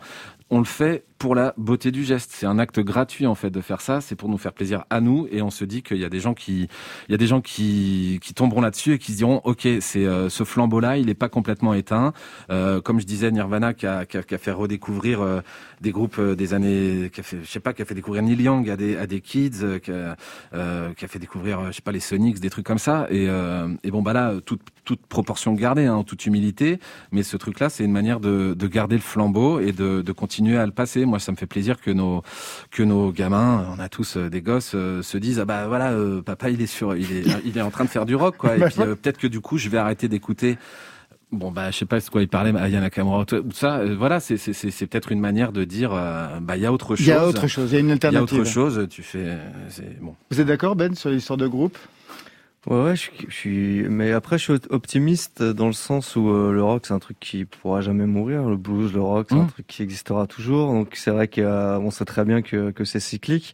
on 0.49 0.59
le 0.59 0.65
fait 0.65 1.05
pour 1.17 1.33
la 1.33 1.53
beauté 1.57 1.91
du 1.91 2.03
geste. 2.03 2.31
C'est 2.33 2.45
un 2.45 2.59
acte 2.59 2.79
gratuit 2.79 3.25
en 3.25 3.35
fait 3.35 3.49
de 3.49 3.61
faire 3.61 3.81
ça. 3.81 4.01
C'est 4.01 4.15
pour 4.15 4.29
nous 4.29 4.37
faire 4.37 4.53
plaisir 4.53 4.83
à 4.89 5.01
nous 5.01 5.27
et 5.31 5.41
on 5.41 5.49
se 5.49 5.65
dit 5.65 5.81
qu'il 5.81 5.97
y 5.97 6.05
a 6.05 6.09
des 6.09 6.19
gens 6.19 6.33
qui, 6.33 6.67
il 7.07 7.11
y 7.11 7.15
a 7.15 7.17
des 7.17 7.25
gens 7.25 7.41
qui, 7.41 8.19
qui 8.21 8.33
tomberont 8.33 8.61
là-dessus 8.61 8.93
et 8.93 8.99
qui 8.99 9.13
se 9.13 9.17
diront, 9.17 9.41
ok, 9.43 9.67
c'est 9.79 10.05
euh, 10.05 10.29
ce 10.29 10.43
flambeau-là, 10.43 10.97
il 10.97 11.07
n'est 11.07 11.13
pas 11.13 11.29
complètement 11.29 11.73
éteint. 11.73 12.13
Euh, 12.51 12.81
comme 12.81 12.99
je 12.99 13.05
disais, 13.05 13.31
Nirvana 13.31 13.73
qui 13.73 13.87
a, 13.87 14.05
qui 14.05 14.17
a, 14.17 14.23
qui 14.23 14.35
a 14.35 14.37
fait 14.37 14.51
redécouvrir 14.51 15.21
euh, 15.21 15.41
des 15.81 15.91
groupes 15.91 16.19
euh, 16.19 16.35
des 16.35 16.53
années, 16.53 17.09
qui 17.11 17.21
a 17.21 17.23
fait, 17.23 17.39
je 17.41 17.49
sais 17.49 17.61
pas, 17.61 17.73
qui 17.73 17.81
a 17.81 17.85
fait 17.85 17.95
découvrir 17.95 18.21
Neil 18.21 18.41
Young 18.41 18.69
à 18.69 18.75
des, 18.75 18.97
à 18.97 19.07
des 19.07 19.21
kids, 19.21 19.63
euh, 19.63 19.79
qui, 19.79 19.91
a, 19.91 20.17
euh, 20.53 20.93
qui 20.93 21.05
a 21.05 21.07
fait 21.07 21.19
découvrir, 21.19 21.67
je 21.67 21.71
sais 21.71 21.81
pas, 21.81 21.93
les 21.93 22.01
Sonics, 22.01 22.39
des 22.39 22.49
trucs 22.49 22.65
comme 22.65 22.77
ça. 22.77 23.07
Et, 23.09 23.25
et 23.83 23.91
bon 23.91 24.01
bah 24.01 24.13
là, 24.13 24.35
toute, 24.45 24.61
toute 24.83 25.05
proportion 25.07 25.53
gardée, 25.53 25.85
hein, 25.85 26.03
toute 26.05 26.25
humilité, 26.25 26.79
mais 27.11 27.23
ce 27.23 27.37
truc-là, 27.37 27.69
c'est 27.69 27.83
une 27.83 27.91
manière 27.91 28.19
de, 28.19 28.53
de 28.53 28.67
garder 28.67 28.95
le 28.95 29.01
flambeau 29.01 29.59
et 29.59 29.71
de, 29.71 30.01
de 30.01 30.11
continuer 30.11 30.34
à 30.57 30.65
le 30.65 30.71
passer. 30.71 31.05
Moi, 31.05 31.19
ça 31.19 31.31
me 31.31 31.37
fait 31.37 31.45
plaisir 31.47 31.79
que 31.81 31.91
nos 31.91 32.21
que 32.71 32.83
nos 32.83 33.11
gamins, 33.11 33.65
on 33.75 33.79
a 33.79 33.89
tous 33.89 34.17
euh, 34.17 34.29
des 34.29 34.41
gosses, 34.41 34.73
euh, 34.75 35.01
se 35.01 35.17
disent 35.17 35.39
ah 35.39 35.45
bah 35.45 35.67
voilà, 35.67 35.91
euh, 35.91 36.21
papa 36.21 36.49
il 36.49 36.61
est 36.61 36.67
sur, 36.67 36.95
il 36.95 37.11
est 37.11 37.23
il 37.45 37.57
est 37.57 37.61
en 37.61 37.71
train 37.71 37.83
de 37.85 37.89
faire 37.89 38.05
du 38.05 38.15
rock 38.15 38.37
quoi. 38.37 38.55
Et 38.55 38.59
Bah, 38.59 38.69
puis 38.69 38.81
euh, 38.81 38.95
peut-être 38.95 39.17
que 39.17 39.27
du 39.27 39.39
coup, 39.39 39.57
je 39.57 39.69
vais 39.69 39.77
arrêter 39.77 40.07
d'écouter. 40.07 40.57
Bon 41.31 41.51
bah 41.51 41.71
je 41.71 41.77
sais 41.77 41.85
pas 41.85 41.99
de 41.99 42.05
quoi 42.05 42.21
il 42.21 42.27
parlait, 42.29 42.53
mais 42.53 42.59
Aya 42.61 42.79
Nakamura 42.79 43.25
ou 43.43 43.51
ça. 43.51 43.83
voilà, 43.97 44.19
c'est 44.19 44.37
c'est 44.37 44.87
peut-être 44.87 45.11
une 45.11 45.19
manière 45.19 45.51
de 45.51 45.63
dire 45.63 45.89
bah 45.89 46.55
il 46.55 46.61
y 46.61 46.65
a 46.65 46.71
autre 46.71 46.95
chose. 46.95 47.05
Il 47.05 47.09
y 47.09 47.13
a 47.13 47.27
autre 47.27 47.47
chose, 47.47 47.71
il 47.71 47.73
y 47.73 47.77
a 47.77 47.79
une 47.79 47.87
Il 47.87 47.89
y 47.89 47.91
a 47.91 47.95
alternative. 47.95 48.39
autre 48.41 48.49
chose. 48.49 48.87
Tu 48.89 49.01
fais, 49.03 49.37
c'est 49.69 49.99
bon. 49.99 50.15
Vous 50.29 50.39
êtes 50.39 50.47
d'accord, 50.47 50.75
Ben, 50.75 50.93
sur 50.95 51.09
l'histoire 51.09 51.35
de 51.37 51.47
groupe? 51.47 51.77
Ouais, 52.67 52.81
ouais, 52.83 52.95
je, 52.95 53.01
suis- 53.01 53.25
je 53.27 53.33
suis, 53.35 53.83
mais 53.89 54.11
après, 54.11 54.37
je 54.39 54.43
suis 54.43 54.53
optimiste 54.71 55.43
dans 55.43 55.67
le 55.67 55.73
sens 55.73 56.15
où 56.15 56.29
euh, 56.29 56.51
le 56.51 56.63
rock, 56.63 56.85
c'est 56.87 56.93
un 56.93 56.99
truc 56.99 57.19
qui 57.19 57.45
pourra 57.45 57.81
jamais 57.81 58.05
mourir. 58.07 58.43
Le 58.49 58.57
blues, 58.57 58.91
le 58.93 59.01
rock, 59.01 59.27
c'est 59.29 59.35
un 59.35 59.43
Mm. 59.43 59.47
truc 59.51 59.67
qui 59.67 59.83
existera 59.83 60.25
toujours. 60.25 60.71
Donc, 60.71 60.93
c'est 60.95 61.11
vrai 61.11 61.27
qu'on 61.27 61.91
sait 61.91 62.05
très 62.05 62.25
bien 62.25 62.41
que, 62.41 62.71
que 62.71 62.83
c'est 62.83 62.99
cyclique. 62.99 63.53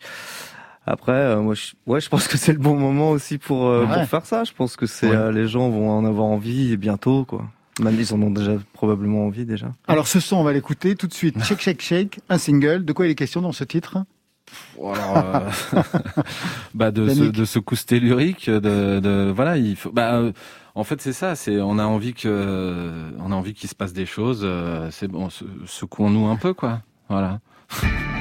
Après, 0.86 1.12
euh, 1.12 1.42
moi, 1.42 1.54
je, 1.56 1.74
ouais, 1.88 2.00
je 2.02 2.10
pense 2.10 2.28
que 2.28 2.38
c'est 2.38 2.54
le 2.54 2.60
bon 2.60 2.76
moment 2.78 3.12
aussi 3.12 3.38
pour, 3.38 3.68
euh, 3.68 3.86
Ouais. 3.86 3.94
pour 3.96 4.06
faire 4.06 4.26
ça. 4.26 4.44
Je 4.46 4.54
pense 4.54 4.76
que 4.78 4.86
c'est, 4.86 5.10
Ouais. 5.10 5.16
euh, 5.16 5.32
les 5.32 5.48
gens 5.48 5.70
vont 5.70 5.90
en 5.92 6.06
avoir 6.06 6.26
envie 6.26 6.76
bientôt, 6.78 7.26
quoi. 7.26 7.46
Même 7.82 7.96
ils 8.00 8.14
en 8.14 8.22
ont 8.22 8.32
déjà 8.32 8.54
probablement 8.74 9.26
envie 9.26 9.46
déjà. 9.46 9.72
Alors 9.88 10.08
ce 10.08 10.20
son, 10.20 10.38
on 10.38 10.44
va 10.44 10.54
l'écouter 10.54 10.96
tout 10.96 11.08
de 11.08 11.14
suite. 11.14 11.42
Shake, 11.44 11.62
shake, 11.62 11.82
shake, 11.82 12.20
un 12.30 12.38
single. 12.38 12.84
De 12.86 12.94
quoi 12.94 13.08
il 13.08 13.12
est 13.12 13.16
question 13.16 13.42
dans 13.42 13.54
ce 13.54 13.64
titre? 13.64 13.98
Alors, 14.80 15.18
euh, 15.18 15.50
bah 16.74 16.92
de 16.92 17.08
ce, 17.10 17.24
de 17.24 17.46
ce 17.46 17.60
coup 17.60 17.76
tellurique, 17.76 18.50
de, 18.50 19.00
de 19.00 19.32
voilà, 19.36 19.58
il 19.58 19.76
faut. 19.76 19.92
Bah, 19.92 20.14
euh, 20.16 20.32
en 20.76 20.84
fait, 20.84 21.02
c'est 21.02 21.14
ça. 21.14 21.36
C'est 21.36 21.60
on 21.62 21.78
a 21.80 21.86
envie 21.86 22.14
que, 22.14 23.12
on 23.20 23.32
a 23.32 23.36
envie 23.36 23.54
qu'il 23.54 23.70
se 23.70 23.76
passe 23.76 23.94
des 23.94 24.06
choses. 24.06 24.42
euh, 24.44 24.90
C'est 24.92 25.08
bon, 25.08 25.30
se- 25.30 25.46
secouons-nous 25.66 26.28
un 26.28 26.36
peu, 26.38 26.54
quoi. 26.54 26.82
Voilà. 27.10 27.40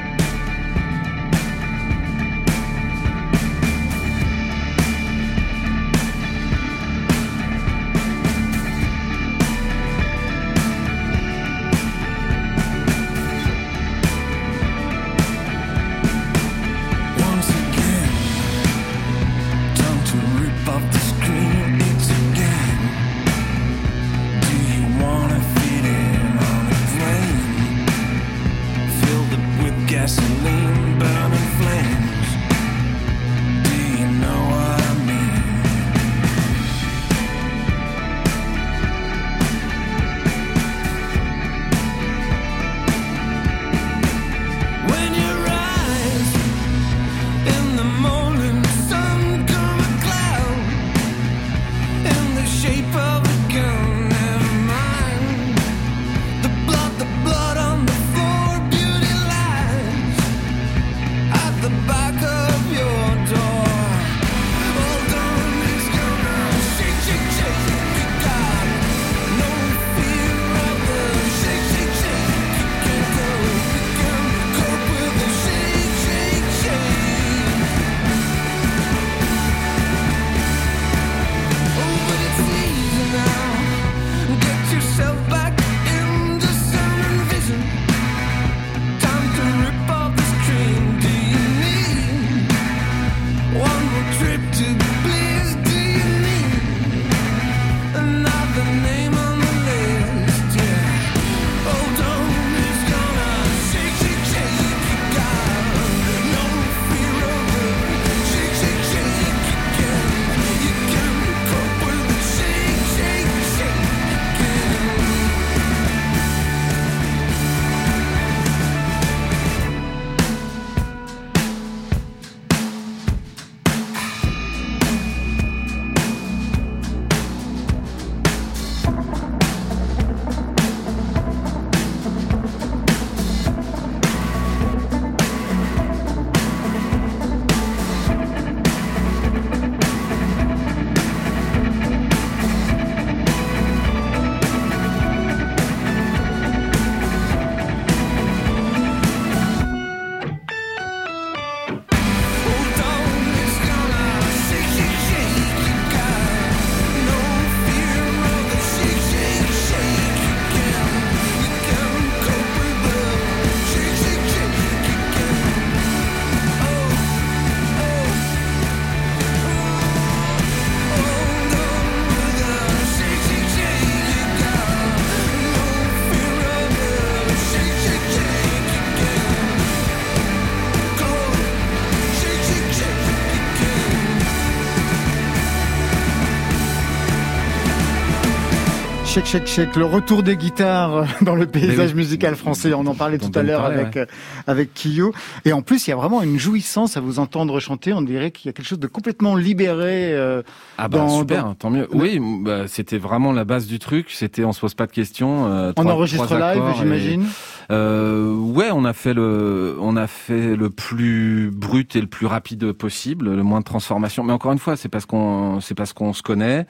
Check, 189.30 189.44
check. 189.46 189.76
Le 189.76 189.84
retour 189.84 190.24
des 190.24 190.36
guitares 190.36 191.04
dans 191.22 191.36
le 191.36 191.46
paysage 191.46 191.90
oui. 191.90 191.98
musical 191.98 192.34
français. 192.34 192.74
On 192.74 192.84
en 192.86 192.96
parlait 192.96 193.16
tout 193.18 193.30
à 193.36 193.44
l'heure 193.44 193.64
avec, 193.64 193.94
ouais. 193.94 194.00
euh, 194.00 194.06
avec 194.48 194.70
Kyo. 194.74 195.12
Et 195.44 195.52
en 195.52 195.62
plus, 195.62 195.86
il 195.86 195.90
y 195.90 195.92
a 195.92 195.96
vraiment 195.96 196.20
une 196.22 196.36
jouissance 196.36 196.96
à 196.96 197.00
vous 197.00 197.20
entendre 197.20 197.60
chanter. 197.60 197.92
On 197.92 198.02
dirait 198.02 198.32
qu'il 198.32 198.46
y 198.46 198.48
a 198.48 198.52
quelque 198.52 198.66
chose 198.66 198.80
de 198.80 198.88
complètement 198.88 199.36
libéré. 199.36 200.12
euh, 200.14 200.42
Ah 200.78 200.88
bah 200.88 200.98
dans- 200.98 201.20
super, 201.20 201.44
dans- 201.44 201.54
tant 201.54 201.70
mieux. 201.70 201.86
Oui, 201.92 202.18
bah, 202.42 202.66
c'était 202.66 202.98
vraiment 202.98 203.30
la 203.32 203.44
base 203.44 203.68
du 203.68 203.78
truc. 203.78 204.10
C'était 204.10 204.42
on 204.44 204.50
se 204.52 204.60
pose 204.60 204.74
pas 204.74 204.86
de 204.88 204.92
questions. 204.92 205.46
euh, 205.46 205.70
On 205.76 205.82
trois- 205.82 205.92
enregistre 205.92 206.24
trois 206.26 206.38
live, 206.38 206.60
accords 206.62 206.70
et- 206.70 206.78
j'imagine. 206.78 207.26
Euh, 207.70 208.34
ouais, 208.34 208.70
on 208.72 208.84
a 208.84 208.92
fait 208.92 209.14
le, 209.14 209.76
on 209.80 209.96
a 209.96 210.08
fait 210.08 210.56
le 210.56 210.70
plus 210.70 211.52
brut 211.54 211.94
et 211.94 212.00
le 212.00 212.08
plus 212.08 212.26
rapide 212.26 212.72
possible, 212.72 213.32
le 213.32 213.42
moins 213.44 213.60
de 213.60 213.64
transformation. 213.64 214.24
Mais 214.24 214.32
encore 214.32 214.50
une 214.50 214.58
fois, 214.58 214.74
c'est 214.74 214.88
parce 214.88 215.06
qu'on, 215.06 215.60
c'est 215.60 215.76
parce 215.76 215.92
qu'on 215.92 216.12
se 216.12 216.22
connaît 216.22 216.66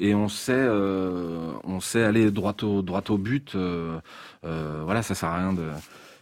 et 0.00 0.14
on 0.14 0.28
sait, 0.28 0.52
euh, 0.56 1.52
on 1.64 1.80
sait 1.80 2.02
aller 2.02 2.30
droit 2.30 2.54
au 2.62 2.82
droit 2.82 3.02
au 3.10 3.18
but. 3.18 3.52
euh, 3.54 3.98
euh, 4.44 4.80
voilà, 4.84 5.02
ça 5.02 5.14
sert 5.14 5.28
à 5.28 5.36
rien 5.36 5.52
de, 5.52 5.62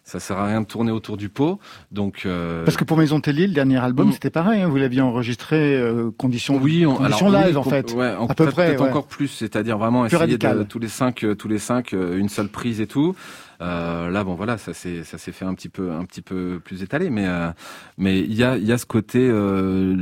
ça 0.04 0.20
sert 0.20 0.36
à 0.38 0.46
rien 0.46 0.60
de 0.62 0.66
tourner 0.66 0.90
autour 0.90 1.16
du 1.16 1.28
pot. 1.28 1.58
Donc 1.92 2.22
euh, 2.26 2.64
Parce 2.64 2.76
que 2.76 2.84
pour 2.84 2.96
Maison 2.96 3.20
Tellier, 3.20 3.46
le 3.46 3.52
dernier 3.54 3.76
album, 3.78 4.08
Mm. 4.08 4.12
c'était 4.12 4.30
pareil. 4.30 4.62
hein. 4.62 4.68
Vous 4.68 4.76
l'aviez 4.76 5.00
enregistré 5.02 5.76
euh, 5.76 6.10
conditions, 6.16 6.58
Oui, 6.60 6.84
on, 6.86 6.94
conditions 6.96 7.28
alors, 7.28 7.44
live 7.46 7.54
oui, 7.54 7.66
en 7.66 7.70
fait. 7.70 7.92
ouais, 7.94 8.14
en- 8.16 8.26
à 8.26 8.34
peu 8.34 8.46
près. 8.46 8.66
peut-être 8.68 8.82
ouais. 8.82 8.88
encore 8.88 9.06
plus, 9.06 9.28
c'est-à-dire 9.28 9.78
vraiment 9.78 10.06
Plus 10.06 10.16
essayer 10.16 10.38
de 10.38 10.62
tous 10.64 10.78
les 10.78 10.88
cinq, 10.88 11.24
euh, 11.24 11.34
tous 11.34 11.48
les 11.48 11.58
cinq, 11.58 11.92
une 11.92 12.28
seule 12.28 12.48
prise 12.48 12.80
et 12.80 12.86
tout. 12.86 13.14
Euh, 13.60 14.08
là, 14.10 14.22
bon, 14.22 14.34
voilà, 14.36 14.56
ça 14.56 14.72
s'est 14.72 15.02
ça 15.02 15.18
s'est 15.18 15.32
fait 15.32 15.44
un 15.44 15.54
petit 15.54 15.68
peu 15.68 15.90
un 15.90 16.04
petit 16.04 16.22
peu 16.22 16.60
plus 16.64 16.82
étalé, 16.84 17.10
mais 17.10 17.26
euh, 17.26 17.50
mais 17.96 18.20
il 18.20 18.34
y 18.34 18.44
a 18.44 18.56
il 18.56 18.64
y 18.64 18.70
a 18.72 18.78
ce 18.78 18.86
côté 18.86 19.18
euh, 19.28 19.96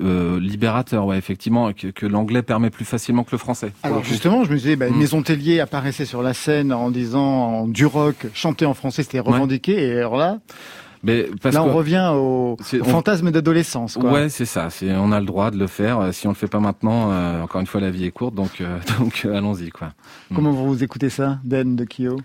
euh, 0.00 0.38
libérateur, 0.40 1.04
ouais, 1.06 1.18
effectivement, 1.18 1.72
que, 1.72 1.88
que 1.88 2.06
l'anglais 2.06 2.42
permet 2.42 2.70
plus 2.70 2.84
facilement 2.84 3.24
que 3.24 3.32
le 3.32 3.38
français. 3.38 3.72
Alors 3.82 4.04
justement, 4.04 4.44
je 4.44 4.50
me 4.50 4.56
disais, 4.56 4.76
bah, 4.76 4.90
Mm. 4.90 4.96
Maison 4.98 5.22
Tellier 5.22 5.60
apparaissait 5.60 6.04
sur 6.04 6.22
la 6.22 6.34
scène 6.34 6.72
en 6.72 6.90
disant 6.90 7.66
du 7.66 7.86
rock, 7.86 8.26
chanter 8.34 8.66
en 8.66 8.74
français, 8.74 9.02
c'était 9.02 9.18
revendiqué. 9.20 9.72
Et 9.88 9.98
alors 9.98 10.16
là, 10.16 10.38
mais 11.02 11.26
parce 11.42 11.54
là, 11.54 11.62
on 11.64 11.68
que- 11.68 11.72
revient 11.72 12.10
au, 12.14 12.56
fantasme 12.84 13.30
d'adolescence. 13.30 13.96
Ouais, 13.96 14.28
c'est 14.28 14.44
ça. 14.46 14.70
C'est 14.70 14.94
on 14.94 15.10
a 15.12 15.20
le 15.20 15.26
droit 15.26 15.50
de 15.50 15.58
le 15.58 15.66
faire. 15.66 15.98
Euh, 16.00 16.12
Si 16.12 16.26
on 16.26 16.30
le 16.30 16.36
fait 16.36 16.46
pas 16.46 16.60
maintenant, 16.60 17.10
euh, 17.10 17.42
encore 17.42 17.60
une 17.60 17.66
fois, 17.66 17.80
la 17.80 17.90
vie 17.90 18.04
est 18.04 18.10
courte, 18.12 18.34
donc 18.34 18.60
euh, 18.60 18.78
donc 19.00 19.22
euh, 19.24 19.36
allons-y, 19.36 19.70
quoi. 19.70 19.92
Comment 20.34 20.52
vous 20.52 20.82
écoutez 20.84 21.10
ça, 21.10 21.38
Ben 21.44 21.74
de 21.76 21.84
Kyo? 21.84 22.18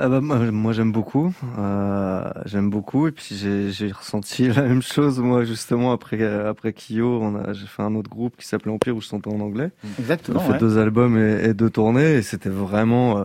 Ah 0.00 0.08
bah, 0.08 0.20
moi, 0.20 0.38
moi, 0.52 0.72
j'aime 0.72 0.92
beaucoup, 0.92 1.32
euh, 1.58 2.22
j'aime 2.46 2.70
beaucoup 2.70 3.08
et 3.08 3.12
puis 3.12 3.34
j'ai 3.34 3.90
ressenti 3.90 4.48
la 4.54 4.62
même 4.62 4.80
chose 4.82 5.18
moi 5.18 5.42
justement 5.44 5.90
après 5.92 6.24
après 6.24 6.72
Kyo, 6.72 7.20
on 7.20 7.34
a 7.34 7.52
j'ai 7.52 7.66
fait 7.66 7.82
un 7.82 7.94
autre 7.96 8.08
groupe 8.08 8.36
qui 8.36 8.46
s'appelait 8.46 8.70
Empire 8.70 8.94
où 8.96 9.00
je 9.00 9.08
chantais 9.08 9.28
en 9.28 9.40
anglais. 9.40 9.70
On 9.84 10.00
Exactement. 10.00 10.40
a 10.40 10.42
fait 10.44 10.52
ouais. 10.52 10.58
deux 10.58 10.78
albums 10.78 11.18
et, 11.18 11.48
et 11.48 11.54
deux 11.54 11.70
tournées 11.70 12.14
et 12.14 12.22
c'était 12.22 12.48
vraiment 12.48 13.18
euh, 13.18 13.24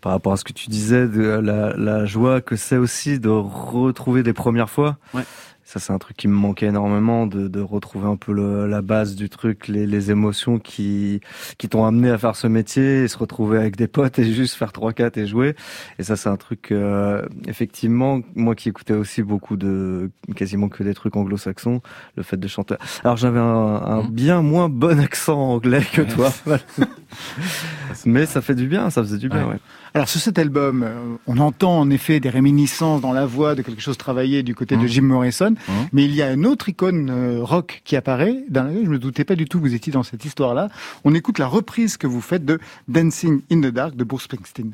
par 0.00 0.12
rapport 0.12 0.32
à 0.32 0.36
ce 0.36 0.44
que 0.44 0.52
tu 0.52 0.70
disais 0.70 1.08
de 1.08 1.22
la, 1.22 1.74
la 1.76 2.04
joie 2.06 2.40
que 2.40 2.54
c'est 2.54 2.76
aussi 2.76 3.18
de 3.18 3.28
retrouver 3.28 4.22
des 4.22 4.32
premières 4.32 4.70
fois. 4.70 4.98
Ouais. 5.14 5.24
Ça 5.72 5.80
c'est 5.80 5.94
un 5.94 5.98
truc 5.98 6.18
qui 6.18 6.28
me 6.28 6.34
manquait 6.34 6.66
énormément 6.66 7.26
de, 7.26 7.48
de 7.48 7.60
retrouver 7.62 8.06
un 8.06 8.16
peu 8.16 8.34
le, 8.34 8.66
la 8.66 8.82
base 8.82 9.14
du 9.14 9.30
truc, 9.30 9.68
les, 9.68 9.86
les 9.86 10.10
émotions 10.10 10.58
qui 10.58 11.20
qui 11.56 11.66
t'ont 11.70 11.86
amené 11.86 12.10
à 12.10 12.18
faire 12.18 12.36
ce 12.36 12.46
métier 12.46 13.04
et 13.04 13.08
se 13.08 13.16
retrouver 13.16 13.56
avec 13.56 13.76
des 13.76 13.88
potes 13.88 14.18
et 14.18 14.30
juste 14.34 14.54
faire 14.56 14.72
trois 14.72 14.92
quatre 14.92 15.16
et 15.16 15.26
jouer. 15.26 15.56
Et 15.98 16.02
ça 16.02 16.16
c'est 16.16 16.28
un 16.28 16.36
truc 16.36 16.72
euh, 16.72 17.26
effectivement 17.46 18.20
moi 18.34 18.54
qui 18.54 18.68
écoutais 18.68 18.92
aussi 18.92 19.22
beaucoup 19.22 19.56
de 19.56 20.10
quasiment 20.36 20.68
que 20.68 20.82
des 20.82 20.92
trucs 20.92 21.16
anglo-saxons, 21.16 21.80
le 22.16 22.22
fait 22.22 22.36
de 22.36 22.48
chanter. 22.48 22.74
Alors 23.02 23.16
j'avais 23.16 23.40
un, 23.40 23.44
un 23.44 24.04
bien 24.04 24.42
moins 24.42 24.68
bon 24.68 25.00
accent 25.00 25.40
anglais 25.40 25.86
que 25.90 26.02
toi. 26.02 26.30
Mais 28.04 28.26
ça 28.26 28.42
fait 28.42 28.54
du 28.54 28.66
bien, 28.66 28.90
ça 28.90 29.02
faisait 29.02 29.16
du 29.16 29.30
bien. 29.30 29.46
Ouais. 29.46 29.52
Ouais. 29.54 29.60
Alors 29.94 30.08
sur 30.08 30.20
cet 30.22 30.38
album, 30.38 30.82
euh, 30.84 30.94
on 31.26 31.36
entend 31.36 31.78
en 31.78 31.90
effet 31.90 32.18
des 32.18 32.30
réminiscences 32.30 33.02
dans 33.02 33.12
la 33.12 33.26
voix 33.26 33.54
de 33.54 33.60
quelque 33.60 33.82
chose 33.82 33.98
travaillé 33.98 34.42
du 34.42 34.54
côté 34.54 34.74
de 34.76 34.80
Mhm. 34.82 34.88
Jim 34.88 35.02
Morrison, 35.02 35.50
Mhm. 35.50 35.74
mais 35.92 36.04
il 36.06 36.14
y 36.14 36.22
a 36.22 36.32
une 36.32 36.46
autre 36.46 36.70
icône 36.70 37.10
euh, 37.10 37.40
rock 37.42 37.82
qui 37.84 37.94
apparaît, 37.96 38.42
dans 38.48 38.64
laquelle 38.64 38.86
je 38.86 38.90
me 38.90 38.98
doutais 38.98 39.24
pas 39.24 39.34
du 39.36 39.44
tout 39.44 39.58
que 39.58 39.64
vous 39.64 39.74
étiez 39.74 39.92
dans 39.92 40.02
cette 40.02 40.24
histoire-là. 40.24 40.70
On 41.04 41.14
écoute 41.14 41.38
la 41.38 41.46
reprise 41.46 41.98
que 41.98 42.06
vous 42.06 42.22
faites 42.22 42.46
de 42.46 42.58
Dancing 42.88 43.42
in 43.52 43.60
the 43.60 43.66
Dark 43.66 43.94
de 43.94 44.04
Bruce 44.04 44.22
Springsteen. 44.24 44.72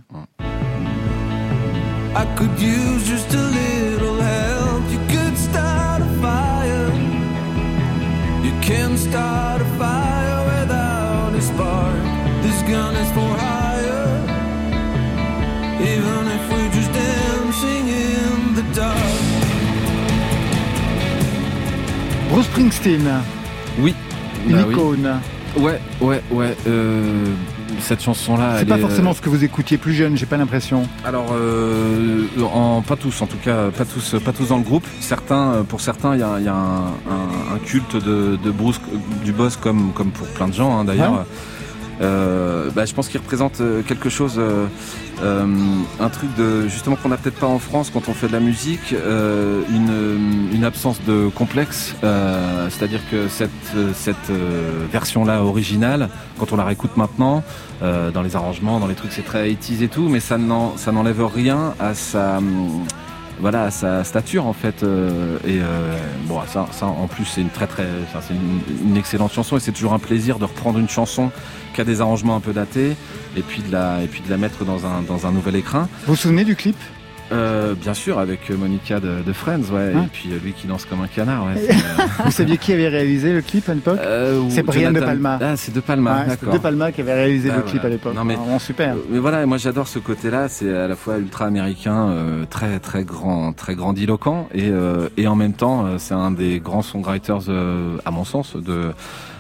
I 2.17 2.25
could 2.37 2.51
use 2.61 3.05
just 3.05 3.35
a 3.35 3.43
little 3.43 4.21
help. 4.21 4.83
You 4.93 4.99
could 5.09 5.37
start 5.37 6.01
a 6.01 6.23
fire. 6.23 6.93
You 8.45 8.53
can 8.63 8.97
start 8.97 9.63
a 9.63 9.65
fire 9.79 10.45
without 10.63 11.35
a 11.37 11.41
spark. 11.41 11.97
This 12.43 12.63
gun 12.71 12.95
is 12.95 13.11
for 13.13 13.21
hire. 13.23 13.28
Even 15.81 16.27
if 16.27 16.51
we're 16.51 16.71
just 16.73 16.91
dancing 16.93 17.89
in 17.89 18.55
the 18.57 18.75
dark. 18.75 18.97
Bruce 22.31 22.47
Springsteen, 22.47 23.03
Oui. 23.81 23.95
une 24.47 24.57
Bah 24.57 24.65
oui. 24.69 24.75
icône. 24.75 25.09
Ouais, 25.57 25.81
ouais, 26.01 26.23
ouais. 26.31 26.57
Euh, 26.67 27.25
cette 27.81 28.03
chanson-là, 28.03 28.57
C'est 28.59 28.65
pas 28.67 28.77
forcément 28.79 29.11
euh, 29.11 29.15
ce 29.15 29.21
que 29.21 29.29
vous 29.31 29.45
écoutiez 29.45 29.79
plus 29.79 29.93
jeune, 29.95 30.17
j'ai 30.17 30.27
pas 30.27 30.37
l'impression. 30.37 30.83
Alors, 31.05 31.27
euh, 31.33 32.25
en, 32.53 32.83
pas 32.83 32.97
tous, 32.97 33.23
en 33.23 33.27
tout 33.27 33.37
cas, 33.43 33.71
pas 33.71 33.85
tous, 33.85 34.17
pas 34.25 34.33
tous 34.33 34.49
dans 34.49 34.59
le 34.59 34.63
groupe. 34.65 34.85
Certains, 35.01 35.53
euh, 35.53 35.63
pour 35.63 35.81
certains, 35.81 36.15
il 36.15 36.21
y 36.21 36.23
a, 36.23 36.37
il 36.39 36.45
y 36.45 36.49
a 36.49 36.55
un, 36.55 36.87
un- 36.87 37.55
un 37.55 37.59
culte 37.65 37.97
de, 37.97 38.37
de 38.43 38.51
Bruce, 38.51 38.81
du 39.25 39.33
boss, 39.33 39.57
comme, 39.57 39.93
comme 39.95 40.11
pour 40.11 40.27
plein 40.29 40.49
de 40.49 40.55
gens 40.55 40.79
hein, 40.79 40.85
d'ailleurs. 40.85 41.13
Ouais. 41.13 41.25
Euh, 42.01 42.71
bah, 42.71 42.85
je 42.85 42.95
pense 42.95 43.09
qu'il 43.09 43.21
représente 43.21 43.61
euh, 43.61 43.83
quelque 43.83 44.09
chose, 44.09 44.35
euh, 44.39 44.67
euh, 45.23 45.45
un 45.99 46.09
truc 46.11 46.33
de 46.37 46.69
justement 46.69 46.95
qu'on 46.97 47.09
n'a 47.09 47.17
peut-être 47.17 47.39
pas 47.41 47.47
en 47.49 47.59
France 47.59 47.91
quand 47.93 48.09
on 48.09 48.15
fait 48.15 48.29
de 48.29 48.33
la 48.33 48.41
musique, 48.41 48.93
euh, 48.93 49.63
une, 49.71 50.51
une 50.55 50.65
absence 50.65 51.01
de 51.07 51.29
complexe. 51.29 51.95
C'est-à-dire 52.71 53.01
que 53.11 53.27
cette, 53.29 53.51
cette 53.95 54.31
version-là 54.93 55.43
originale, 55.43 56.09
quand 56.39 56.53
on 56.53 56.57
la 56.57 56.65
réécoute 56.65 56.97
maintenant, 56.97 57.43
dans 57.81 58.23
les 58.23 58.37
arrangements, 58.37 58.79
dans 58.81 58.87
les 58.87 58.95
trucs, 58.95 59.13
c'est 59.13 59.25
très 59.25 59.51
80 59.55 59.83
et 59.85 59.89
tout, 59.89 60.09
mais 60.09 60.21
ça 60.21 60.39
n'en- 60.39 60.77
ça 60.77 60.93
n'enlève 60.93 61.25
rien 61.25 61.75
à 61.81 61.95
sa 61.95 62.41
voilà 63.41 63.71
sa 63.71 64.05
stature 64.05 64.47
en 64.47 64.53
fait 64.53 64.83
euh, 64.83 65.39
et 65.47 65.61
euh, 65.61 65.97
bon 66.27 66.41
ça, 66.47 66.67
ça 66.73 66.87
en 66.87 67.07
plus 67.07 67.25
c'est 67.25 67.41
une 67.41 67.51
très 67.51 67.67
très 67.67 67.87
c'est 68.21 68.35
excellente 68.99 69.33
chanson 69.33 69.57
et 69.57 69.61
c'est 69.61 69.73
toujours 69.73 69.93
un 69.93 69.99
plaisir 69.99 70.39
de 70.39 70.45
reprendre 70.45 70.79
une 70.79 70.89
chanson 70.89 71.31
qui 71.75 71.81
a 71.81 71.85
des 71.85 72.01
arrangements 72.01 72.37
un 72.37 72.41
peu 72.41 72.53
datés 72.53 72.97
et 73.37 73.43
puis 73.43 73.63
de 73.63 73.73
la 73.73 74.03
et 74.03 74.07
puis 74.07 74.21
de 74.21 74.31
la 74.31 74.37
mettre 74.37 74.65
dans 74.65 74.87
un 74.87 75.03
dans 75.03 75.27
un 75.27 75.33
nouvel 75.33 75.57
écrin. 75.57 75.89
Vous 76.07 76.15
vous 76.15 76.17
souvenez 76.17 76.45
du 76.45 76.57
clip? 76.57 76.77
Euh, 77.33 77.75
bien 77.75 77.95
sûr 77.95 78.19
avec 78.19 78.49
Monica 78.51 79.01
de, 79.01 79.23
de 79.27 79.33
Friends 79.33 79.71
ouais 79.73 79.93
Hein 79.95 80.05
et 80.07 80.09
puis 80.13 80.31
euh, 80.33 80.39
lui 80.43 80.53
qui 80.53 80.67
danse 80.67 80.85
comme 80.87 81.01
un 81.03 81.07
canard 81.07 81.47
ouais, 81.47 81.55
euh, 81.71 82.03
Vous 82.25 82.31
saviez 82.31 82.57
qui 82.59 82.73
avait 82.73 82.89
réalisé 82.89 83.33
le 83.33 83.43
clip 83.43 83.69
à 83.69 83.75
l'époque 83.75 83.99
euh, 84.01 84.43
C'est 84.51 84.63
Brian 84.63 84.93
De 84.93 85.01
Palma. 85.01 85.39
ah 85.43 85.57
c'est 85.57 85.73
De 85.75 85.81
Palma 85.81 86.13
Ouais, 86.13 86.19
C'était 86.31 86.31
d'accord 86.37 86.55
De 86.55 86.59
Palma 86.59 86.93
qui 86.93 87.01
avait 87.03 87.15
réalisé 87.15 87.51
Ah, 87.53 87.57
le 87.59 87.63
clip 87.63 87.85
à 87.85 87.89
l'époque. 87.89 88.15
Non, 88.15 88.25
mais- 88.25 88.35
Vraiment 88.37 88.59
super. 88.59 88.95
Euh, 88.95 88.99
Mais 89.11 89.19
voilà, 89.19 89.45
moi 89.47 89.59
j'adore 89.59 89.89
ce 89.89 89.99
côté-là. 89.99 90.49
C'est 90.49 90.75
à 90.75 90.89
la 90.89 90.97
fois 90.97 91.19
ultra 91.19 91.47
américain, 91.47 92.09
euh, 92.09 92.45
très 92.49 92.79
très 92.79 93.05
grand, 93.05 93.53
très 93.53 93.75
grandiloquent, 93.75 94.49
et 94.55 94.69
euh, 94.71 95.09
et 95.17 95.27
en 95.27 95.37
même 95.37 95.53
temps, 95.53 95.85
euh, 95.87 95.97
c'est 95.99 96.15
un 96.15 96.31
des 96.31 96.61
grands 96.61 96.83
songwriters, 96.83 97.41
euh, 97.49 97.97
à 98.05 98.11
mon 98.11 98.25
sens, 98.25 98.57
de 98.57 98.93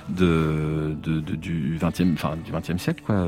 de, 0.09 0.95
de, 1.03 1.21
de- 1.21 1.35
du 1.37 1.79
20e 1.79 2.13
enfin 2.15 2.37
du 2.45 2.53
20e 2.53 2.79
siècle 2.79 3.03
quoi. 3.05 3.27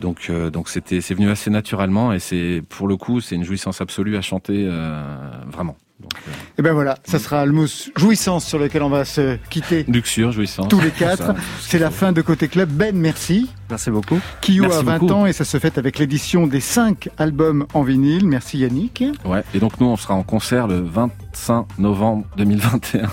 Donc 0.00 0.26
euh, 0.30 0.50
donc 0.50 0.68
c'était 0.68 1.00
c'est 1.00 1.14
venu 1.14 1.30
assez 1.30 1.50
naturellement 1.50 2.12
et 2.12 2.18
c'est 2.18 2.62
pour 2.68 2.86
le 2.88 2.96
coup, 2.96 3.20
c'est 3.20 3.34
une 3.34 3.44
jouissance 3.44 3.80
absolue 3.80 4.16
à 4.16 4.20
chanter 4.22 4.66
euh, 4.68 5.02
vraiment. 5.46 5.76
Donc, 6.02 6.12
euh, 6.28 6.30
Et 6.58 6.62
ben 6.62 6.72
voilà, 6.72 6.98
ça 7.04 7.18
sera 7.18 7.46
le 7.46 7.52
mot 7.52 7.64
jouissance 7.96 8.44
sur 8.44 8.58
lequel 8.58 8.82
on 8.82 8.88
va 8.90 9.04
se 9.04 9.36
quitter 9.50 9.84
luxure, 9.88 10.32
jouissance. 10.32 10.68
tous 10.68 10.80
les 10.80 10.90
quatre. 10.90 11.32
C'est 11.60 11.78
la 11.78 11.90
fin 11.90 12.12
de 12.12 12.20
Côté 12.20 12.48
Club. 12.48 12.68
Ben, 12.70 12.94
merci. 12.96 13.48
Merci 13.70 13.90
beaucoup. 13.90 14.18
Kyo 14.42 14.62
Merci 14.64 14.78
a 14.78 14.82
20 14.82 14.98
beaucoup. 14.98 15.12
ans 15.14 15.26
et 15.26 15.32
ça 15.32 15.44
se 15.44 15.58
fait 15.58 15.78
avec 15.78 15.98
l'édition 15.98 16.46
des 16.46 16.60
5 16.60 17.08
albums 17.16 17.66
en 17.72 17.82
vinyle. 17.82 18.26
Merci 18.26 18.58
Yannick. 18.58 19.02
Ouais. 19.24 19.42
Et 19.54 19.60
donc 19.60 19.80
nous, 19.80 19.86
on 19.86 19.96
sera 19.96 20.12
en 20.14 20.22
concert 20.22 20.66
le 20.66 20.80
25 20.80 21.78
novembre 21.78 22.24
2021. 22.36 23.02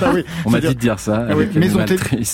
bah 0.00 0.10
oui, 0.14 0.24
On 0.46 0.50
m'a 0.50 0.60
dit 0.60 0.68
de 0.68 0.72
dire 0.72 0.98
ça. 0.98 1.26
Ah 1.28 1.34
oui, 1.36 1.46
Maison. 1.54 1.80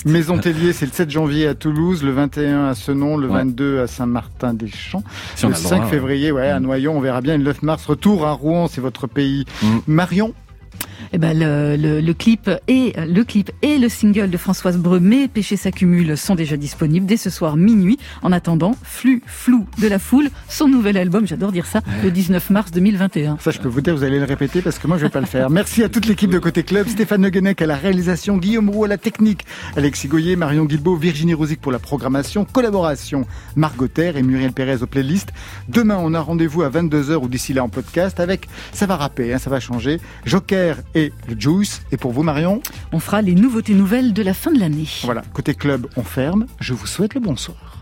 Maison 0.05 0.37
Tellier, 0.37 0.71
c'est 0.71 0.85
le 0.85 0.91
7 0.93 1.09
janvier 1.09 1.47
à 1.47 1.55
Toulouse, 1.55 2.01
le 2.03 2.11
21 2.11 2.67
à 2.67 2.75
Senon, 2.75 3.17
le 3.17 3.27
Ouais. 3.27 3.39
22 3.39 3.81
à 3.81 3.87
Saint-Martin-des-Champs, 3.87 5.03
Si 5.35 5.45
le 5.45 5.51
a 5.51 5.55
le 5.55 5.61
5 5.61 5.75
droit, 5.77 5.87
février 5.87 6.31
ouais, 6.31 6.49
à 6.49 6.59
Mm. 6.59 6.63
Noyon, 6.63 6.97
on 6.97 7.01
verra 7.01 7.19
bien, 7.21 7.33
et 7.33 7.37
le 7.37 7.43
9 7.43 7.61
mars, 7.63 7.85
retour 7.85 8.25
à 8.25 8.31
Rouen, 8.31 8.67
c'est 8.69 8.79
votre 8.81 9.07
pays. 9.07 9.45
Mm. 9.61 9.67
Marion, 9.95 10.33
Eh 11.13 11.17
ben 11.17 11.37
le, 11.37 11.75
le, 11.77 12.01
le 12.01 12.13
clip 12.13 12.49
et 12.67 12.93
le 12.97 13.23
clip 13.23 13.51
et 13.61 13.77
le 13.77 13.89
single 13.89 14.29
de 14.29 14.37
Françoise 14.37 14.77
Bremet, 14.77 15.27
Péché 15.27 15.55
s'accumule, 15.57 16.17
sont 16.17 16.35
déjà 16.35 16.57
disponibles 16.57 17.05
dès 17.05 17.17
ce 17.17 17.29
soir 17.29 17.57
minuit. 17.57 17.97
En 18.21 18.31
attendant, 18.31 18.75
Flux 18.83 19.21
flou 19.25 19.65
de 19.79 19.87
la 19.87 19.99
foule, 19.99 20.29
son 20.49 20.67
nouvel 20.67 20.97
album, 20.97 21.27
j'adore 21.27 21.51
dire 21.51 21.65
ça, 21.65 21.81
le 22.03 22.11
19 22.11 22.49
mars 22.49 22.71
2021. 22.71 23.37
Ça, 23.39 23.51
je 23.51 23.59
peux 23.59 23.67
vous 23.67 23.81
dire, 23.81 23.95
vous 23.95 24.03
allez 24.03 24.19
le 24.19 24.25
répéter 24.25 24.61
parce 24.61 24.79
que 24.79 24.87
moi, 24.87 24.97
je 24.97 25.03
vais 25.03 25.09
pas 25.09 25.19
le 25.19 25.25
faire. 25.25 25.49
Merci 25.49 25.83
à 25.83 25.89
toute 25.89 26.05
l'équipe 26.05 26.29
de 26.29 26.39
Côté 26.39 26.63
Club, 26.63 26.87
Stéphane 26.87 27.21
Le 27.21 27.29
Guenec 27.29 27.61
à 27.61 27.65
la 27.65 27.75
réalisation, 27.75 28.37
Guillaume 28.37 28.69
Roux 28.69 28.85
à 28.85 28.87
la 28.87 28.97
technique, 28.97 29.45
Alexis 29.75 30.07
Goyer, 30.07 30.35
Marion 30.35 30.65
Guilbault, 30.65 30.95
Virginie 30.95 31.33
Rosic 31.33 31.61
pour 31.61 31.71
la 31.71 31.79
programmation, 31.79 32.45
collaboration, 32.45 33.25
Margot 33.55 33.87
Terre 33.87 34.17
et 34.17 34.23
Muriel 34.23 34.51
Pérez 34.51 34.81
aux 34.81 34.87
playlists. 34.87 35.31
Demain, 35.69 35.97
on 35.99 36.13
a 36.13 36.19
rendez-vous 36.19 36.63
à 36.63 36.69
22h 36.69 37.15
ou 37.15 37.27
d'ici 37.27 37.53
là 37.53 37.63
en 37.63 37.69
podcast 37.69 38.19
avec, 38.19 38.47
ça 38.73 38.85
va 38.85 38.95
rapper, 38.95 39.33
hein, 39.33 39.37
ça 39.37 39.49
va 39.49 39.59
changer, 39.59 39.99
Joker 40.25 40.77
et 40.95 41.11
le 41.27 41.39
Juice. 41.39 41.81
Et 41.91 41.97
pour 41.97 42.11
vous, 42.11 42.23
Marion 42.23 42.61
On 42.91 42.99
fera 42.99 43.21
les 43.21 43.35
nouveautés 43.35 43.73
nouvelles 43.73 44.13
de 44.13 44.23
la 44.23 44.33
fin 44.33 44.51
de 44.51 44.59
l'année. 44.59 44.87
Voilà, 45.03 45.21
Côté 45.33 45.53
Club, 45.53 45.87
on 45.95 46.03
ferme. 46.03 46.47
Je 46.59 46.73
vous 46.73 46.87
souhaite 46.87 47.13
le 47.13 47.19
bonsoir. 47.19 47.57